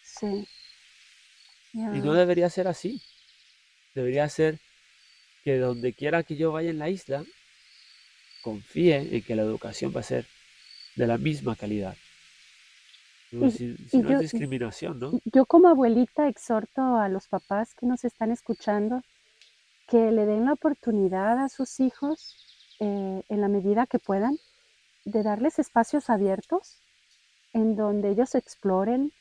Sí. 0.03 0.47
Y 1.73 1.79
no 1.79 2.13
debería 2.13 2.51
ser 2.51 2.67
así. 2.67 3.01
Debería 3.95 4.29
ser 4.29 4.59
que 5.45 5.59
donde 5.59 5.93
quiera 5.93 6.25
que 6.25 6.37
yo 6.37 6.53
vaya 6.53 6.71
en 6.71 6.79
la 6.79 6.91
isla, 6.91 7.25
confíe 8.43 9.17
en 9.17 9.23
que 9.23 9.37
la 9.37 9.43
educación 9.43 9.93
va 9.95 10.01
a 10.01 10.05
ser 10.05 10.27
de 10.97 11.07
la 11.07 11.19
misma 11.19 11.55
calidad. 11.55 11.97
si, 13.31 13.77
no 13.93 14.11
es 14.11 14.21
discriminación, 14.21 14.99
¿no? 14.99 15.21
Yo 15.25 15.47
como 15.47 15.69
abuelita 15.69 16.29
exhorto 16.29 16.97
a 16.97 17.09
los 17.09 17.29
papás 17.29 17.75
que 17.75 17.87
nos 17.87 18.05
están 18.05 18.33
escuchando 18.33 19.03
que 19.89 20.11
le 20.11 20.27
den 20.27 20.47
la 20.47 20.53
oportunidad 20.53 21.39
a 21.39 21.49
sus 21.49 21.81
hijos 21.81 22.37
eh, 22.81 23.23
en 23.29 23.41
la 23.41 23.49
medida 23.49 23.87
que 23.87 23.99
puedan 23.99 24.37
de 25.05 25.23
darles 25.23 25.59
espacios 25.59 26.11
abiertos 26.11 26.83
en 27.53 27.77
donde 27.77 28.11
ellos 28.11 28.35
exploren 28.35 29.13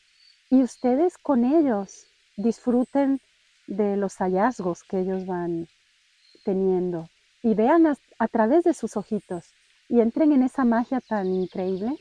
y 0.49 0.63
ustedes 0.63 1.17
con 1.17 1.45
ellos 1.45 2.07
disfruten 2.37 3.19
de 3.67 3.97
los 3.97 4.17
hallazgos 4.17 4.83
que 4.83 4.99
ellos 4.99 5.25
van 5.25 5.67
teniendo 6.43 7.09
y 7.41 7.53
vean 7.53 7.87
a, 7.87 8.27
través 8.27 8.63
de 8.63 8.73
sus 8.73 8.97
ojitos 8.97 9.53
y 9.87 10.01
entren 10.01 10.31
en 10.31 10.43
esa 10.43 10.65
magia 10.65 11.01
tan 11.01 11.27
increíble 11.27 11.95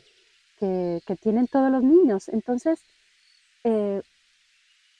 que, 0.59 1.01
tienen 1.21 1.47
todos 1.47 1.71
los 1.71 1.83
niños. 1.83 2.29
Entonces, 2.29 2.81
eh, 3.65 4.03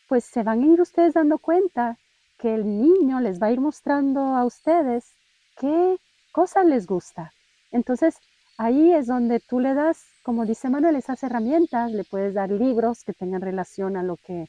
pues 0.09 0.25
se 0.25 0.43
van 0.43 0.63
a 0.63 0.67
ir 0.67 0.81
ustedes 0.81 1.15
dando 1.15 1.39
cuenta 1.39 1.99
que 2.39 2.55
el 2.55 2.65
niño 2.65 3.21
les 3.21 3.43
va 3.43 3.49
a 3.49 3.53
ir 3.53 3.61
mostrando 3.61 4.21
a 4.21 4.45
ustedes 4.45 5.13
qué 5.59 5.99
cosa 6.33 6.63
les 6.65 6.87
gusta. 6.87 7.33
Entonces, 7.73 8.19
ahí 8.59 8.93
es 8.93 9.07
donde 9.07 9.41
tú 9.41 9.61
le 9.61 9.73
das, 9.73 10.05
como 10.23 10.45
dice 10.45 10.69
Manuel, 10.69 10.97
esas 10.97 11.23
herramientas, 11.23 11.93
le 11.93 12.05
puedes 12.05 12.35
dar 12.35 12.51
libros 12.51 13.05
que 13.05 13.15
tengan 13.15 13.41
relación 13.41 13.97
a 13.97 14.03
lo 14.03 14.17
que 14.17 14.47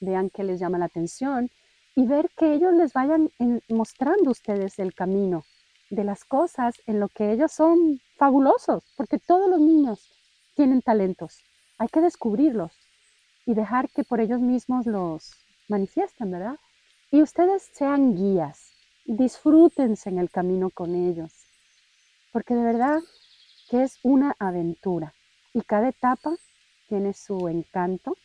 vean 0.00 0.30
que 0.30 0.44
les 0.44 0.60
llama 0.60 0.78
la 0.78 0.84
atención, 0.84 1.50
y 1.96 2.06
ver 2.06 2.28
que 2.36 2.52
ellos 2.52 2.74
les 2.74 2.92
vayan 2.92 3.30
mostrando 3.70 4.30
ustedes 4.30 4.78
el 4.78 4.94
camino 4.94 5.44
de 5.88 6.04
las 6.04 6.24
cosas 6.24 6.74
en 6.86 7.00
lo 7.00 7.08
que 7.08 7.32
ellos 7.32 7.52
son 7.52 7.98
fabulosos, 8.18 8.84
porque 8.96 9.18
todos 9.18 9.48
los 9.48 9.60
niños 9.60 10.12
tienen 10.54 10.82
talentos. 10.82 11.42
Hay 11.78 11.88
que 11.88 12.02
descubrirlos 12.02 12.72
y 13.46 13.54
dejar 13.54 13.88
que 13.88 14.04
por 14.04 14.20
ellos 14.20 14.40
mismos 14.40 14.84
los 14.84 15.30
manifiesten, 15.68 16.30
¿verdad? 16.30 16.56
Y 17.10 17.22
ustedes 17.22 17.70
sean 17.72 18.14
guías, 18.14 18.72
disfrútense 19.06 20.10
en 20.10 20.18
el 20.18 20.28
camino 20.28 20.70
con 20.70 20.94
ellos, 20.94 21.32
porque 22.32 22.54
de 22.54 22.62
verdad 22.62 23.00
que 23.68 23.82
es 23.82 23.98
una 24.02 24.34
aventura 24.38 25.14
y 25.52 25.62
cada 25.62 25.88
etapa 25.88 26.36
tiene 26.88 27.12
su 27.12 27.48
encanto 27.48 28.16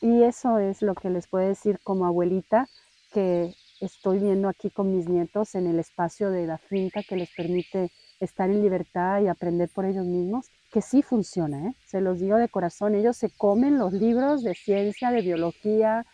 y 0.00 0.22
eso 0.22 0.58
es 0.58 0.82
lo 0.82 0.94
que 0.94 1.10
les 1.10 1.26
puedo 1.26 1.46
decir 1.46 1.78
como 1.82 2.06
abuelita 2.06 2.68
que 3.12 3.54
estoy 3.80 4.18
viendo 4.18 4.48
aquí 4.48 4.70
con 4.70 4.94
mis 4.94 5.08
nietos 5.08 5.54
en 5.54 5.66
el 5.66 5.78
espacio 5.78 6.30
de 6.30 6.46
la 6.46 6.58
finca 6.58 7.02
que 7.02 7.16
les 7.16 7.30
permite 7.34 7.90
estar 8.20 8.50
en 8.50 8.62
libertad 8.62 9.20
y 9.20 9.28
aprender 9.28 9.68
por 9.72 9.84
ellos 9.84 10.04
mismos, 10.04 10.50
que 10.72 10.82
sí 10.82 11.02
funciona, 11.02 11.68
¿eh? 11.68 11.74
se 11.86 12.00
los 12.00 12.18
digo 12.18 12.36
de 12.36 12.48
corazón, 12.48 12.94
ellos 12.94 13.16
se 13.16 13.30
comen 13.30 13.78
los 13.78 13.92
libros 13.92 14.42
de 14.42 14.54
ciencia, 14.54 15.10
de 15.10 15.22
biología, 15.22 16.04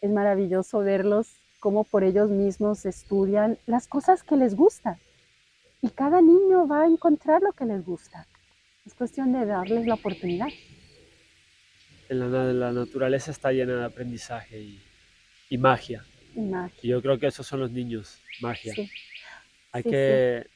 es 0.00 0.10
maravilloso 0.10 0.78
verlos 0.80 1.34
cómo 1.58 1.84
por 1.84 2.04
ellos 2.04 2.30
mismos 2.30 2.86
estudian 2.86 3.58
las 3.66 3.86
cosas 3.86 4.22
que 4.22 4.36
les 4.36 4.54
gustan. 4.54 4.96
Y 5.82 5.88
cada 5.90 6.20
niño 6.20 6.66
va 6.66 6.82
a 6.82 6.86
encontrar 6.86 7.42
lo 7.42 7.52
que 7.52 7.64
les 7.64 7.84
gusta. 7.84 8.26
Es 8.84 8.94
cuestión 8.94 9.32
de 9.32 9.46
darles 9.46 9.86
la 9.86 9.94
oportunidad. 9.94 10.48
La, 12.08 12.26
la 12.26 12.72
naturaleza 12.72 13.30
está 13.30 13.52
llena 13.52 13.76
de 13.76 13.84
aprendizaje 13.84 14.78
y, 15.48 15.58
magia. 15.58 16.04
Y 16.82 16.88
yo 16.88 17.00
creo 17.00 17.18
que 17.18 17.26
esos 17.26 17.46
son 17.46 17.60
los 17.60 17.70
niños, 17.70 18.20
magia. 18.40 18.74
Hay 19.72 19.82
que, 19.82 20.46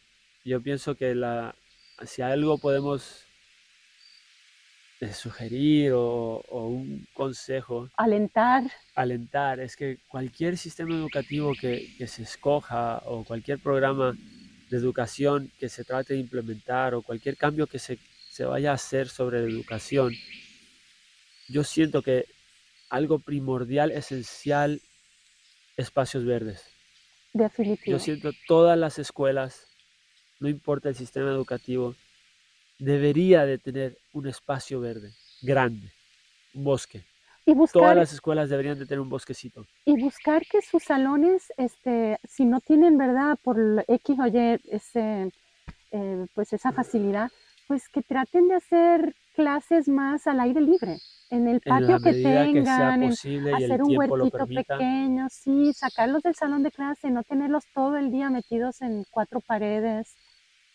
yo 0.45 0.61
pienso 0.61 0.97
que 0.97 1.15
la, 1.15 1.55
si 2.05 2.23
algo 2.23 2.59
podemos 2.59 3.25
eh, 5.01 5.13
sugerir 5.13 5.93
o, 5.95 6.43
un 6.51 7.07
consejo. 7.13 7.89
Alentar. 7.97 8.65
Alentar. 8.95 9.61
Es 9.61 9.77
que 9.77 9.99
cualquier 10.09 10.57
sistema 10.57 10.95
educativo 10.95 11.53
que, 11.61 11.95
se 12.07 12.23
escoja 12.23 13.03
o 13.05 13.25
cualquier 13.25 13.59
programa 13.59 14.17
de 14.75 14.81
educación 14.81 15.53
que 15.61 15.69
se 15.69 15.85
trate 15.85 16.15
de 16.15 16.21
implementar 16.21 16.95
o 16.95 17.03
cualquier 17.03 17.37
cambio 17.37 17.69
que 17.69 17.79
se, 17.79 17.97
se 18.29 18.45
vaya 18.45 18.73
a 18.73 18.75
hacer 18.75 19.09
sobre 19.09 19.41
la 19.41 19.49
educación, 19.49 20.13
yo 21.49 21.63
siento 21.63 22.03
que 22.03 22.27
algo 22.91 23.21
primordial, 23.21 23.93
esencial, 23.93 24.81
espacios 25.77 26.25
verdes. 26.25 26.65
Definitivo. 27.33 27.97
Yo 27.97 28.03
siento 28.03 28.33
todas 28.49 28.77
las 28.77 28.99
escuelas, 28.99 29.69
no 30.41 30.49
importa 30.49 30.89
el 30.89 30.97
sistema 30.97 31.31
educativo, 31.31 31.95
debería 32.81 33.47
de 33.47 33.59
tener 33.59 33.97
un 34.13 34.27
espacio 34.27 34.81
verde 34.81 35.13
grande, 35.41 35.93
un 36.53 36.65
bosque. 36.65 37.05
Y 37.47 37.55
Todas 37.73 37.97
las 37.97 38.13
escuelas 38.13 38.49
deberían 38.49 38.79
de 38.79 38.87
tener 38.87 39.01
un 39.01 39.11
bosquecito. 39.11 39.67
Y 39.85 40.01
buscar 40.01 40.43
que 40.47 40.63
sus 40.63 40.83
salones, 40.83 41.53
este, 41.59 42.19
si 42.27 42.47
no 42.47 42.61
tienen, 42.61 42.97
¿verdad? 42.97 43.39
Por 43.43 43.85
X 43.87 44.19
o 44.19 44.27
Y, 44.27 44.61
ese, 44.71 45.31
eh, 45.91 46.27
pues 46.35 46.53
esa 46.55 46.73
facilidad, 46.73 47.31
pues 47.69 47.89
que 47.89 48.03
traten 48.03 48.49
de 48.49 48.55
hacer 48.55 49.15
clases 49.35 49.89
más 49.89 50.27
al 50.27 50.41
aire 50.41 50.61
libre, 50.61 50.97
en 51.31 51.49
el 51.49 51.61
patio 51.61 51.99
que 52.01 52.13
tengan, 52.13 53.03
hacer 53.03 53.83
un 53.83 53.97
huertito 53.97 54.47
pequeño, 54.47 55.29
sí, 55.31 55.73
sacarlos 55.75 56.23
del 56.23 56.35
salón 56.35 56.63
de 56.63 56.71
clase, 56.71 57.11
no 57.11 57.25
tenerlos 57.25 57.65
todo 57.75 57.97
el 57.97 58.11
día 58.11 58.31
metidos 58.31 58.81
en 58.81 59.05
cuatro 59.11 59.41
paredes. 59.41 60.15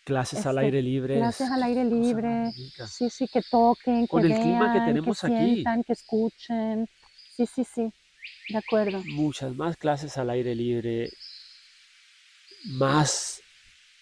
Clases 0.04 0.46
al 0.46 0.56
este, 0.56 0.66
aire 0.66 0.82
libre. 0.82 1.16
Clases 1.18 1.50
al 1.50 1.62
aire 1.62 1.84
libre. 1.84 2.50
Sí, 2.88 3.10
sí, 3.10 3.28
que 3.28 3.42
toquen, 3.42 4.06
Con 4.06 4.22
que 4.22 4.28
el 4.28 4.40
clima 4.40 4.72
que 4.72 4.80
tenemos 4.80 5.20
que 5.20 5.26
aquí. 5.26 5.54
Sientan, 5.54 5.84
que 5.84 5.92
escuchen. 5.92 6.88
Sí, 7.36 7.46
sí, 7.46 7.64
sí. 7.64 7.92
De 8.48 8.58
acuerdo. 8.58 9.02
Muchas 9.06 9.54
más 9.54 9.76
clases 9.76 10.16
al 10.16 10.30
aire 10.30 10.54
libre. 10.54 11.10
Más 12.64 13.42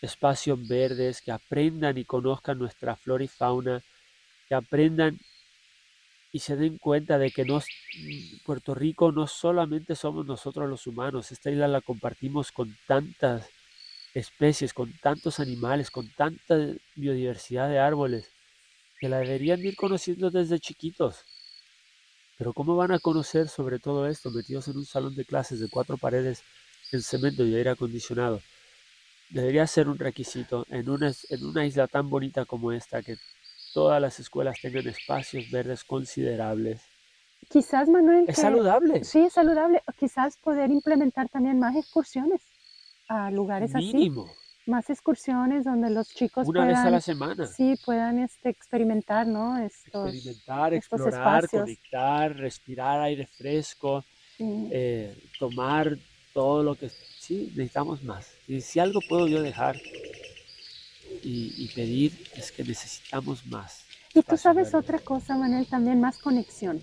espacios 0.01 0.66
verdes, 0.66 1.20
que 1.20 1.32
aprendan 1.32 1.99
y 1.99 2.05
conozcan 2.05 2.59
nuestra 2.59 2.96
flora 2.96 3.24
y 3.24 3.28
fauna, 3.28 3.82
que 4.49 4.55
aprendan 4.55 5.18
y 6.30 6.40
se 6.40 6.57
den 6.57 6.78
cuenta 6.78 7.18
de 7.18 7.30
que 7.30 7.44
nos, 7.44 7.66
Puerto 8.44 8.74
Rico 8.74 9.12
no 9.12 9.26
solamente 9.26 9.96
somos 9.96 10.26
nosotros 10.26 10.68
los 10.68 10.86
humanos, 10.86 11.32
esta 11.32 11.51
isla 11.51 11.68
la 11.68 11.80
compartimos 11.80 12.53
con 12.53 12.76
tantas 12.86 13.49
especies, 14.14 14.72
con 14.72 14.92
tantos 14.98 15.40
animales, 15.40 15.90
con 15.90 16.09
tanta 16.11 16.56
biodiversidad 16.96 17.68
de 17.68 17.78
árboles, 17.78 18.30
que 19.00 19.09
la 19.09 19.18
deberían 19.18 19.61
ir 19.61 19.76
conociendo 19.76 20.30
desde 20.30 20.59
chiquitos. 20.59 21.24
Pero 22.36 22.52
¿cómo 22.52 22.76
van 22.76 22.92
a 22.92 22.98
conocer 22.98 23.48
sobre 23.48 23.78
todo 23.78 24.06
esto 24.06 24.30
metidos 24.30 24.68
en 24.68 24.76
un 24.76 24.86
salón 24.86 25.14
de 25.14 25.24
clases 25.24 25.61
de 25.61 25.68
cuatro 25.68 25.96
paredes 25.96 26.42
en 26.92 27.02
cemento 27.02 27.44
y 27.44 27.54
aire 27.54 27.70
acondicionado? 27.70 28.40
Debería 29.30 29.66
ser 29.66 29.88
un 29.88 29.98
requisito 29.98 30.64
en 30.70 30.88
una, 30.88 31.12
en 31.30 31.44
una 31.44 31.66
isla 31.66 31.86
tan 31.86 32.09
bonita 32.09 32.44
como 32.44 32.72
esta, 32.72 33.02
que 33.02 33.16
todas 33.74 34.00
las 34.00 34.18
escuelas 34.20 34.56
tengan 34.61 34.86
espacios 34.86 35.50
verdes 35.50 35.84
considerables. 35.84 36.80
Quizás, 37.48 37.88
Manuel. 37.88 38.24
Es 38.26 38.36
saludable. 38.36 39.04
Sí, 39.04 39.20
es 39.20 39.32
saludable. 39.34 39.82
Quizás 39.98 40.36
poder 40.38 40.70
implementar 40.70 41.28
también 41.28 41.59
más 41.59 41.76
excursiones 41.76 42.40
a 43.09 43.30
lugares 43.30 43.74
Mínimo. 43.74 44.26
así. 44.26 44.70
Más 44.70 44.90
excursiones 44.90 45.64
donde 45.64 45.88
los 45.88 46.09
chicos 46.09 46.46
Una 46.46 46.66
vez 46.66 46.76
a 46.76 46.90
la 46.90 47.00
semana. 47.00 47.46
Sí, 47.46 47.74
puedan 47.84 48.18
este, 48.18 48.50
experimentar, 48.50 49.26
¿no? 49.26 49.59
experimentar, 49.59 50.74
explorar, 50.74 51.48
conectar, 51.48 52.36
respirar 52.36 53.00
aire 53.00 53.26
fresco, 53.26 54.04
eh, 54.38 55.16
tomar 55.38 55.96
todo 56.34 56.62
lo 56.62 56.74
que... 56.74 56.90
Sí, 57.18 57.52
necesitamos 57.56 58.02
más. 58.04 58.30
Y 58.46 58.61
si 58.61 58.78
algo 58.78 59.00
puedo 59.09 59.26
yo 59.26 59.40
dejar 59.42 59.76
y, 61.22 61.54
y 61.56 61.68
pedir 61.74 62.12
es 62.36 62.52
que 62.52 62.62
necesitamos 62.62 63.46
más. 63.46 63.84
Y 64.14 64.22
tú 64.22 64.36
sabes 64.36 64.74
otra 64.74 64.98
cosa, 64.98 65.36
Manuel, 65.36 65.66
también 65.66 66.00
más 66.00 66.18
conexión. 66.18 66.80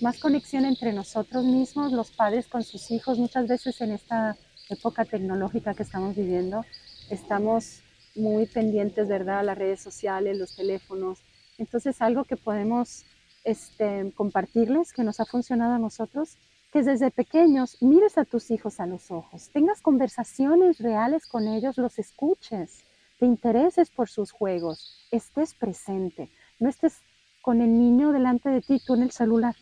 Más 0.00 0.18
conexión 0.18 0.64
entre 0.64 0.92
nosotros 0.92 1.44
mismos, 1.44 1.92
los 1.92 2.10
padres 2.10 2.46
con 2.46 2.62
sus 2.62 2.90
hijos. 2.90 3.18
Muchas 3.18 3.46
veces 3.46 3.80
en 3.80 3.92
esta 3.92 4.36
época 4.70 5.04
tecnológica 5.04 5.74
que 5.74 5.82
estamos 5.82 6.16
viviendo, 6.16 6.64
estamos 7.10 7.82
muy 8.14 8.46
pendientes, 8.46 9.08
¿verdad? 9.08 9.44
Las 9.44 9.58
redes 9.58 9.80
sociales, 9.80 10.38
los 10.38 10.56
teléfonos. 10.56 11.18
Entonces, 11.58 12.00
algo 12.00 12.24
que 12.24 12.36
podemos 12.36 13.04
este, 13.44 14.12
compartirles, 14.14 14.92
que 14.92 15.04
nos 15.04 15.20
ha 15.20 15.24
funcionado 15.24 15.74
a 15.74 15.78
nosotros, 15.78 16.38
que 16.72 16.82
desde 16.82 17.10
pequeños 17.10 17.76
mires 17.80 18.16
a 18.16 18.24
tus 18.24 18.50
hijos 18.50 18.80
a 18.80 18.86
los 18.86 19.10
ojos, 19.10 19.50
tengas 19.50 19.80
conversaciones 19.80 20.78
reales 20.78 21.26
con 21.26 21.48
ellos, 21.48 21.78
los 21.78 21.98
escuches, 21.98 22.84
te 23.18 23.26
intereses 23.26 23.90
por 23.90 24.08
sus 24.08 24.30
juegos, 24.30 25.06
estés 25.10 25.54
presente, 25.54 26.30
no 26.58 26.68
estés 26.68 27.02
con 27.42 27.60
el 27.60 27.76
niño 27.76 28.12
delante 28.12 28.50
de 28.50 28.60
ti, 28.60 28.80
tú 28.84 28.94
en 28.94 29.02
el 29.02 29.10
celular, 29.10 29.56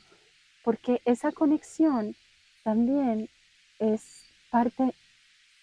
porque 0.64 1.00
esa 1.06 1.32
conexión 1.32 2.14
también 2.62 3.30
es 3.78 4.27
parte 4.50 4.94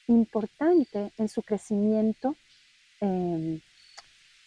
importante 0.08 1.12
en 1.18 1.30
su 1.30 1.42
crecimiento 1.42 2.36
em, 3.02 3.60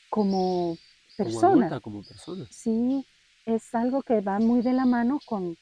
como 0.09 0.77
persona. 1.17 1.81
Como, 1.81 2.03
persona. 2.03 2.47
Sí, 2.51 3.07
es 3.45 3.75
algo 3.75 4.03
que 4.03 4.21
va 4.21 4.39
muy 4.39 4.63
de 4.63 4.73
la 4.73 4.87
mano 4.87 5.21
con, 5.25 5.57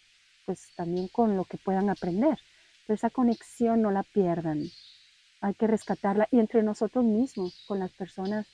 pues 0.45 0.75
también 0.77 1.09
con 1.09 1.37
lo 1.37 1.45
que 1.45 1.59
puedan 1.59 1.91
aprender. 1.91 2.39
esa 2.89 3.11
conexión 3.11 3.83
no 3.83 3.91
la 3.91 4.05
pierdan. 4.05 4.63
Hay 5.41 5.55
que 5.55 5.67
rescatarla 5.67 6.29
y 6.31 6.39
entre 6.39 6.63
nosotros 6.63 7.05
mismos, 7.05 7.65
con 7.67 7.79
las 7.81 7.91
personas, 7.93 8.47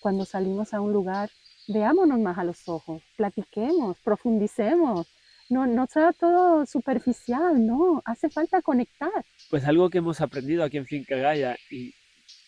cuando 0.00 0.24
salimos 0.24 0.74
a 0.74 0.80
un 0.80 0.92
lugar, 0.92 1.30
veámonos 1.66 2.18
más 2.18 2.38
a 2.38 2.44
los 2.44 2.68
ojos, 2.68 3.02
platiquemos, 3.16 3.98
profundicemos, 4.00 5.06
no, 5.48 5.66
no 5.66 5.86
sea 5.86 6.12
todo 6.12 6.66
superficial, 6.66 7.64
no, 7.64 8.02
hace 8.04 8.28
falta 8.28 8.62
conectar. 8.62 9.24
Pues 9.50 9.64
algo 9.64 9.90
que 9.90 9.98
hemos 9.98 10.20
aprendido 10.20 10.64
aquí 10.64 10.76
en 10.76 10.86
Finca 10.86 11.16
Gaia 11.16 11.56
y 11.70 11.94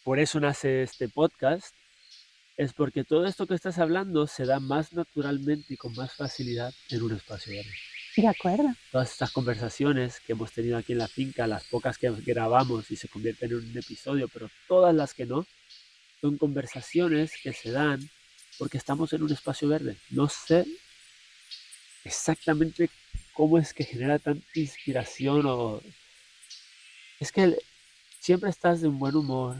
por 0.05 0.19
eso 0.19 0.41
nace 0.41 0.83
este 0.83 1.09
podcast, 1.09 1.75
es 2.57 2.73
porque 2.75 3.05
todo 3.05 3.27
esto 3.27 3.47
que 3.47 3.55
estás 3.55 3.79
hablando 3.79 4.27
se 4.27 4.45
da 4.45 4.61
más 4.61 4.93
naturalmente 4.93 5.75
y 5.75 5.77
con 5.77 5.95
más 5.95 6.13
facilidad 6.13 6.73
en 6.91 7.03
un 7.03 7.13
espacio 7.17 7.55
verde. 7.55 7.71
De 8.17 8.27
acuerdo. 8.27 8.69
Todas 8.91 9.13
estas 9.13 9.31
conversaciones 9.31 10.21
que 10.21 10.33
hemos 10.33 10.53
tenido 10.53 10.77
aquí 10.77 10.93
en 10.93 10.99
la 10.99 11.09
finca, 11.09 11.47
las 11.47 11.65
pocas 11.65 11.97
que 11.97 12.11
grabamos 12.11 12.91
y 12.91 12.97
se 12.97 13.09
convierten 13.09 13.51
en 13.51 13.57
un 13.59 13.79
episodio, 13.79 14.29
pero 14.29 14.51
todas 14.69 14.95
las 14.95 15.15
que 15.15 15.27
no, 15.27 15.47
son 16.21 16.37
conversaciones 16.37 17.33
que 17.43 17.53
se 17.53 17.71
dan 17.71 18.01
porque 18.59 18.77
estamos 18.77 19.13
en 19.15 19.23
un 19.23 19.33
espacio 19.33 19.69
verde. 19.69 19.97
No 20.11 20.29
sé 20.29 20.67
exactamente 22.05 22.91
cómo 23.33 23.59
es 23.59 23.73
que 23.75 23.85
genera 23.85 24.19
tanta 24.19 24.47
inspiración 24.55 25.47
o 25.47 25.83
es 27.21 27.31
que 27.33 27.57
siempre 28.19 28.51
estás 28.51 28.81
de 28.81 28.89
un 28.89 28.99
buen 28.99 29.17
humor, 29.17 29.57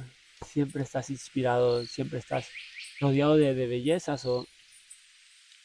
siempre 0.47 0.83
estás 0.83 1.11
inspirado, 1.11 1.87
siempre 1.87 2.19
estás 2.19 2.49
rodeado 3.01 3.37
de, 3.37 3.55
de 3.55 3.67
bellezas 3.67 4.25
o 4.27 4.49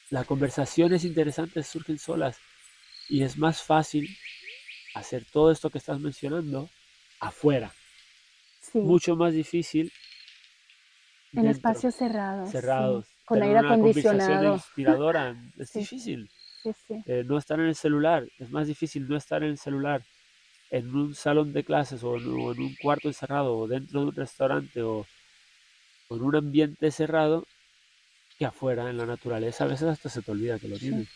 las 0.09 0.25
conversaciones 0.25 1.05
interesantes 1.05 1.67
surgen 1.67 1.99
solas 1.99 2.41
y 3.09 3.23
es 3.23 3.37
más 3.37 3.63
fácil 3.63 4.07
hacer 4.95 5.25
todo 5.25 5.51
esto 5.51 5.71
que 5.71 5.79
estás 5.79 5.99
mencionando 5.99 6.71
afuera. 7.19 7.75
Sí, 8.59 8.81
Mucho 8.81 9.17
más 9.17 9.33
difícil 9.33 9.91
en 11.35 11.45
dentro, 11.45 11.47
espacios 11.47 11.95
cerrados. 11.95 12.55
sí, 12.75 13.05
cerrados. 13.05 13.15
Con 13.25 13.41
tener 13.41 13.43
aire 13.43 13.59
una 13.59 13.77
conversación 13.77 14.43
acondicionado. 14.43 14.45
inspiradora 14.45 15.37
es 15.57 15.73
Sí. 15.73 15.89
difícil. 15.95 16.29
Sí, 16.73 16.73
sí. 16.87 17.03
Eh, 17.05 17.23
no 17.25 17.37
estar 17.37 17.59
en 17.59 17.67
el 17.67 17.75
celular, 17.75 18.27
es 18.39 18.49
más 18.49 18.65
difícil 18.65 19.07
no 19.07 19.15
estar 19.15 19.43
en 19.43 19.49
el 19.49 19.57
celular 19.57 20.01
en 20.71 20.95
un 20.95 21.13
salón 21.13 21.53
de 21.53 21.63
clases 21.63 22.03
o 22.03 22.17
en, 22.17 22.27
o 22.27 22.51
en 22.53 22.59
un 22.59 22.75
cuarto 22.81 23.07
encerrado 23.07 23.55
o 23.55 23.67
dentro 23.67 23.99
de 24.01 24.07
un 24.07 24.15
restaurante 24.15 24.81
o, 24.81 25.05
o 26.07 26.15
en 26.15 26.23
un 26.23 26.35
ambiente 26.35 26.89
cerrado 26.89 27.45
que 28.39 28.45
afuera 28.45 28.89
en 28.89 28.97
la 28.97 29.05
naturaleza. 29.05 29.65
A 29.65 29.67
veces 29.67 29.87
hasta 29.87 30.09
se 30.09 30.23
te 30.23 30.31
olvida 30.31 30.57
que 30.57 30.67
lo 30.67 30.77
tienes. 30.77 31.07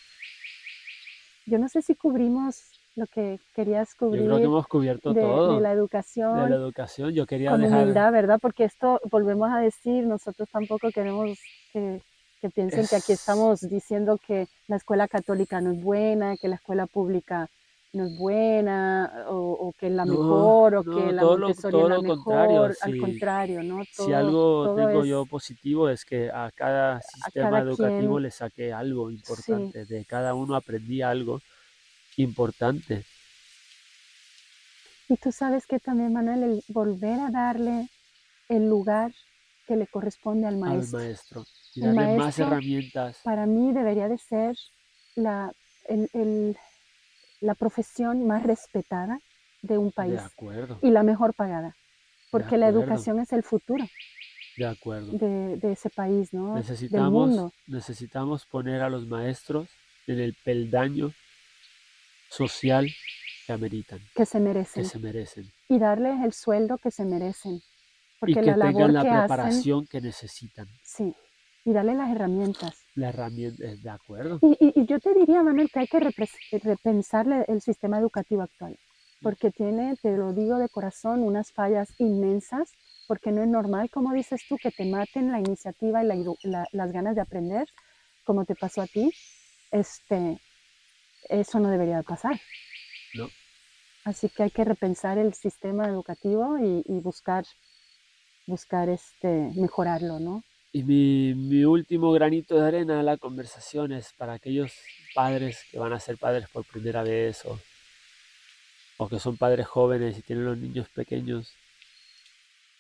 Yo 1.48 1.58
no 1.58 1.68
sé 1.68 1.82
si 1.82 1.96
cubrimos 1.96 2.80
lo 2.96 3.08
que 3.08 3.40
querías 3.56 3.90
Yo 3.94 4.08
cubrir 4.08 4.26
creo 4.26 4.38
que 4.38 4.44
hemos 4.44 4.68
cubierto 4.68 5.14
de, 5.14 5.22
de 5.22 5.26
todo 5.26 5.60
la 5.60 5.70
de 5.70 5.76
educación 5.76 6.50
la 6.50 6.56
educación. 6.56 7.12
Yo 7.14 7.26
quería 7.26 7.50
con 7.50 7.62
dejar... 7.62 7.82
humildad, 7.82 8.12
¿verdad? 8.12 8.40
Porque 8.40 8.66
esto, 8.66 9.02
volvemos 9.10 9.50
a 9.52 9.60
decir, 9.60 10.06
nosotros 10.06 10.48
tampoco 10.52 10.92
queremos 10.92 11.40
que, 11.74 12.02
que 12.42 12.50
piensen 12.50 12.88
que 12.88 12.96
aquí 12.96 13.12
Es- 13.14 13.20
estamos 13.20 13.62
diciendo 13.62 14.18
que 14.26 14.48
la 14.68 14.78
escuela 14.78 15.08
católica 15.08 15.62
no 15.62 15.72
es 15.72 15.82
buena, 15.82 16.38
que 16.38 16.48
la 16.48 16.56
escuela 16.56 16.88
pública 16.88 17.48
no 17.92 18.06
es 18.06 18.18
buena, 18.20 19.26
o, 19.30 19.36
o 19.36 19.74
que 19.74 19.88
es 19.88 19.92
la 19.94 20.06
No, 20.06 20.12
mejor, 20.14 20.76
o 20.76 20.84
no, 20.84 20.96
que 20.96 21.12
la 21.12 21.22
todo 21.22 21.38
lo- 21.40 21.54
todo 21.56 21.84
es 21.84 21.90
la 21.90 21.96
lo 21.98 22.04
contrario, 22.04 22.52
mejor. 22.62 22.78
Al 22.82 22.94
si- 22.94 23.00
contrario, 23.00 23.64
¿no? 23.64 23.84
Si 23.86 23.96
Todo- 23.98 24.16
algo 24.16 24.64
todo 24.66 24.76
tengo 24.76 25.02
es- 25.04 25.08
yo 25.10 25.26
positivo 25.26 25.90
es 25.90 26.06
que 26.06 26.30
a 26.30 26.52
cada 26.54 27.02
sistema 27.02 27.50
cada 27.50 27.62
educativo 27.62 28.14
quien- 28.16 28.24
le 28.24 28.32
saqué 28.32 28.72
algo 28.74 29.10
importante. 29.10 29.86
De 29.86 30.06
cada 30.06 30.36
uno 30.36 30.56
aprendí 30.56 31.02
algo 31.02 31.42
importante. 32.18 33.04
Y 35.08 35.16
tú 35.18 35.32
sabes 35.32 35.66
que 35.66 35.80
también, 35.80 36.14
Manuel, 36.14 36.44
el 36.44 36.64
volver 36.68 37.20
a 37.20 37.32
darle 37.32 37.90
el 38.50 38.68
lugar 38.70 39.12
que 39.70 39.78
le 39.78 39.88
corresponde 39.88 40.48
al 40.48 40.58
maestro. 40.58 41.00
al 41.00 41.06
maestro 41.06 41.44
y 41.76 41.82
darle 41.82 42.18
más 42.18 42.40
herramientas. 42.40 43.18
Para 43.24 43.46
mí 43.46 43.72
debería 43.72 44.10
de 44.10 44.18
ser 44.18 44.56
la, 45.16 45.54
el- 45.86 46.10
el- 46.14 46.58
la 47.40 47.56
profesión 47.56 48.26
más 48.28 48.44
respetada 48.44 49.20
de 49.62 49.78
un 49.78 49.88
De 49.90 49.94
país 49.94 50.22
acuerdo, 50.22 50.80
y 50.82 50.92
la 50.92 51.04
mejor 51.04 51.34
pagada, 51.36 51.78
porque 52.32 52.58
la 52.58 52.68
educación 52.68 53.20
es 53.20 53.32
el 53.32 53.44
futuro 53.44 53.86
de 54.58 54.66
acuerdo. 54.66 55.14
de, 55.14 55.58
de 55.58 55.72
ese 55.72 55.90
país, 55.90 56.34
¿no? 56.34 56.56
Del 56.56 56.62
Necesitamos, 56.62 57.12
mundo. 57.12 57.52
necesitamos 57.68 58.46
poner 58.48 58.82
a 58.82 58.90
los 58.90 59.08
maestros 59.08 59.70
en 60.08 60.20
el 60.20 60.34
peldaño 60.44 61.12
social 62.30 62.90
que 63.46 63.54
ameritan, 63.54 64.00
que 64.16 64.26
se 64.26 64.40
que 64.40 64.44
merecen 64.44 64.84
se 64.84 65.00
merecen. 65.00 65.52
y 65.70 65.80
darles 65.80 66.22
el 66.24 66.34
sueldo 66.34 66.78
que 66.80 66.92
se 66.92 67.06
merecen, 67.06 67.62
Y 68.26 68.34
porque 68.34 68.42
que 68.42 68.52
la 68.52 68.58
labor 68.58 68.74
tengan 68.74 68.94
la 68.94 69.02
que 69.02 69.10
hacen, 69.10 69.20
preparación 69.22 69.88
que 69.88 70.02
necesitan. 70.02 70.68
sí, 70.84 71.14
y 71.66 71.74
darles 71.74 71.96
las 71.98 72.10
herramientas. 72.10 72.86
La 72.96 73.10
herramienta, 73.10 73.64
eh, 73.66 73.78
de 73.78 73.90
acuerdo. 73.90 74.40
Y, 74.42 74.58
y- 74.60 74.82
y 74.82 74.86
yo 74.86 75.00
te 75.00 75.14
diría, 75.14 75.44
Manuel, 75.44 75.70
que 75.72 75.80
hay 75.80 75.88
que 75.88 76.00
repres- 76.00 76.38
repensarle 76.64 77.46
el 77.48 77.62
sistema 77.62 78.00
educativo 78.00 78.42
actual, 78.42 78.78
porque 79.22 79.52
tiene, 79.52 79.96
te 80.02 80.16
lo 80.18 80.34
digo 80.34 80.58
de 80.58 80.70
corazón, 80.70 81.24
unas 81.24 81.52
fallas 81.52 81.94
inmensas, 81.98 82.72
porque 83.08 83.32
no 83.32 83.42
es 83.42 83.48
normal, 83.50 83.90
como 83.90 84.14
dices 84.14 84.42
tú, 84.48 84.58
que 84.62 84.72
te 84.72 84.86
maten 84.86 85.32
la 85.32 85.40
iniciativa 85.40 86.04
y 86.04 86.08
la 86.08 86.16
la- 86.44 86.68
las 86.72 86.92
ganas 86.92 87.16
de 87.16 87.22
aprender, 87.22 87.68
como 88.26 88.46
te 88.46 88.56
pasó 88.56 88.82
a 88.82 88.88
ti. 88.88 89.12
Este, 89.72 90.40
eso 91.30 91.60
no 91.60 91.70
debería 91.70 91.98
de 91.98 92.04
pasar. 92.04 92.40
No. 93.16 93.28
Así 94.04 94.30
que 94.30 94.44
hay 94.44 94.52
que 94.52 94.64
repensar 94.66 95.18
el 95.18 95.34
sistema 95.34 95.88
educativo 95.88 96.58
y, 96.60 96.84
y 96.86 97.00
buscar, 97.00 97.46
buscar 98.50 98.90
este, 98.90 99.52
mejorarlo, 99.56 100.20
¿no? 100.20 100.44
Y 100.72 100.84
mi, 100.84 101.64
último 101.64 102.12
granito 102.12 102.56
de 102.56 102.68
arena 102.68 103.00
a 103.00 103.04
la 103.04 103.18
conversación 103.18 103.92
es 103.92 104.14
para 104.14 104.34
aquellos 104.34 104.72
padres 105.16 105.64
que 105.72 105.80
van 105.80 105.94
a 105.94 106.00
ser 106.00 106.18
padres 106.18 106.48
por 106.50 106.66
primera 106.66 107.02
vez 107.02 107.44
o, 107.46 107.60
o 108.98 109.08
que 109.08 109.20
son 109.20 109.38
padres 109.38 109.66
jóvenes 109.68 110.18
y 110.18 110.22
tienen 110.22 110.46
los 110.46 110.58
niños 110.58 110.88
pequeños. 110.90 111.54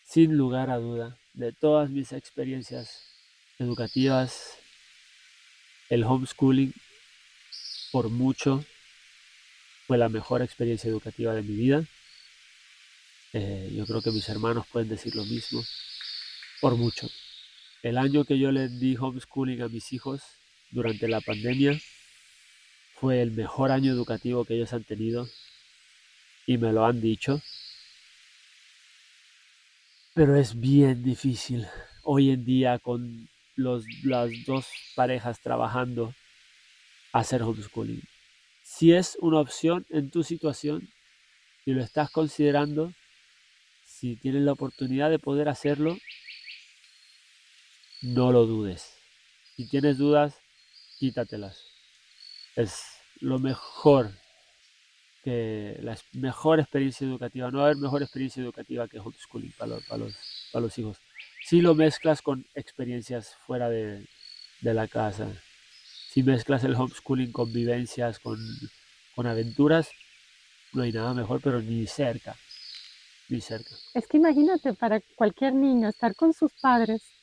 Sin 0.06 0.38
lugar 0.38 0.70
a 0.70 0.78
duda, 0.78 1.18
de 1.34 1.52
todas 1.52 1.90
mis 1.90 2.12
experiencias 2.12 3.16
educativas, 3.58 4.58
el 5.90 6.04
homeschooling 6.04 6.74
por 7.92 8.10
mucho 8.10 8.64
fue 9.88 9.98
la 9.98 10.10
mejor 10.10 10.44
experiencia 10.44 10.90
educativa 10.90 11.34
de 11.34 11.42
mi 11.42 11.56
vida. 11.56 11.84
Eh, 13.34 13.72
yo 13.76 13.86
creo 13.86 14.02
que 14.02 14.12
mis 14.12 14.28
hermanos 14.30 14.66
pueden 14.72 14.90
decir 14.90 15.16
lo 15.16 15.24
mismo, 15.24 15.64
por 16.62 16.76
mucho. 16.76 17.08
El 17.84 17.98
año 17.98 18.26
que 18.26 18.40
yo 18.40 18.52
les 18.52 18.80
di 18.80 18.98
homeschooling 18.98 19.62
a 19.62 19.70
mis 19.70 19.94
hijos 19.94 20.22
durante 20.72 21.08
la 21.08 21.22
pandemia 21.22 21.80
fue 22.96 23.22
el 23.22 23.32
mejor 23.32 23.72
año 23.72 23.92
educativo 23.92 24.46
que 24.46 24.56
ellos 24.56 24.74
han 24.74 24.84
tenido 24.84 25.28
y 26.46 26.58
me 26.58 26.74
lo 26.74 26.86
han 26.86 27.00
dicho. 27.00 27.42
Pero 30.14 30.36
es 30.36 30.60
bien 30.60 31.04
difícil 31.04 31.68
hoy 32.04 32.32
en 32.32 32.44
día 32.44 32.80
con 32.80 33.30
los, 33.56 33.86
las 34.04 34.32
dos 34.46 34.66
parejas 34.96 35.40
trabajando 35.40 36.14
hacer 37.14 37.44
homeschooling. 37.44 38.02
Si 38.64 38.94
es 38.94 39.18
una 39.22 39.40
opción 39.40 39.86
en 39.90 40.10
tu 40.10 40.24
situación, 40.24 40.90
si 41.64 41.72
lo 41.72 41.84
estás 41.84 42.10
considerando, 42.12 42.94
si 44.00 44.16
tienes 44.16 44.44
la 44.44 44.54
oportunidad 44.54 45.10
de 45.10 45.20
poder 45.20 45.50
hacerlo, 45.50 45.98
no 48.02 48.32
lo 48.32 48.46
dudes. 48.46 48.94
Si 49.58 49.68
tienes 49.68 49.98
dudas, 49.98 50.40
quítatelas. 51.00 51.66
Es 52.56 52.82
lo 53.20 53.40
mejor 53.40 54.12
que 55.22 55.78
la 55.82 55.98
mejor 56.14 56.62
experiencia 56.62 57.06
educativa. 57.06 57.52
No 57.52 57.58
va 57.58 57.66
a 57.66 57.68
haber 57.68 57.78
mejor 57.78 58.02
experiencia 58.02 58.42
educativa 58.42 58.88
que 58.88 59.00
homeschooling 59.00 59.52
para 59.58 59.78
los, 60.62 60.78
hijos. 60.78 60.98
Si 61.44 61.60
lo 61.60 61.76
mezclas 61.76 62.22
con 62.22 62.46
experiencias 62.56 63.36
fuera 63.46 63.70
de, 63.70 64.08
la 64.62 64.88
casa, 64.88 65.28
si 66.10 66.24
mezclas 66.24 66.64
el 66.64 66.76
homeschooling 66.76 67.34
con 67.34 67.52
vivencias, 67.52 68.20
con 68.20 68.40
aventuras, 69.18 69.90
no 70.72 70.84
hay 70.84 70.94
nada 70.94 71.14
mejor, 71.14 71.42
pero 71.42 71.62
ni 71.62 71.86
cerca, 71.86 72.38
ni 73.30 73.42
cerca. 73.42 73.76
Es 73.94 74.08
que 74.08 74.18
imagínate 74.18 74.74
para 74.74 75.02
cualquier 75.16 75.54
niño 75.54 75.90
estar 75.90 76.16
con 76.16 76.34
sus 76.34 76.54
padres 76.54 77.14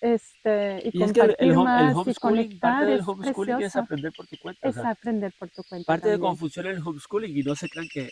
este, 0.00 0.82
y, 0.84 0.92
Y 0.92 1.02
es 1.02 1.12
que 1.12 1.20
el, 1.20 1.36
compartir 1.38 1.56
el 1.56 1.56
más 1.56 2.06
y 2.06 2.14
homeschooling, 2.14 2.58
parte 2.60 2.84
conectar 2.84 2.86
del 2.86 3.00
es 3.00 3.06
homeschooling 3.06 3.60
es 3.62 3.76
aprender 3.76 4.12
por 4.12 4.26
tu 4.26 4.36
cuenta. 4.38 4.68
o 4.68 4.70
Es 4.70 4.74
sea, 4.74 4.84
aprender 4.84 5.32
por 5.38 5.50
tu 5.50 5.64
cuenta 5.64 5.86
parte 5.86 6.08
de 6.10 6.18
también. 6.18 6.20
cómo 6.20 6.36
funciona 6.36 6.70
el 6.70 6.80
homeschooling 6.84 7.36
y 7.36 7.42
no 7.42 7.54
se 7.56 7.68
crean 7.68 7.88
que 7.92 8.10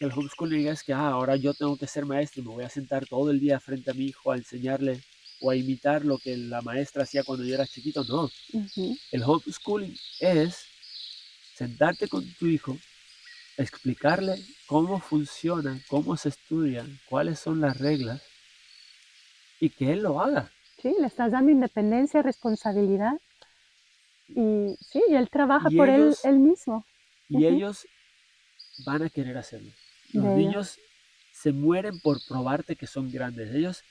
el 0.00 0.12
homeschooling 0.12 0.68
es 0.68 0.82
que 0.84 0.92
ah, 0.94 1.08
ahora 1.10 1.36
yo 1.36 1.54
tengo 1.54 1.76
que 1.78 1.86
ser 1.86 2.06
maestro 2.06 2.42
y 2.42 2.46
me 2.46 2.52
voy 2.52 2.64
a 2.64 2.68
sentar 2.70 3.06
todo 3.06 3.30
el 3.30 3.40
día 3.40 3.60
frente 3.60 3.90
a 3.90 3.94
mi 3.94 4.06
hijo 4.06 4.32
a 4.32 4.36
enseñarle 4.38 5.00
o 5.40 5.50
a 5.50 5.56
imitar 5.56 6.04
lo 6.04 6.18
que 6.18 6.36
la 6.36 6.62
maestra 6.62 7.04
hacía 7.04 7.24
cuando 7.24 7.44
yo 7.44 7.54
era 7.54 7.66
chiquito. 7.66 8.04
No, 8.04 8.30
Ujú, 8.52 8.98
el 9.12 9.22
homeschooling 9.24 9.96
es 10.20 10.66
sentarte 11.54 12.08
con 12.08 12.34
tu 12.36 12.46
hijo, 12.46 12.76
explicarle 13.62 14.36
cómo 14.66 15.00
funciona, 15.00 15.80
cómo 15.88 16.16
se 16.16 16.28
estudia, 16.30 16.84
cuáles 17.08 17.38
son 17.38 17.60
las 17.60 17.78
reglas 17.78 18.22
y 19.60 19.70
que 19.70 19.92
él 19.92 20.02
lo 20.02 20.20
haga. 20.20 20.50
Sí, 20.80 20.94
le 20.98 21.06
estás 21.06 21.32
dando 21.32 21.50
independencia, 21.52 22.22
responsabilidad. 22.22 23.12
Y 24.28 24.76
sí, 24.80 25.02
y 25.08 25.14
él 25.14 25.28
trabaja 25.30 25.68
Y 25.70 25.76
por 25.76 25.88
él, 25.88 26.00
ellos- 26.02 26.24
él 26.24 26.38
mismo. 26.38 26.84
y 27.28 27.46
ellos 27.46 27.86
van 28.84 29.02
a 29.02 29.10
querer 29.10 29.36
hacerlo. 29.36 29.70
Los 30.12 30.24
niños 30.36 30.78
se 31.32 31.52
mueren 31.52 32.00
por 32.00 32.18
probarte 32.26 32.76
que 32.76 32.86
son 32.86 33.10
grandes. 33.10 33.54
Ellos 33.54 33.82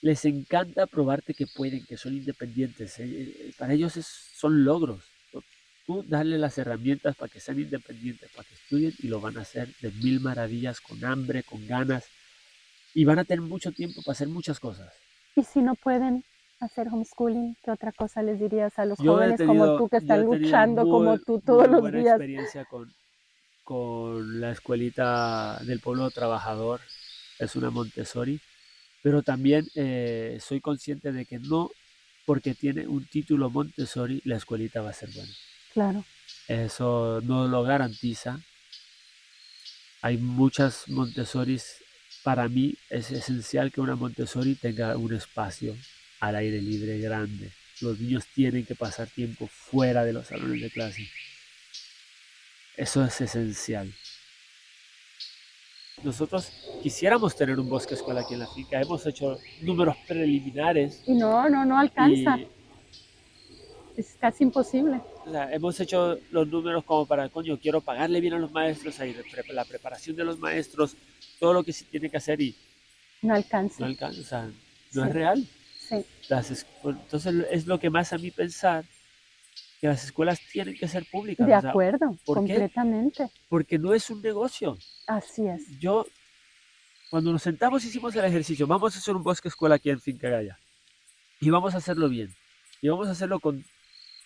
les 0.00 0.24
encanta 0.24 0.86
probarte 0.86 1.34
que 1.34 1.46
pueden, 1.46 1.84
que 1.86 1.96
son 1.96 2.14
independientes. 2.14 2.98
Eh, 2.98 3.04
eh, 3.04 3.52
Para 3.58 3.72
ellos 3.74 3.96
es- 3.96 4.30
son 4.34 4.64
logros. 4.64 5.04
Tú 5.88 6.04
darle 6.06 6.36
las 6.36 6.58
herramientas 6.58 7.16
para 7.16 7.32
que 7.32 7.40
sean 7.40 7.58
independientes, 7.58 8.30
para 8.36 8.46
que 8.46 8.54
estudien 8.54 8.92
y 8.98 9.08
lo 9.08 9.22
van 9.22 9.38
a 9.38 9.40
hacer 9.40 9.74
de 9.80 9.90
mil 9.90 10.20
maravillas, 10.20 10.82
con 10.82 11.02
hambre, 11.02 11.42
con 11.44 11.66
ganas. 11.66 12.04
Y 12.92 13.06
van 13.06 13.18
a 13.18 13.24
tener 13.24 13.40
mucho 13.40 13.72
tiempo 13.72 14.02
para 14.02 14.12
hacer 14.12 14.28
muchas 14.28 14.60
cosas. 14.60 14.92
Y 15.34 15.44
si 15.44 15.62
no 15.62 15.76
pueden 15.76 16.24
hacer 16.60 16.88
homeschooling, 16.88 17.56
¿qué 17.64 17.70
otra 17.70 17.92
cosa 17.92 18.22
les 18.22 18.38
dirías 18.38 18.78
a 18.78 18.84
los 18.84 18.98
Yo 18.98 19.14
jóvenes 19.14 19.38
como 19.40 19.54
tenido- 19.54 19.78
tú 19.78 19.88
que 19.88 19.96
están 19.96 20.26
luchando 20.26 20.82
como 20.82 21.10
muy- 21.12 21.18
tú 21.20 21.32
muy 21.32 21.42
todos 21.46 21.68
los 21.68 21.80
buena 21.80 22.02
días? 22.02 22.16
experiencia 22.18 22.64
con, 22.66 22.92
con 23.64 24.40
la 24.42 24.50
escuelita 24.52 25.58
del 25.64 25.80
pueblo 25.80 26.10
trabajador, 26.10 26.82
es 27.38 27.56
una 27.56 27.70
Montessori, 27.70 28.38
pero 29.02 29.22
también 29.22 29.66
eh, 29.74 30.36
soy 30.38 30.60
consciente 30.60 31.12
de 31.12 31.24
que 31.24 31.38
no 31.38 31.70
porque 32.26 32.54
tiene 32.54 32.86
un 32.86 33.06
título 33.06 33.48
Montessori 33.48 34.20
la 34.26 34.36
escuelita 34.36 34.82
va 34.82 34.90
a 34.90 34.92
ser 34.92 35.08
buena. 35.14 35.32
Claro. 35.78 36.04
Eso 36.48 37.20
no 37.22 37.46
lo 37.46 37.62
garantiza. 37.62 38.40
Hay 40.02 40.16
muchas 40.16 40.88
Montessoris. 40.88 41.84
Para 42.24 42.48
mí 42.48 42.74
es 42.90 43.12
esencial 43.12 43.70
que 43.70 43.80
una 43.80 43.94
Montessori 43.94 44.56
tenga 44.56 44.96
un 44.96 45.14
espacio 45.14 45.76
al 46.18 46.34
aire 46.34 46.60
libre 46.60 46.98
grande. 46.98 47.52
Los 47.80 48.00
niños 48.00 48.26
tienen 48.34 48.66
que 48.66 48.74
pasar 48.74 49.06
tiempo 49.06 49.46
fuera 49.46 50.04
de 50.04 50.12
los 50.12 50.26
salones 50.26 50.60
de 50.60 50.68
clase. 50.68 51.08
Eso 52.76 53.04
es 53.04 53.20
esencial. 53.20 53.94
Nosotros 56.02 56.50
quisiéramos 56.82 57.36
tener 57.36 57.56
un 57.60 57.68
bosque 57.68 57.94
escuela 57.94 58.22
aquí 58.22 58.34
en 58.34 58.40
la 58.40 58.48
finca. 58.48 58.80
Hemos 58.80 59.06
hecho 59.06 59.38
números 59.60 59.96
preliminares. 60.08 61.04
Y 61.06 61.14
no, 61.14 61.48
no, 61.48 61.64
no 61.64 61.78
alcanza. 61.78 62.36
Es 63.98 64.16
casi 64.20 64.44
imposible. 64.44 65.00
O 65.26 65.30
sea, 65.32 65.52
hemos 65.52 65.78
hecho 65.80 66.18
los 66.30 66.46
números 66.46 66.84
como 66.84 67.04
para, 67.04 67.28
coño, 67.28 67.58
quiero 67.58 67.80
pagarle 67.80 68.20
bien 68.20 68.34
a 68.34 68.38
los 68.38 68.52
maestros, 68.52 69.00
ahí, 69.00 69.14
la 69.52 69.64
preparación 69.64 70.14
de 70.14 70.24
los 70.24 70.38
maestros, 70.38 70.96
todo 71.40 71.52
lo 71.52 71.64
que 71.64 71.72
se 71.72 71.84
tiene 71.84 72.08
que 72.08 72.16
hacer 72.16 72.40
y... 72.40 72.54
No 73.22 73.34
alcanza. 73.34 73.80
No 73.80 73.86
alcanza, 73.86 74.48
no 74.92 75.04
es 75.04 75.12
real. 75.12 75.44
Sí. 75.80 76.04
entonces 76.84 77.34
es 77.50 77.66
lo 77.66 77.80
que 77.80 77.90
más 77.90 78.12
a 78.12 78.18
mí 78.18 78.30
pensar 78.30 78.84
que 79.80 79.88
las 79.88 80.04
escuelas 80.04 80.38
tienen 80.52 80.76
que 80.76 80.86
ser 80.86 81.04
públicas. 81.06 81.46
De 81.46 81.54
acuerdo, 81.54 82.16
completamente. 82.24 83.28
Porque 83.48 83.78
no 83.78 83.94
es 83.94 84.08
un 84.10 84.22
negocio. 84.22 84.78
Así 85.08 85.46
es. 85.48 85.62
Yo, 85.80 86.06
cuando 87.10 87.32
nos 87.32 87.42
sentamos 87.42 87.84
hicimos 87.84 88.14
el 88.14 88.24
ejercicio, 88.24 88.66
vamos 88.68 88.94
a 88.94 88.98
hacer 88.98 89.16
un 89.16 89.24
bosque 89.24 89.48
escuela 89.48 89.74
aquí 89.74 89.90
en 89.90 90.00
Finca 90.00 90.28
Gaya. 90.28 90.56
Y 91.40 91.50
vamos 91.50 91.74
a 91.74 91.78
hacerlo 91.78 92.08
bien. 92.08 92.32
Y 92.80 92.88
vamos 92.88 93.08
a 93.08 93.12
hacerlo 93.12 93.40
con 93.40 93.64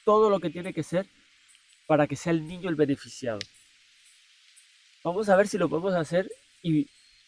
todo 0.05 0.31
lo 0.31 0.41
que 0.41 0.51
tiene 0.51 0.73
que 0.73 0.83
ser 0.83 1.07
para 1.87 2.07
que 2.07 2.17
sea 2.17 2.33
el 2.33 2.47
niño 2.47 2.69
el 2.69 2.77
beneficiado. 2.77 3.39
Vamos 5.05 5.29
a 5.29 5.37
ver 5.37 5.49
si 5.49 5.59
lo 5.59 5.69
podemos 5.69 5.95
hacer 5.95 6.31
y 6.63 6.87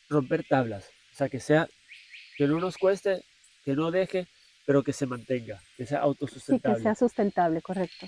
romper 0.08 0.44
tablas. 0.48 0.90
O 1.12 1.16
sea, 1.16 1.28
que 1.28 1.40
sea, 1.40 1.68
que 2.36 2.46
no 2.46 2.58
nos 2.60 2.76
cueste, 2.76 3.24
que 3.64 3.74
no 3.74 3.90
deje, 3.90 4.26
pero 4.66 4.82
que 4.82 4.92
se 4.92 5.06
mantenga, 5.06 5.60
que 5.76 5.86
sea 5.86 6.00
autosustentable. 6.00 6.76
Sí, 6.76 6.80
que 6.80 6.82
sea 6.82 6.94
sustentable, 6.94 7.62
correcto. 7.62 8.06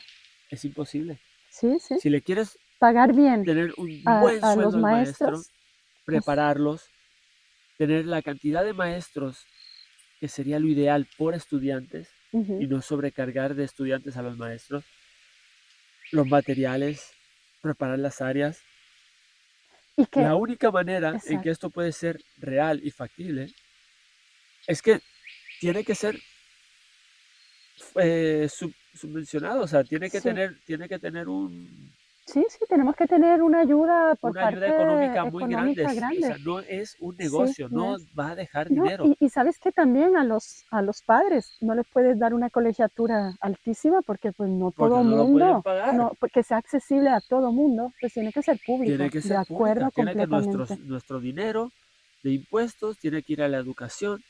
Es 0.51 0.65
imposible. 0.65 1.19
Sí, 1.51 1.79
sí. 1.81 1.99
Si 2.01 2.11
le 2.11 2.23
quieres 2.23 2.59
pagar 2.79 3.15
bien, 3.15 3.45
tener 3.45 3.73
un 3.77 4.03
buen 4.05 4.41
sueldo 4.41 4.63
los 4.63 4.77
maestros, 4.77 5.31
maestro, 5.31 5.55
prepararlos, 6.05 6.85
tener 7.77 8.07
la 8.07 8.23
cantidad 8.23 8.65
de 8.65 8.73
maestros 8.73 9.45
que 10.21 10.29
sería 10.29 10.59
lo 10.59 10.69
ideal 10.69 11.07
por 11.19 11.35
estudiantes 11.35 12.09
y 12.61 12.67
no 12.67 12.83
sobrecargar 12.83 13.55
de 13.55 13.65
estudiantes 13.65 14.17
a 14.17 14.23
los 14.23 14.37
maestros, 14.37 14.85
los 16.13 16.27
materiales, 16.27 17.13
preparar 17.63 17.99
las 17.99 18.21
áreas. 18.21 18.61
¿Y 19.97 20.07
la 20.21 20.35
única 20.35 20.71
manera 20.71 21.19
en 21.27 21.41
que 21.41 21.51
esto 21.51 21.71
puede 21.71 21.93
ser 21.93 22.21
real 22.39 22.81
y 22.83 22.91
factible 22.91 23.55
es 24.67 24.83
que 24.83 25.01
tiene 25.61 25.85
que 25.85 25.95
ser 25.95 26.21
eh, 27.97 28.49
subvencionado, 28.95 29.63
o 29.63 29.69
sea, 29.69 29.85
tiene 29.85 30.11
que 30.11 30.21
tener, 30.21 30.61
tiene 30.65 30.89
que 30.89 30.99
tener 30.99 31.29
un 31.29 31.96
Sí, 32.27 32.45
sí, 32.49 32.59
tenemos 32.69 32.97
que 32.97 33.07
tener 33.07 33.41
una 33.41 33.61
ayuda 33.61 34.17
por 34.17 34.33
una 34.33 34.49
ayuda 34.49 34.67
económica 34.67 35.25
muy 35.27 35.45
grande. 35.45 35.87
O 35.87 36.27
sea, 36.27 36.37
no 36.45 36.59
es 36.59 36.97
un 36.99 37.17
negocio, 37.17 37.69
no, 37.69 37.97
va 38.19 38.31
a 38.31 38.35
dejar 38.35 38.69
dinero. 38.69 39.05
Y, 39.21 39.29
sabes 39.29 39.59
que 39.59 39.71
también 39.71 40.17
a 40.17 40.25
los 40.25 40.65
a 40.71 40.83
los 40.83 41.03
padres 41.03 41.57
no 41.61 41.75
les 41.75 41.87
puedes 41.87 42.19
dar 42.19 42.35
una 42.35 42.51
colegiatura 42.51 43.37
altísima 43.41 44.03
porque 44.03 44.33
pues 44.33 44.51
no 44.51 44.73
todo 44.73 45.03
el 45.03 45.07
mundo, 45.07 45.63
no, 45.95 46.13
porque 46.19 46.43
sea 46.43 46.57
accesible 46.57 47.11
a 47.11 47.21
todo 47.21 47.53
mundo, 47.53 47.93
pues 48.01 48.13
tiene 48.13 48.33
que 48.33 48.43
ser 48.43 48.59
público. 48.67 48.97
Tiene 48.97 49.11
que 49.11 49.23
ser 49.23 49.33
de 49.33 49.37
acuerdo 49.37 49.91
tiene 49.95 50.15
que 50.15 50.27
nuestro, 50.27 50.67
nuestro 50.85 51.21
dinero 51.21 51.71
de 52.25 52.33
impuestos 52.33 52.99
tiene 52.99 53.23
que 53.23 53.35
ir 53.35 53.43
a 53.43 53.49
la 53.49 53.59
educación, 53.59 54.21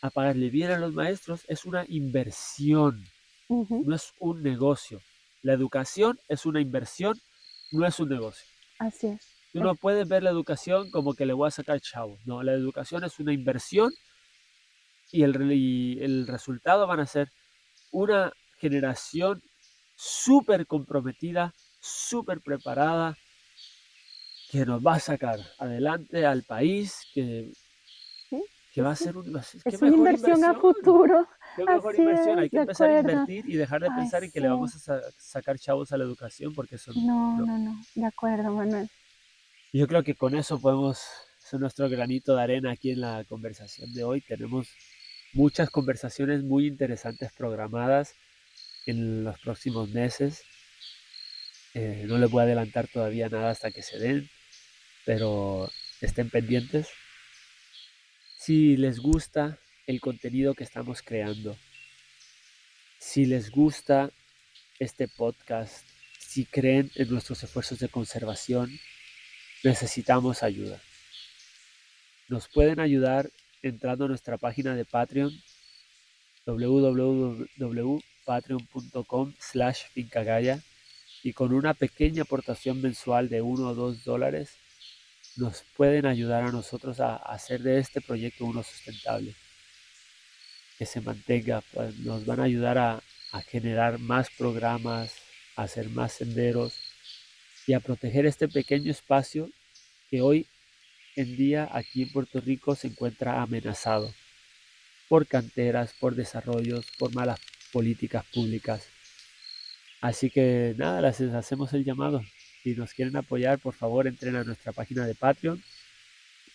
a 0.00 0.08
pagarle 0.08 0.48
bien 0.48 0.70
a 0.70 0.78
los 0.78 0.94
maestros, 0.94 1.44
es 1.48 1.66
una 1.66 1.84
inversión, 1.88 3.04
no 3.48 3.94
es 3.94 4.14
un 4.18 4.42
negocio. 4.42 5.00
La 5.42 5.52
educación 5.52 6.18
es 6.28 6.46
una 6.46 6.62
inversión 6.62 7.20
no 7.74 7.86
es 7.86 7.98
un 8.00 8.08
negocio. 8.08 8.46
Así 8.78 9.08
es. 9.08 9.34
Tú 9.52 9.60
no 9.60 9.74
puedes 9.74 10.08
ver 10.08 10.22
la 10.22 10.30
educación 10.30 10.90
como 10.90 11.14
que 11.14 11.26
le 11.26 11.32
voy 11.32 11.48
a 11.48 11.50
sacar 11.50 11.80
chavo. 11.80 12.18
No, 12.24 12.42
la 12.42 12.52
educación 12.52 13.04
es 13.04 13.18
una 13.20 13.32
inversión 13.32 13.92
y 15.12 15.22
el, 15.22 15.34
el 16.00 16.26
resultado 16.26 16.86
van 16.86 17.00
a 17.00 17.06
ser 17.06 17.30
una 17.92 18.32
generación 18.58 19.40
súper 19.96 20.66
comprometida, 20.66 21.54
súper 21.80 22.40
preparada, 22.40 23.16
que 24.50 24.64
nos 24.66 24.84
va 24.84 24.94
a 24.94 25.00
sacar 25.00 25.38
adelante 25.58 26.26
al 26.26 26.42
país, 26.42 27.08
que, 27.12 27.52
que 28.72 28.82
va 28.82 28.92
a 28.92 28.96
ser 28.96 29.16
un, 29.16 29.36
es 29.36 29.82
una 29.82 29.96
inversión, 29.96 30.44
a 30.44 30.54
futuro. 30.54 31.28
Qué 31.56 31.64
mejor 31.64 31.98
inversión. 31.98 32.38
Hay 32.38 32.50
que 32.50 32.58
empezar 32.58 32.90
a 32.90 33.00
invertir 33.00 33.44
y 33.48 33.56
dejar 33.56 33.82
de 33.82 33.90
pensar 33.90 34.24
en 34.24 34.30
que 34.30 34.40
le 34.40 34.48
vamos 34.48 34.88
a 34.88 35.00
sacar 35.16 35.58
chavos 35.58 35.92
a 35.92 35.96
la 35.96 36.04
educación 36.04 36.54
porque 36.54 36.76
eso 36.76 36.92
no, 36.94 37.38
no, 37.38 37.58
no, 37.58 37.82
de 37.94 38.06
acuerdo, 38.06 38.50
Manuel. 38.50 38.88
Yo 39.72 39.86
creo 39.88 40.02
que 40.02 40.14
con 40.14 40.34
eso 40.36 40.60
podemos 40.60 41.02
hacer 41.44 41.60
nuestro 41.60 41.88
granito 41.88 42.36
de 42.36 42.42
arena 42.42 42.70
aquí 42.70 42.90
en 42.90 43.00
la 43.00 43.24
conversación 43.24 43.92
de 43.92 44.04
hoy. 44.04 44.20
Tenemos 44.20 44.68
muchas 45.32 45.70
conversaciones 45.70 46.42
muy 46.42 46.66
interesantes 46.66 47.32
programadas 47.32 48.14
en 48.86 49.24
los 49.24 49.38
próximos 49.40 49.88
meses. 49.90 50.42
Eh, 51.74 52.04
no 52.06 52.18
les 52.18 52.30
voy 52.30 52.40
a 52.40 52.44
adelantar 52.44 52.86
todavía 52.86 53.28
nada 53.28 53.50
hasta 53.50 53.72
que 53.72 53.82
se 53.82 53.98
den, 53.98 54.30
pero 55.04 55.68
estén 56.00 56.30
pendientes. 56.30 56.88
Si 58.38 58.76
les 58.76 59.00
gusta 59.00 59.58
el 59.86 60.00
contenido 60.00 60.54
que 60.54 60.64
estamos 60.64 61.02
creando. 61.02 61.56
Si 62.98 63.26
les 63.26 63.50
gusta 63.50 64.10
este 64.78 65.08
podcast, 65.08 65.86
si 66.18 66.46
creen 66.46 66.90
en 66.94 67.10
nuestros 67.10 67.42
esfuerzos 67.42 67.78
de 67.78 67.88
conservación, 67.88 68.70
necesitamos 69.62 70.42
ayuda. 70.42 70.80
Nos 72.28 72.48
pueden 72.48 72.80
ayudar 72.80 73.30
entrando 73.62 74.06
a 74.06 74.08
nuestra 74.08 74.38
página 74.38 74.74
de 74.74 74.84
Patreon 74.84 75.32
www.patreon.com 76.46 79.34
slash 79.38 79.84
fincagaya 79.92 80.60
y 81.22 81.32
con 81.32 81.54
una 81.54 81.74
pequeña 81.74 82.22
aportación 82.22 82.82
mensual 82.82 83.28
de 83.28 83.40
1 83.40 83.68
o 83.68 83.74
2 83.74 84.04
dólares 84.04 84.56
nos 85.36 85.62
pueden 85.76 86.06
ayudar 86.06 86.44
a 86.44 86.52
nosotros 86.52 87.00
a 87.00 87.16
hacer 87.16 87.62
de 87.62 87.78
este 87.78 88.00
proyecto 88.00 88.44
uno 88.44 88.62
sustentable 88.62 89.34
que 90.78 90.86
se 90.86 91.00
mantenga, 91.00 91.62
pues 91.72 91.98
nos 91.98 92.26
van 92.26 92.40
a 92.40 92.44
ayudar 92.44 92.78
a, 92.78 93.02
generar 93.48 93.98
más 93.98 94.28
programas, 94.38 95.12
a 95.56 95.64
hacer 95.64 95.88
más 95.88 96.12
senderos 96.12 96.78
y 97.66 97.72
a 97.72 97.80
proteger 97.80 98.26
este 98.26 98.46
pequeño 98.46 98.92
espacio 98.92 99.50
que 100.08 100.22
hoy 100.22 100.46
en 101.16 101.36
día 101.36 101.68
aquí 101.72 102.02
en 102.02 102.12
Puerto 102.12 102.40
Rico 102.40 102.76
se 102.76 102.86
encuentra 102.86 103.42
amenazado 103.42 104.14
por 105.08 105.26
canteras, 105.26 105.92
por 105.98 106.14
desarrollos, 106.14 106.86
por 106.96 107.12
malas 107.12 107.40
políticas 107.72 108.24
públicas. 108.32 108.86
Así 110.00 110.30
que 110.30 110.74
nada, 110.76 111.00
les 111.00 111.20
hacemos 111.20 111.72
el 111.72 111.84
llamado. 111.84 112.22
Si 112.62 112.74
nos 112.74 112.94
quieren 112.94 113.16
apoyar, 113.16 113.58
por 113.58 113.74
favor, 113.74 114.06
entren 114.06 114.36
a 114.36 114.44
nuestra 114.44 114.70
página 114.72 115.06
de 115.06 115.16
Patreon 115.16 115.60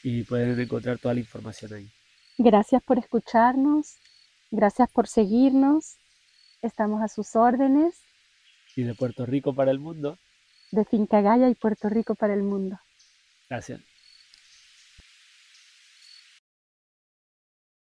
y 0.01 0.23
pueden 0.23 0.57
encontrar 0.59 0.97
toda 0.97 1.13
la 1.13 1.19
información 1.19 1.73
ahí. 1.73 1.89
Gracias 2.37 2.81
por 2.83 2.97
escucharnos. 2.97 3.97
Gracias 4.51 4.89
por 4.89 5.07
seguirnos. 5.07 5.97
Estamos 6.61 7.01
a 7.01 7.07
sus 7.07 7.35
órdenes. 7.35 8.01
Y 8.75 8.83
de 8.83 8.95
Puerto 8.95 9.25
Rico 9.25 9.53
para 9.53 9.71
el 9.71 9.79
mundo. 9.79 10.17
De 10.71 10.85
Finca 10.85 11.21
Gaya 11.21 11.49
y 11.49 11.55
Puerto 11.55 11.89
Rico 11.89 12.15
para 12.15 12.33
el 12.33 12.43
mundo. 12.43 12.79
Gracias. 13.49 13.81